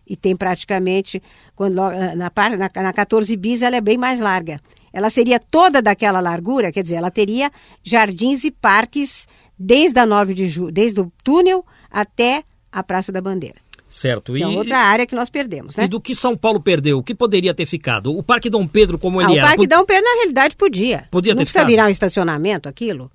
E 0.06 0.16
tem 0.16 0.34
praticamente, 0.34 1.22
quando, 1.54 1.74
na, 1.74 2.14
na, 2.14 2.30
na 2.82 2.92
14 2.92 3.36
bis, 3.36 3.60
ela 3.60 3.76
é 3.76 3.80
bem 3.80 3.98
mais 3.98 4.20
larga. 4.20 4.58
Ela 4.92 5.10
seria 5.10 5.38
toda 5.38 5.82
daquela 5.82 6.20
largura, 6.20 6.72
quer 6.72 6.82
dizer, 6.82 6.96
ela 6.96 7.10
teria 7.10 7.50
jardins 7.82 8.44
e 8.44 8.50
parques 8.50 9.28
desde 9.58 9.98
a 9.98 10.06
9 10.06 10.34
de 10.34 10.46
julho, 10.46 10.72
desde 10.72 11.00
o 11.00 11.12
túnel 11.24 11.64
até 11.90 12.44
a 12.70 12.82
Praça 12.82 13.10
da 13.10 13.20
Bandeira. 13.20 13.56
Certo. 13.88 14.34
Que 14.34 14.40
E, 14.40 14.42
é 14.42 14.46
outra 14.46 14.78
área 14.78 15.06
que 15.06 15.14
nós 15.14 15.30
perdemos, 15.30 15.74
né? 15.74 15.84
e 15.84 15.88
do 15.88 15.98
que 15.98 16.14
São 16.14 16.36
Paulo 16.36 16.60
perdeu, 16.60 16.98
o 16.98 17.02
que 17.02 17.14
poderia 17.14 17.54
ter 17.54 17.64
ficado? 17.64 18.14
O 18.14 18.22
Parque 18.22 18.50
Dom 18.50 18.66
Pedro, 18.66 18.98
como 18.98 19.20
ele 19.22 19.30
Ah, 19.30 19.32
o 19.32 19.38
era. 19.38 19.42
Parque 19.46 19.56
pod- 19.66 19.68
Dom 19.68 19.84
Pedro, 19.86 20.04
na 20.04 20.14
realidade, 20.16 20.56
podia. 20.56 21.08
Podia 21.10 21.32
não 21.32 21.38
ter 21.38 21.44
precisa 21.44 21.60
ficado. 21.60 21.70
virar 21.70 21.86
um 21.86 21.90
estacionamento 21.90 22.68
aquilo. 22.68 23.10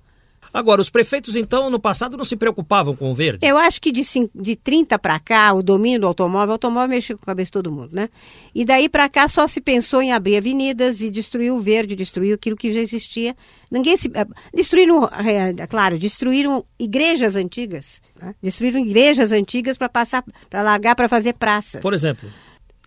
Agora, 0.54 0.80
os 0.80 0.88
prefeitos, 0.88 1.34
então, 1.34 1.68
no 1.68 1.80
passado 1.80 2.16
não 2.16 2.24
se 2.24 2.36
preocupavam 2.36 2.94
com 2.94 3.10
o 3.10 3.14
verde? 3.14 3.44
Eu 3.44 3.58
acho 3.58 3.80
que 3.82 3.90
de, 3.90 4.02
de 4.32 4.54
30 4.54 4.96
para 5.00 5.18
cá, 5.18 5.52
o 5.52 5.64
domínio 5.64 5.98
do 6.02 6.06
automóvel, 6.06 6.50
o 6.50 6.52
automóvel 6.52 6.88
mexeu 6.90 7.18
com 7.18 7.24
a 7.24 7.26
cabeça 7.26 7.48
de 7.48 7.52
todo 7.54 7.72
mundo, 7.72 7.90
né? 7.92 8.08
E 8.54 8.64
daí 8.64 8.88
para 8.88 9.08
cá 9.08 9.28
só 9.28 9.48
se 9.48 9.60
pensou 9.60 10.00
em 10.00 10.12
abrir 10.12 10.36
avenidas 10.36 11.00
e 11.00 11.10
destruir 11.10 11.50
o 11.52 11.60
verde, 11.60 11.96
destruir 11.96 12.34
aquilo 12.34 12.54
que 12.56 12.70
já 12.70 12.78
existia. 12.78 13.36
Ninguém 13.68 13.96
se. 13.96 14.08
eh, 14.14 14.26
Destruíram, 14.54 15.04
eh, 15.06 15.66
claro, 15.66 15.98
destruíram 15.98 16.64
igrejas 16.78 17.34
antigas. 17.34 18.00
né? 18.20 18.32
Destruíram 18.40 18.78
igrejas 18.78 19.32
antigas 19.32 19.76
para 19.76 19.88
passar, 19.88 20.22
para 20.48 20.62
largar 20.62 20.94
para 20.94 21.08
fazer 21.08 21.32
praças. 21.32 21.82
Por 21.82 21.92
exemplo, 21.92 22.30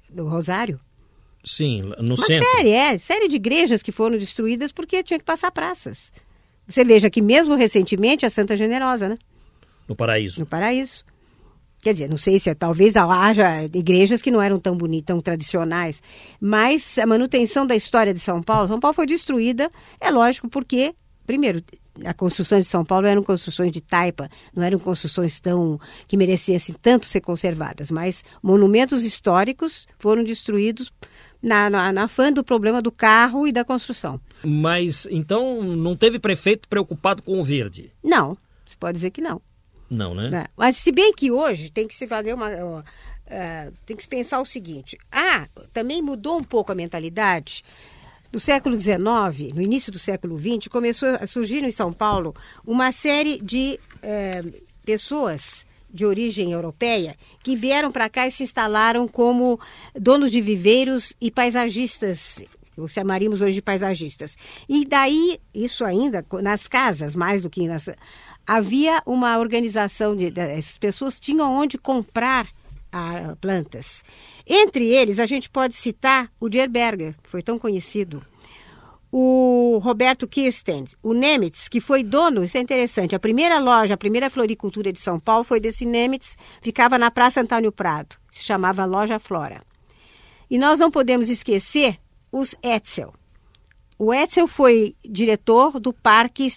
Do 0.09 0.26
Rosário. 0.26 0.80
sim, 1.43 1.82
no 1.99 2.15
Uma 2.15 2.26
centro. 2.26 2.47
série, 2.55 2.70
é, 2.72 2.97
série 2.97 3.28
de 3.28 3.36
igrejas 3.36 3.82
que 3.82 3.91
foram 3.91 4.18
destruídas 4.18 4.72
porque 4.72 5.03
tinha 5.03 5.20
que 5.20 5.26
passar 5.26 5.51
praças. 5.51 6.13
Você 6.68 6.84
veja 6.84 7.09
que 7.09 7.22
mesmo 7.22 7.55
recentemente 7.55 8.26
a 8.26 8.30
Santa 8.30 8.55
Generosa, 8.55 9.07
né? 9.07 9.18
No 9.88 9.95
Paraíso. 9.95 10.39
No 10.39 10.45
Paraíso. 10.45 11.05
Quer 11.82 11.93
dizer, 11.93 12.09
não 12.09 12.18
sei 12.18 12.39
se 12.39 12.49
é, 12.49 12.55
talvez 12.55 12.97
haja 12.97 13.63
igrejas 13.65 14.22
que 14.22 14.32
não 14.32 14.41
eram 14.41 14.59
tão 14.59 14.76
bonitas, 14.76 15.05
tão 15.05 15.22
tradicionais, 15.22 16.01
mas 16.41 16.97
a 16.97 17.05
manutenção 17.05 17.65
da 17.65 17.76
história 17.76 18.13
de 18.13 18.20
São 18.20 18.41
Paulo, 18.41 18.68
São 18.68 18.80
Paulo 18.80 18.95
foi 18.95 19.05
destruída, 19.05 19.72
é 20.01 20.09
lógico, 20.09 20.49
porque, 20.49 20.93
primeiro, 21.26 21.63
a 22.03 22.13
construção 22.13 22.59
de 22.59 22.65
São 22.65 22.84
Paulo 22.84 23.07
eram 23.07 23.24
construções 23.24 23.72
de 23.72 23.80
taipa, 23.80 24.30
não 24.55 24.63
eram 24.63 24.80
construções 24.80 25.39
tão 25.39 25.80
que 26.07 26.18
merecessem 26.18 26.76
tanto 26.82 27.05
ser 27.05 27.22
conservadas, 27.22 27.91
mas 27.91 28.24
monumentos 28.41 29.03
históricos 29.03 29.88
foram 29.99 30.24
destruídos 30.24 30.91
na, 31.41 31.69
na, 31.69 31.91
na 31.91 32.07
fã 32.07 32.31
do 32.31 32.43
problema 32.43 32.81
do 32.81 32.91
carro 32.91 33.47
e 33.47 33.51
da 33.51 33.63
construção. 33.63 34.19
Mas, 34.43 35.07
então, 35.09 35.63
não 35.63 35.95
teve 35.95 36.19
prefeito 36.19 36.67
preocupado 36.67 37.21
com 37.21 37.39
o 37.39 37.43
verde? 37.43 37.91
Não, 38.03 38.38
você 38.65 38.75
pode 38.79 38.95
dizer 38.95 39.11
que 39.11 39.21
não. 39.21 39.41
Não, 39.89 40.13
né? 40.13 40.29
né? 40.29 40.45
Mas 40.57 40.77
se 40.77 40.91
bem 40.91 41.13
que 41.13 41.31
hoje 41.31 41.71
tem 41.71 41.88
que 41.88 41.95
se 41.95 42.07
fazer 42.07 42.33
uma. 42.33 42.83
eh, 43.25 43.71
tem 43.85 43.95
que 43.95 44.03
se 44.03 44.09
pensar 44.09 44.39
o 44.39 44.45
seguinte. 44.45 44.97
Ah, 45.11 45.47
também 45.71 46.01
mudou 46.01 46.38
um 46.38 46.43
pouco 46.43 46.71
a 46.71 46.75
mentalidade. 46.75 47.63
No 48.31 48.39
século 48.39 48.77
XIX, 48.77 49.53
no 49.53 49.61
início 49.61 49.91
do 49.91 49.97
século 49.97 50.38
XX, 50.38 50.67
começou 50.67 51.07
a 51.09 51.25
surgir 51.25 51.63
em 51.63 51.71
São 51.71 51.93
Paulo 51.93 52.35
uma 52.65 52.91
série 52.91 53.39
de 53.41 53.79
eh, 54.01 54.43
pessoas 54.83 55.65
de 55.89 56.05
origem 56.05 56.51
europeia 56.51 57.15
que 57.43 57.55
vieram 57.55 57.91
para 57.91 58.09
cá 58.09 58.27
e 58.27 58.31
se 58.31 58.43
instalaram 58.43 59.07
como 59.07 59.59
donos 59.95 60.31
de 60.31 60.41
viveiros 60.41 61.13
e 61.19 61.31
paisagistas 61.31 62.41
o 62.77 62.88
chamaríamos 62.88 63.41
hoje 63.41 63.55
de 63.55 63.61
paisagistas. 63.61 64.38
E 64.69 64.85
daí, 64.85 65.39
isso 65.53 65.83
ainda, 65.83 66.23
nas 66.43 66.67
casas, 66.67 67.15
mais 67.15 67.41
do 67.41 67.49
que 67.49 67.67
nas. 67.67 67.89
Havia 68.45 69.01
uma 69.05 69.39
organização 69.39 70.15
de. 70.15 70.31
Essas 70.39 70.77
pessoas 70.77 71.19
tinham 71.19 71.51
onde 71.51 71.77
comprar 71.77 72.47
plantas. 73.41 74.03
Entre 74.45 74.85
eles, 74.88 75.19
a 75.19 75.25
gente 75.25 75.49
pode 75.49 75.75
citar 75.75 76.31
o 76.39 76.47
Dierberger, 76.47 77.15
que 77.21 77.29
foi 77.29 77.41
tão 77.41 77.59
conhecido. 77.59 78.23
O 79.12 79.80
Roberto 79.82 80.28
Kirsten, 80.28 80.86
o 81.01 81.14
Nemitz, 81.14 81.70
que 81.70 81.80
foi 81.80 82.03
dono, 82.03 82.43
isso 82.43 82.58
é 82.58 82.62
interessante, 82.62 83.16
a 83.16 83.20
primeira 83.20 83.58
loja, 83.58 83.93
a 83.93 83.97
primeira 83.97 84.30
floricultura 84.30 84.91
de 84.91 84.99
São 84.99 85.18
Paulo 85.18 85.45
foi 85.45 85.62
desse 85.62 85.86
Nemitz, 85.86 86.38
ficava 86.62 86.97
na 86.97 87.10
Praça 87.10 87.41
Antônio 87.41 87.72
Prado, 87.72 88.18
se 88.30 88.43
chamava 88.43 88.84
Loja 88.86 89.18
Flora. 89.18 89.62
E 90.49 90.58
nós 90.58 90.80
não 90.80 90.91
podemos 90.91 91.30
esquecer 91.30 91.97
os 92.32 92.55
Etzel. 92.62 93.14
O 93.97 94.14
Etzel 94.14 94.47
foi 94.47 94.95
diretor 95.03 95.80
do 95.80 95.93
Parque 95.93 96.49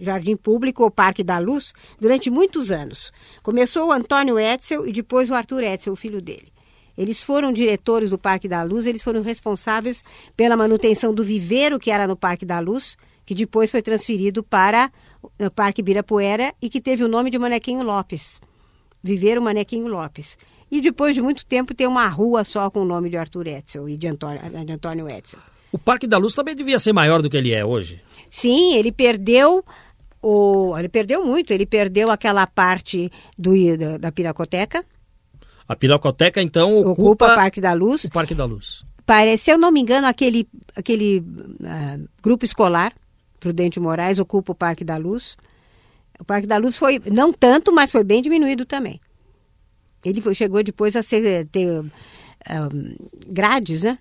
Jardim 0.00 0.36
Público, 0.36 0.84
ou 0.84 0.90
Parque 0.90 1.24
da 1.24 1.38
Luz, 1.38 1.74
durante 2.00 2.30
muitos 2.30 2.70
anos. 2.70 3.12
Começou 3.42 3.88
o 3.88 3.92
Antônio 3.92 4.38
Etzel 4.38 4.86
e 4.86 4.92
depois 4.92 5.28
o 5.28 5.34
Arthur 5.34 5.64
Etzel, 5.64 5.92
o 5.92 5.96
filho 5.96 6.22
dele. 6.22 6.52
Eles 6.98 7.22
foram 7.22 7.52
diretores 7.52 8.10
do 8.10 8.18
Parque 8.18 8.48
da 8.48 8.64
Luz, 8.64 8.84
eles 8.84 9.02
foram 9.04 9.22
responsáveis 9.22 10.02
pela 10.36 10.56
manutenção 10.56 11.14
do 11.14 11.22
viveiro 11.22 11.78
que 11.78 11.92
era 11.92 12.08
no 12.08 12.16
Parque 12.16 12.44
da 12.44 12.58
Luz, 12.58 12.96
que 13.24 13.36
depois 13.36 13.70
foi 13.70 13.80
transferido 13.80 14.42
para 14.42 14.90
o 15.38 15.48
Parque 15.48 15.80
Birapuera 15.80 16.52
e 16.60 16.68
que 16.68 16.80
teve 16.80 17.04
o 17.04 17.08
nome 17.08 17.30
de 17.30 17.38
Manequinho 17.38 17.84
Lopes. 17.84 18.40
Viveiro 19.00 19.40
Manequinho 19.40 19.86
Lopes. 19.86 20.36
E 20.68 20.80
depois 20.80 21.14
de 21.14 21.22
muito 21.22 21.46
tempo 21.46 21.72
tem 21.72 21.86
uma 21.86 22.08
rua 22.08 22.42
só 22.42 22.68
com 22.68 22.80
o 22.80 22.84
nome 22.84 23.08
de 23.08 23.16
Arthur 23.16 23.46
Etzel 23.46 23.88
e 23.88 23.96
de 23.96 24.08
Antônio, 24.08 24.40
de 24.66 24.72
Antônio 24.72 25.08
Etzel. 25.08 25.38
O 25.70 25.78
Parque 25.78 26.06
da 26.06 26.18
Luz 26.18 26.34
também 26.34 26.56
devia 26.56 26.80
ser 26.80 26.92
maior 26.92 27.22
do 27.22 27.30
que 27.30 27.36
ele 27.36 27.52
é 27.52 27.64
hoje. 27.64 28.02
Sim, 28.28 28.74
ele 28.74 28.90
perdeu 28.90 29.64
o, 30.20 30.76
ele 30.76 30.88
perdeu 30.88 31.24
muito. 31.24 31.52
Ele 31.52 31.64
perdeu 31.64 32.10
aquela 32.10 32.46
parte 32.46 33.10
do, 33.38 33.52
da, 33.76 33.98
da 33.98 34.12
Pinacoteca, 34.12 34.84
A 35.68 35.76
Pinacoteca, 35.76 36.40
então, 36.40 36.80
ocupa, 36.80 37.02
ocupa 37.02 37.32
o 37.32 37.34
Parque 37.34 37.60
da 37.60 37.74
Luz. 37.74 38.04
o 38.04 38.10
Parque 38.10 38.34
da 38.34 38.46
Luz. 38.46 38.86
Parece, 39.04 39.44
se 39.44 39.50
eu 39.50 39.58
não 39.58 39.70
me 39.70 39.80
engano, 39.80 40.06
aquele, 40.06 40.48
aquele 40.74 41.22
ah, 41.62 41.98
grupo 42.22 42.44
escolar, 42.44 42.94
Prudente 43.38 43.78
Moraes, 43.78 44.18
ocupa 44.18 44.52
o 44.52 44.54
Parque 44.54 44.82
da 44.82 44.96
Luz. 44.96 45.36
O 46.18 46.24
Parque 46.24 46.46
da 46.46 46.56
Luz 46.56 46.76
foi, 46.78 47.00
não 47.06 47.32
tanto, 47.32 47.72
mas 47.72 47.90
foi 47.90 48.02
bem 48.02 48.22
diminuído 48.22 48.64
também. 48.64 48.98
Ele 50.04 50.20
foi, 50.20 50.34
chegou 50.34 50.62
depois 50.62 50.96
a 50.96 51.02
ser, 51.02 51.46
ter 51.48 51.84
ah, 52.46 52.68
grades, 53.26 53.82
né? 53.82 53.98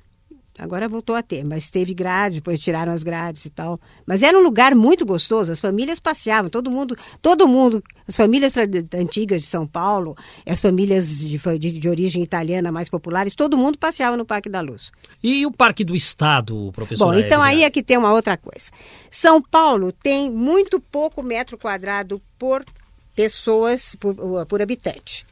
Agora 0.58 0.88
voltou 0.88 1.16
a 1.16 1.22
ter, 1.22 1.44
mas 1.44 1.70
teve 1.70 1.94
grade, 1.94 2.36
depois 2.36 2.60
tiraram 2.60 2.92
as 2.92 3.04
grades 3.04 3.46
e 3.46 3.50
tal. 3.50 3.80
Mas 4.06 4.24
era 4.24 4.36
um 4.36 4.42
lugar 4.42 4.74
muito 4.74 5.06
gostoso, 5.06 5.52
as 5.52 5.60
famílias 5.60 6.00
passeavam, 6.00 6.50
todo 6.50 6.72
mundo, 6.72 6.98
todo 7.22 7.48
mundo, 7.48 7.84
as 8.08 8.16
famílias 8.16 8.54
antigas 8.96 9.42
de 9.42 9.48
São 9.48 9.68
Paulo, 9.68 10.18
as 10.48 10.60
famílias 10.60 11.20
de, 11.20 11.38
de, 11.60 11.80
de 11.80 11.90
origem 11.90 12.24
italiana 12.24 12.72
mais 12.72 12.90
populares, 12.90 13.36
todo 13.36 13.56
mundo 13.56 13.78
passeava 13.78 14.18
no 14.18 14.26
Parque 14.26 14.50
da 14.50 14.60
Luz. 14.60 14.92
E 15.24 15.46
o 15.46 15.52
Parque 15.52 15.84
do 15.84 15.96
Estado, 15.96 16.72
professor? 16.74 17.14
Bom, 17.14 17.20
então 17.20 17.42
aí 17.42 17.64
é 17.64 17.70
que 17.70 17.84
tem 17.84 17.98
uma 17.98 18.12
outra 18.12 18.36
coisa. 18.36 18.72
São 19.12 19.40
Paulo 19.40 19.92
tem 19.92 20.32
muito 20.32 20.80
pouco 20.80 21.22
metro 21.22 21.56
quadrado 21.56 22.20
por 22.40 22.66
pessoas, 23.16 23.96
por, 23.96 24.16
por 24.48 24.62
habitante. 24.62 25.24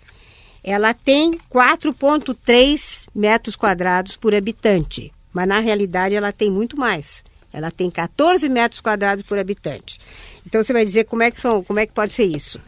Ela 0.63 0.95
tem 0.95 1.33
4,3 1.53 3.07
metros 3.13 3.55
quadrados 3.55 4.17
por 4.17 4.33
habitante, 4.33 5.13
mas 5.35 5.47
na 5.49 5.59
realidade 5.59 6.15
ela 6.15 6.31
tem 6.31 6.49
muito 6.49 6.79
mais. 6.79 7.21
Ela 7.51 7.69
tem 7.69 7.91
14 7.91 8.47
metros 8.47 8.79
quadrados 8.79 9.21
por 9.21 9.37
habitante. 9.37 9.99
Então 10.47 10.63
você 10.63 10.71
vai 10.71 10.85
dizer 10.85 11.03
como 11.03 11.23
é 11.23 11.29
que, 11.29 11.41
são, 11.41 11.61
como 11.61 11.77
é 11.77 11.85
que 11.85 11.91
pode 11.91 12.13
ser 12.13 12.23
isso? 12.23 12.59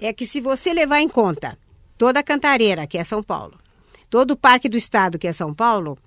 É 0.00 0.10
que 0.10 0.26
se 0.26 0.40
você 0.40 0.72
levar 0.72 1.00
em 1.00 1.08
conta 1.08 1.58
toda 1.98 2.20
a 2.20 2.22
Cantareira, 2.22 2.86
que 2.86 2.96
é 2.96 3.04
São 3.04 3.22
Paulo, 3.22 3.58
todo 4.08 4.30
o 4.30 4.36
Parque 4.36 4.70
do 4.70 4.78
Estado, 4.78 5.18
que 5.18 5.28
é 5.28 5.32
São 5.32 5.52
Paulo, 5.52 5.98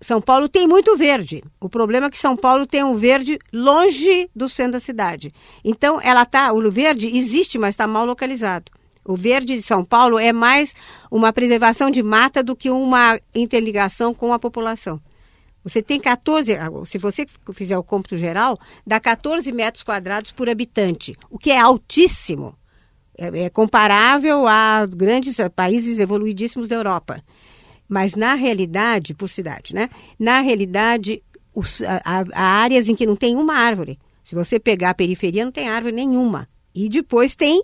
são 0.00 0.20
Paulo 0.20 0.48
tem 0.48 0.68
muito 0.68 0.96
verde. 0.96 1.42
O 1.60 1.68
problema 1.68 2.06
é 2.06 2.10
que 2.10 2.18
São 2.18 2.36
Paulo 2.36 2.64
tem 2.64 2.84
um 2.84 2.94
verde 2.94 3.36
longe 3.52 4.30
do 4.34 4.48
centro 4.48 4.72
da 4.72 4.80
cidade. 4.80 5.34
Então, 5.64 6.00
ela 6.00 6.24
tá, 6.24 6.52
o 6.52 6.70
verde 6.70 7.10
existe, 7.16 7.58
mas 7.58 7.70
está 7.70 7.86
mal 7.86 8.06
localizado. 8.06 8.70
O 9.04 9.16
verde 9.16 9.54
de 9.54 9.62
São 9.62 9.84
Paulo 9.84 10.18
é 10.18 10.32
mais 10.32 10.74
uma 11.10 11.32
preservação 11.32 11.90
de 11.90 12.02
mata 12.02 12.42
do 12.42 12.54
que 12.54 12.70
uma 12.70 13.18
interligação 13.34 14.12
com 14.12 14.32
a 14.32 14.38
população. 14.38 15.00
Você 15.68 15.82
tem 15.82 15.98
14, 16.00 16.52
se 16.86 16.96
você 16.96 17.26
fizer 17.52 17.76
o 17.76 17.82
cômputo 17.82 18.16
geral, 18.16 18.56
dá 18.86 19.00
14 19.00 19.50
metros 19.50 19.82
quadrados 19.82 20.30
por 20.30 20.48
habitante, 20.48 21.16
o 21.28 21.36
que 21.36 21.50
é 21.50 21.58
altíssimo. 21.58 22.54
É, 23.18 23.46
é 23.46 23.50
comparável 23.50 24.46
a 24.46 24.86
grandes 24.86 25.40
a 25.40 25.50
países 25.50 25.98
evoluidíssimos 25.98 26.68
da 26.68 26.76
Europa. 26.76 27.20
Mas 27.88 28.14
na 28.14 28.34
realidade, 28.34 29.12
por 29.12 29.28
cidade, 29.28 29.74
né? 29.74 29.90
Na 30.16 30.40
realidade, 30.40 31.20
os, 31.52 31.82
há, 31.82 32.24
há 32.32 32.44
áreas 32.62 32.88
em 32.88 32.94
que 32.94 33.04
não 33.06 33.16
tem 33.16 33.34
uma 33.34 33.54
árvore. 33.56 33.98
Se 34.22 34.36
você 34.36 34.60
pegar 34.60 34.90
a 34.90 34.94
periferia, 34.94 35.44
não 35.44 35.50
tem 35.52 35.68
árvore 35.68 35.94
nenhuma. 35.96 36.48
E 36.72 36.88
depois 36.88 37.34
tem, 37.34 37.60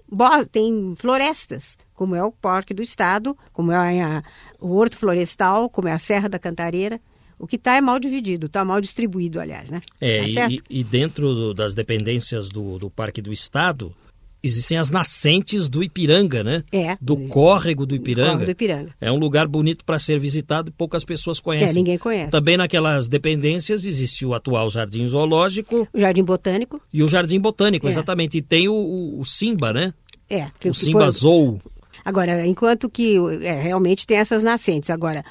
tem 0.51 0.95
florestas, 0.97 1.79
como 1.95 2.17
é 2.17 2.25
o 2.25 2.33
Parque 2.33 2.75
do 2.75 2.83
Estado, 2.83 3.37
como 3.53 3.71
é 3.71 4.01
a- 4.03 4.23
o 4.59 4.75
Horto 4.75 4.97
Florestal, 4.97 5.69
como 5.71 5.87
é 5.87 5.93
a 5.93 5.99
Serra 5.99 6.29
da 6.29 6.39
Cantareira. 6.39 7.01
O 7.43 7.47
que 7.47 7.57
está 7.57 7.77
é 7.77 7.81
mal 7.81 7.99
dividido, 7.99 8.47
está 8.47 8.65
mal 8.65 8.81
distribuído, 8.81 9.41
aliás, 9.41 9.69
né? 9.69 9.81
É, 10.01 10.33
Tá 10.33 10.49
e- 10.49 10.61
e, 10.71 10.85
dentro 10.85 11.53
das 11.53 11.75
dependências 11.75 12.49
do, 12.49 12.79
do 12.79 12.89
Parque 12.89 13.21
do 13.21 13.33
Estado, 13.33 13.93
existem 14.41 14.79
as 14.79 14.91
nascentes 14.91 15.69
do 15.69 15.83
Ipiranga, 15.83 16.45
né? 16.45 16.63
É. 16.73 16.97
Do 17.01 17.17
córrego 17.29 17.85
do 17.85 17.95
Ipiranga. 17.97 18.29
Córrego 18.31 18.45
do 18.47 18.51
Ipiranga. 18.53 18.95
É 19.01 19.11
um 19.11 19.19
lugar 19.19 19.49
bonito 19.49 19.85
para 19.85 19.99
ser 19.99 20.19
visitado 20.21 20.69
e 20.69 20.73
poucas 20.73 21.05
pessoas 21.05 21.41
conhecem. 21.41 21.71
É, 21.71 21.75
ninguém 21.75 21.99
conhece. 21.99 22.31
Também 22.31 22.57
naquelas 22.57 23.09
dependências 23.09 23.85
existe 23.87 24.25
o 24.25 24.35
atual 24.35 24.71
Jardim 24.71 25.05
Zoológico 25.09 25.89
O 25.93 25.99
Jardim 25.99 26.23
Botânico, 26.23 26.81
e 26.93 27.03
o 27.03 27.09
Jardim 27.09 27.41
Botânico, 27.41 27.87
É. 27.89 27.91
exatamente. 27.91 28.39
E 28.39 28.43
tem 28.43 28.69
o, 28.69 28.73
o- 28.75 29.21
o 29.21 29.25
Simba, 29.25 29.73
né? 29.73 29.93
é. 30.31 30.47
que- 30.61 30.69
O 30.71 30.75
Simba 30.75 31.01
foi- 31.03 31.11
Zoo. 31.11 31.61
Agora, 32.05 32.45
enquanto 32.47 32.89
que 32.89 33.17
é, 33.43 33.61
realmente 33.63 34.07
tem 34.07 34.17
essas 34.17 34.43
nascentes. 34.43 34.91
Agora, 34.91 35.25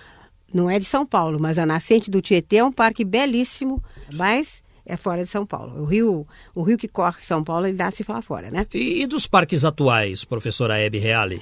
não 0.53 0.69
é 0.69 0.79
de 0.79 0.85
São 0.85 1.05
Paulo, 1.05 1.39
mas 1.39 1.57
a 1.57 1.65
nascente 1.65 2.09
do 2.09 2.21
Tietê 2.21 2.57
é 2.57 2.63
um 2.63 2.71
parque 2.71 3.03
belíssimo, 3.03 3.83
mas 4.13 4.63
é 4.85 4.97
fora 4.97 5.23
de 5.23 5.29
São 5.29 5.45
Paulo. 5.45 5.81
O 5.81 5.85
rio, 5.85 6.27
o 6.53 6.63
rio 6.63 6.77
que 6.77 6.87
corre 6.87 7.23
São 7.23 7.43
Paulo, 7.43 7.67
ele 7.67 7.77
nasce 7.77 8.03
lá 8.07 8.21
fora, 8.21 8.51
né? 8.51 8.65
E, 8.73 9.03
e 9.03 9.07
dos 9.07 9.27
parques 9.27 9.63
atuais, 9.63 10.23
professora 10.23 10.77
Hebe 10.77 10.97
Reale? 10.97 11.41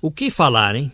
O 0.00 0.10
que 0.10 0.30
falar, 0.30 0.74
hein? 0.74 0.92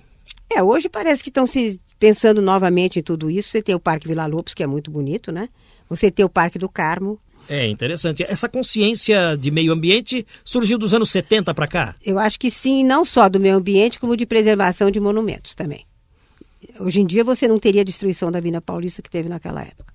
É, 0.50 0.62
hoje 0.62 0.88
parece 0.88 1.22
que 1.22 1.30
estão 1.30 1.46
se 1.46 1.80
pensando 1.98 2.40
novamente 2.40 2.98
em 2.98 3.02
tudo 3.02 3.30
isso. 3.30 3.50
Você 3.50 3.62
tem 3.62 3.74
o 3.74 3.80
Parque 3.80 4.08
Vila 4.08 4.26
Lobos, 4.26 4.54
que 4.54 4.62
é 4.62 4.66
muito 4.66 4.90
bonito, 4.90 5.32
né? 5.32 5.48
Você 5.88 6.10
tem 6.10 6.24
o 6.24 6.28
Parque 6.28 6.58
do 6.58 6.68
Carmo. 6.68 7.18
É 7.48 7.66
interessante. 7.66 8.22
Essa 8.28 8.48
consciência 8.48 9.36
de 9.36 9.50
meio 9.50 9.72
ambiente 9.72 10.26
surgiu 10.44 10.76
dos 10.76 10.92
anos 10.92 11.10
70 11.10 11.54
para 11.54 11.66
cá? 11.66 11.94
Eu 12.04 12.18
acho 12.18 12.38
que 12.38 12.50
sim, 12.50 12.84
não 12.84 13.04
só 13.04 13.28
do 13.28 13.40
meio 13.40 13.56
ambiente, 13.56 13.98
como 13.98 14.16
de 14.16 14.26
preservação 14.26 14.90
de 14.90 15.00
monumentos 15.00 15.54
também. 15.54 15.86
Hoje 16.80 17.00
em 17.00 17.06
dia 17.06 17.24
você 17.24 17.48
não 17.48 17.58
teria 17.58 17.82
a 17.82 17.84
destruição 17.84 18.30
da 18.30 18.38
Avenida 18.38 18.60
Paulista 18.60 19.02
que 19.02 19.10
teve 19.10 19.28
naquela 19.28 19.62
época. 19.62 19.92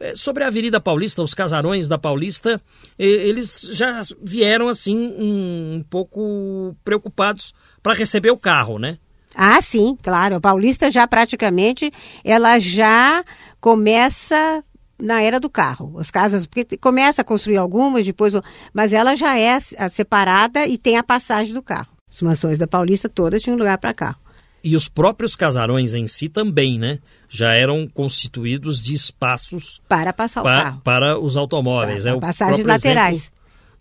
É, 0.00 0.14
sobre 0.16 0.44
a 0.44 0.48
Avenida 0.48 0.80
Paulista, 0.80 1.22
os 1.22 1.34
casarões 1.34 1.88
da 1.88 1.96
Paulista, 1.96 2.60
eles 2.98 3.60
já 3.72 4.02
vieram 4.22 4.68
assim 4.68 4.96
um, 4.96 5.76
um 5.76 5.84
pouco 5.88 6.76
preocupados 6.84 7.54
para 7.82 7.94
receber 7.94 8.30
o 8.30 8.36
carro, 8.36 8.78
né? 8.78 8.98
Ah, 9.34 9.60
sim, 9.60 9.96
claro. 10.02 10.36
A 10.36 10.40
Paulista 10.40 10.90
já 10.90 11.06
praticamente, 11.06 11.90
ela 12.22 12.58
já 12.58 13.24
começa 13.60 14.62
na 14.98 15.22
era 15.22 15.40
do 15.40 15.50
carro. 15.50 15.98
As 15.98 16.10
casas, 16.10 16.46
porque 16.46 16.76
começa 16.76 17.22
a 17.22 17.24
construir 17.24 17.56
algumas, 17.56 18.04
depois, 18.04 18.32
mas 18.72 18.92
ela 18.92 19.14
já 19.14 19.38
é 19.38 19.58
separada 19.88 20.66
e 20.66 20.78
tem 20.78 20.96
a 20.96 21.02
passagem 21.02 21.52
do 21.52 21.62
carro. 21.62 21.88
As 22.12 22.22
mansões 22.22 22.58
da 22.58 22.66
Paulista 22.66 23.08
todas 23.08 23.42
tinham 23.42 23.58
lugar 23.58 23.78
para 23.78 23.92
carro. 23.92 24.23
E 24.64 24.74
os 24.74 24.88
próprios 24.88 25.36
casarões 25.36 25.92
em 25.92 26.06
si 26.06 26.26
também, 26.26 26.78
né? 26.78 26.98
Já 27.28 27.52
eram 27.52 27.86
constituídos 27.86 28.80
de 28.80 28.94
espaços 28.94 29.80
para 29.86 30.10
passar 30.10 30.40
o 30.40 30.44
carro. 30.44 30.80
Para 30.82 31.18
os 31.18 31.36
automóveis. 31.36 32.04
Para, 32.04 32.16
é, 32.16 32.20
passagens 32.20 32.66
laterais. 32.66 33.32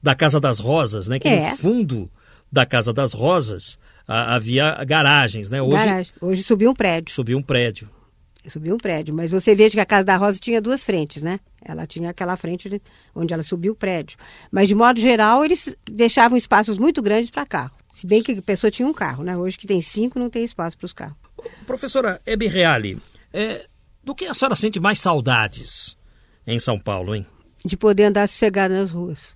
Da 0.02 0.14
Casa 0.14 0.42
das 0.42 0.60
Rosas, 0.60 1.08
né? 1.08 1.20
Que 1.20 1.30
é. 1.30 1.52
no 1.52 1.58
fundo 1.58 2.12
da 2.52 2.66
Casa 2.66 2.92
das 2.92 3.14
Rosas 3.14 3.80
havia 4.06 4.84
garagens, 4.86 5.50
né? 5.50 5.62
Hoje, 5.62 5.86
Garagem. 5.86 6.14
Hoje 6.20 6.44
subiu 6.44 6.72
um 6.72 6.76
prédio. 6.76 7.14
Subiu 7.14 7.38
um 7.38 7.42
prédio. 7.42 7.90
Subiu 8.46 8.76
um 8.76 8.78
prédio, 8.78 9.16
mas 9.16 9.32
você 9.32 9.56
veja 9.56 9.72
que 9.72 9.80
a 9.80 9.86
Casa 9.86 10.04
da 10.04 10.18
Rosa 10.18 10.38
tinha 10.38 10.62
duas 10.62 10.84
frentes, 10.84 11.24
né? 11.24 11.40
Ela 11.64 11.88
tinha 11.88 12.10
aquela 12.10 12.36
frente 12.36 12.82
onde 13.16 13.34
ela 13.34 13.42
subiu 13.42 13.72
o 13.72 13.76
prédio. 13.76 14.18
Mas, 14.52 14.68
de 14.68 14.76
modo 14.76 15.00
geral, 15.00 15.46
eles 15.46 15.74
deixavam 15.90 16.38
espaços 16.38 16.78
muito 16.78 17.02
grandes 17.02 17.30
para 17.30 17.46
carro. 17.46 17.72
Se 17.94 18.08
bem 18.08 18.22
que 18.22 18.32
a 18.32 18.42
pessoa 18.42 18.70
tinha 18.70 18.88
um 18.88 18.94
carro, 18.94 19.24
né? 19.24 19.38
Hoje 19.38 19.58
que 19.58 19.68
tem 19.68 19.82
cinco, 19.82 20.20
não 20.20 20.30
tem 20.30 20.44
espaço 20.44 20.78
para 20.78 20.86
os 20.86 20.94
carros. 20.94 21.18
Professora 21.66 22.22
Hebe 22.26 22.48
Reale, 22.48 23.02
é, 23.32 23.68
do 24.04 24.14
que 24.16 24.26
a 24.26 24.34
senhora 24.34 24.56
sente 24.56 24.80
mais 24.80 25.00
saudades 25.00 25.98
em 26.46 26.60
São 26.60 26.78
Paulo, 26.78 27.16
hein? 27.16 27.26
De 27.64 27.78
poder 27.78 28.06
andar 28.06 28.28
sossegado 28.28 28.74
nas 28.74 28.92
ruas 28.92 29.34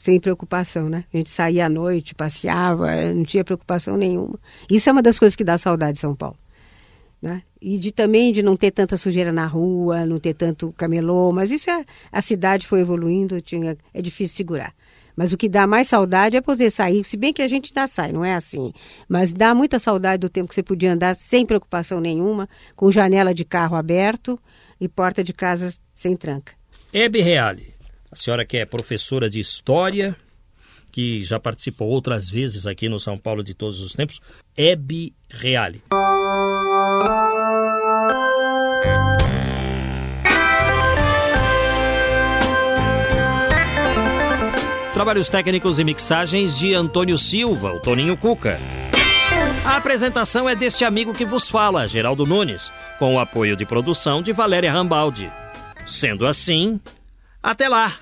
sem 0.00 0.18
preocupação, 0.18 0.88
né? 0.88 1.04
A 1.12 1.16
gente 1.18 1.28
saía 1.28 1.66
à 1.66 1.68
noite, 1.68 2.14
passeava, 2.14 3.12
não 3.12 3.22
tinha 3.22 3.44
preocupação 3.44 3.98
nenhuma. 3.98 4.40
Isso 4.68 4.88
é 4.88 4.92
uma 4.92 5.02
das 5.02 5.18
coisas 5.18 5.36
que 5.36 5.44
dá 5.44 5.58
saudade 5.58 5.94
de 5.94 5.98
São 6.00 6.16
Paulo. 6.16 6.38
Né? 7.20 7.42
E 7.60 7.78
de 7.78 7.92
também 7.92 8.32
de 8.32 8.42
não 8.42 8.56
ter 8.56 8.70
tanta 8.70 8.96
sujeira 8.96 9.30
na 9.30 9.44
rua, 9.44 10.06
não 10.06 10.18
ter 10.18 10.32
tanto 10.32 10.72
camelô, 10.72 11.30
mas 11.32 11.50
isso 11.50 11.68
é 11.68 11.84
a 12.10 12.22
cidade 12.22 12.66
foi 12.66 12.80
evoluindo, 12.80 13.42
tinha 13.42 13.76
é 13.92 14.00
difícil 14.00 14.38
segurar. 14.38 14.74
Mas 15.20 15.34
o 15.34 15.36
que 15.36 15.50
dá 15.50 15.66
mais 15.66 15.86
saudade 15.86 16.34
é 16.34 16.40
poder 16.40 16.70
sair, 16.70 17.04
se 17.04 17.14
bem 17.14 17.30
que 17.30 17.42
a 17.42 17.46
gente 17.46 17.72
ainda 17.76 17.86
sai, 17.86 18.10
não 18.10 18.24
é 18.24 18.34
assim. 18.34 18.72
Mas 19.06 19.34
dá 19.34 19.54
muita 19.54 19.78
saudade 19.78 20.22
do 20.22 20.30
tempo 20.30 20.48
que 20.48 20.54
você 20.54 20.62
podia 20.62 20.94
andar 20.94 21.14
sem 21.14 21.44
preocupação 21.44 22.00
nenhuma, 22.00 22.48
com 22.74 22.90
janela 22.90 23.34
de 23.34 23.44
carro 23.44 23.76
aberto 23.76 24.40
e 24.80 24.88
porta 24.88 25.22
de 25.22 25.34
casa 25.34 25.74
sem 25.94 26.16
tranca. 26.16 26.54
Hebe 26.90 27.20
Reale, 27.20 27.74
a 28.10 28.16
senhora 28.16 28.46
que 28.46 28.56
é 28.56 28.64
professora 28.64 29.28
de 29.28 29.38
História, 29.38 30.16
que 30.90 31.22
já 31.22 31.38
participou 31.38 31.90
outras 31.90 32.30
vezes 32.30 32.66
aqui 32.66 32.88
no 32.88 32.98
São 32.98 33.18
Paulo 33.18 33.44
de 33.44 33.52
todos 33.52 33.78
os 33.82 33.92
tempos, 33.92 34.22
Hebe 34.56 35.12
Reale. 35.28 35.82
Trabalhos 45.00 45.30
técnicos 45.30 45.78
e 45.78 45.82
mixagens 45.82 46.58
de 46.58 46.74
Antônio 46.74 47.16
Silva, 47.16 47.72
o 47.72 47.80
Toninho 47.80 48.18
Cuca. 48.18 48.58
A 49.64 49.76
apresentação 49.76 50.46
é 50.46 50.54
deste 50.54 50.84
amigo 50.84 51.14
que 51.14 51.24
vos 51.24 51.48
fala, 51.48 51.88
Geraldo 51.88 52.26
Nunes, 52.26 52.70
com 52.98 53.14
o 53.14 53.18
apoio 53.18 53.56
de 53.56 53.64
produção 53.64 54.20
de 54.20 54.30
Valéria 54.30 54.70
Rambaldi. 54.70 55.32
Sendo 55.86 56.26
assim, 56.26 56.78
até 57.42 57.66
lá! 57.66 57.94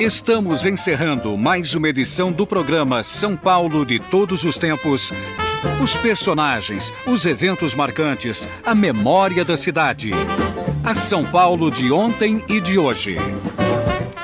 Estamos 0.00 0.64
encerrando 0.64 1.36
mais 1.36 1.74
uma 1.74 1.86
edição 1.86 2.32
do 2.32 2.46
programa 2.46 3.04
São 3.04 3.36
Paulo 3.36 3.84
de 3.84 3.98
Todos 3.98 4.44
os 4.44 4.56
Tempos. 4.56 5.12
Os 5.78 5.94
personagens, 5.94 6.90
os 7.06 7.26
eventos 7.26 7.74
marcantes, 7.74 8.48
a 8.64 8.74
memória 8.74 9.44
da 9.44 9.58
cidade. 9.58 10.12
A 10.82 10.94
São 10.94 11.22
Paulo 11.22 11.70
de 11.70 11.92
ontem 11.92 12.42
e 12.48 12.62
de 12.62 12.78
hoje. 12.78 13.18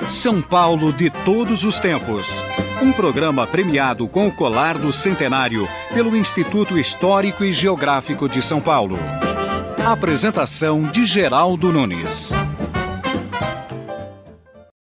São 0.09 0.41
Paulo 0.41 0.95
de 0.95 1.11
Todos 1.11 1.63
os 1.63 1.79
Tempos. 1.79 2.43
Um 2.81 2.91
programa 2.91 3.47
premiado 3.47 4.09
com 4.09 4.29
o 4.29 4.33
colar 4.33 4.79
do 4.79 4.91
centenário 4.95 5.69
pelo 5.93 6.17
Instituto 6.17 6.79
Histórico 6.79 7.45
e 7.45 7.53
Geográfico 7.53 8.27
de 8.31 8.41
São 8.41 8.63
Paulo. 8.63 8.99
Apresentação 9.85 10.85
de 10.85 11.05
Geraldo 11.05 11.71
Nunes. 11.71 12.33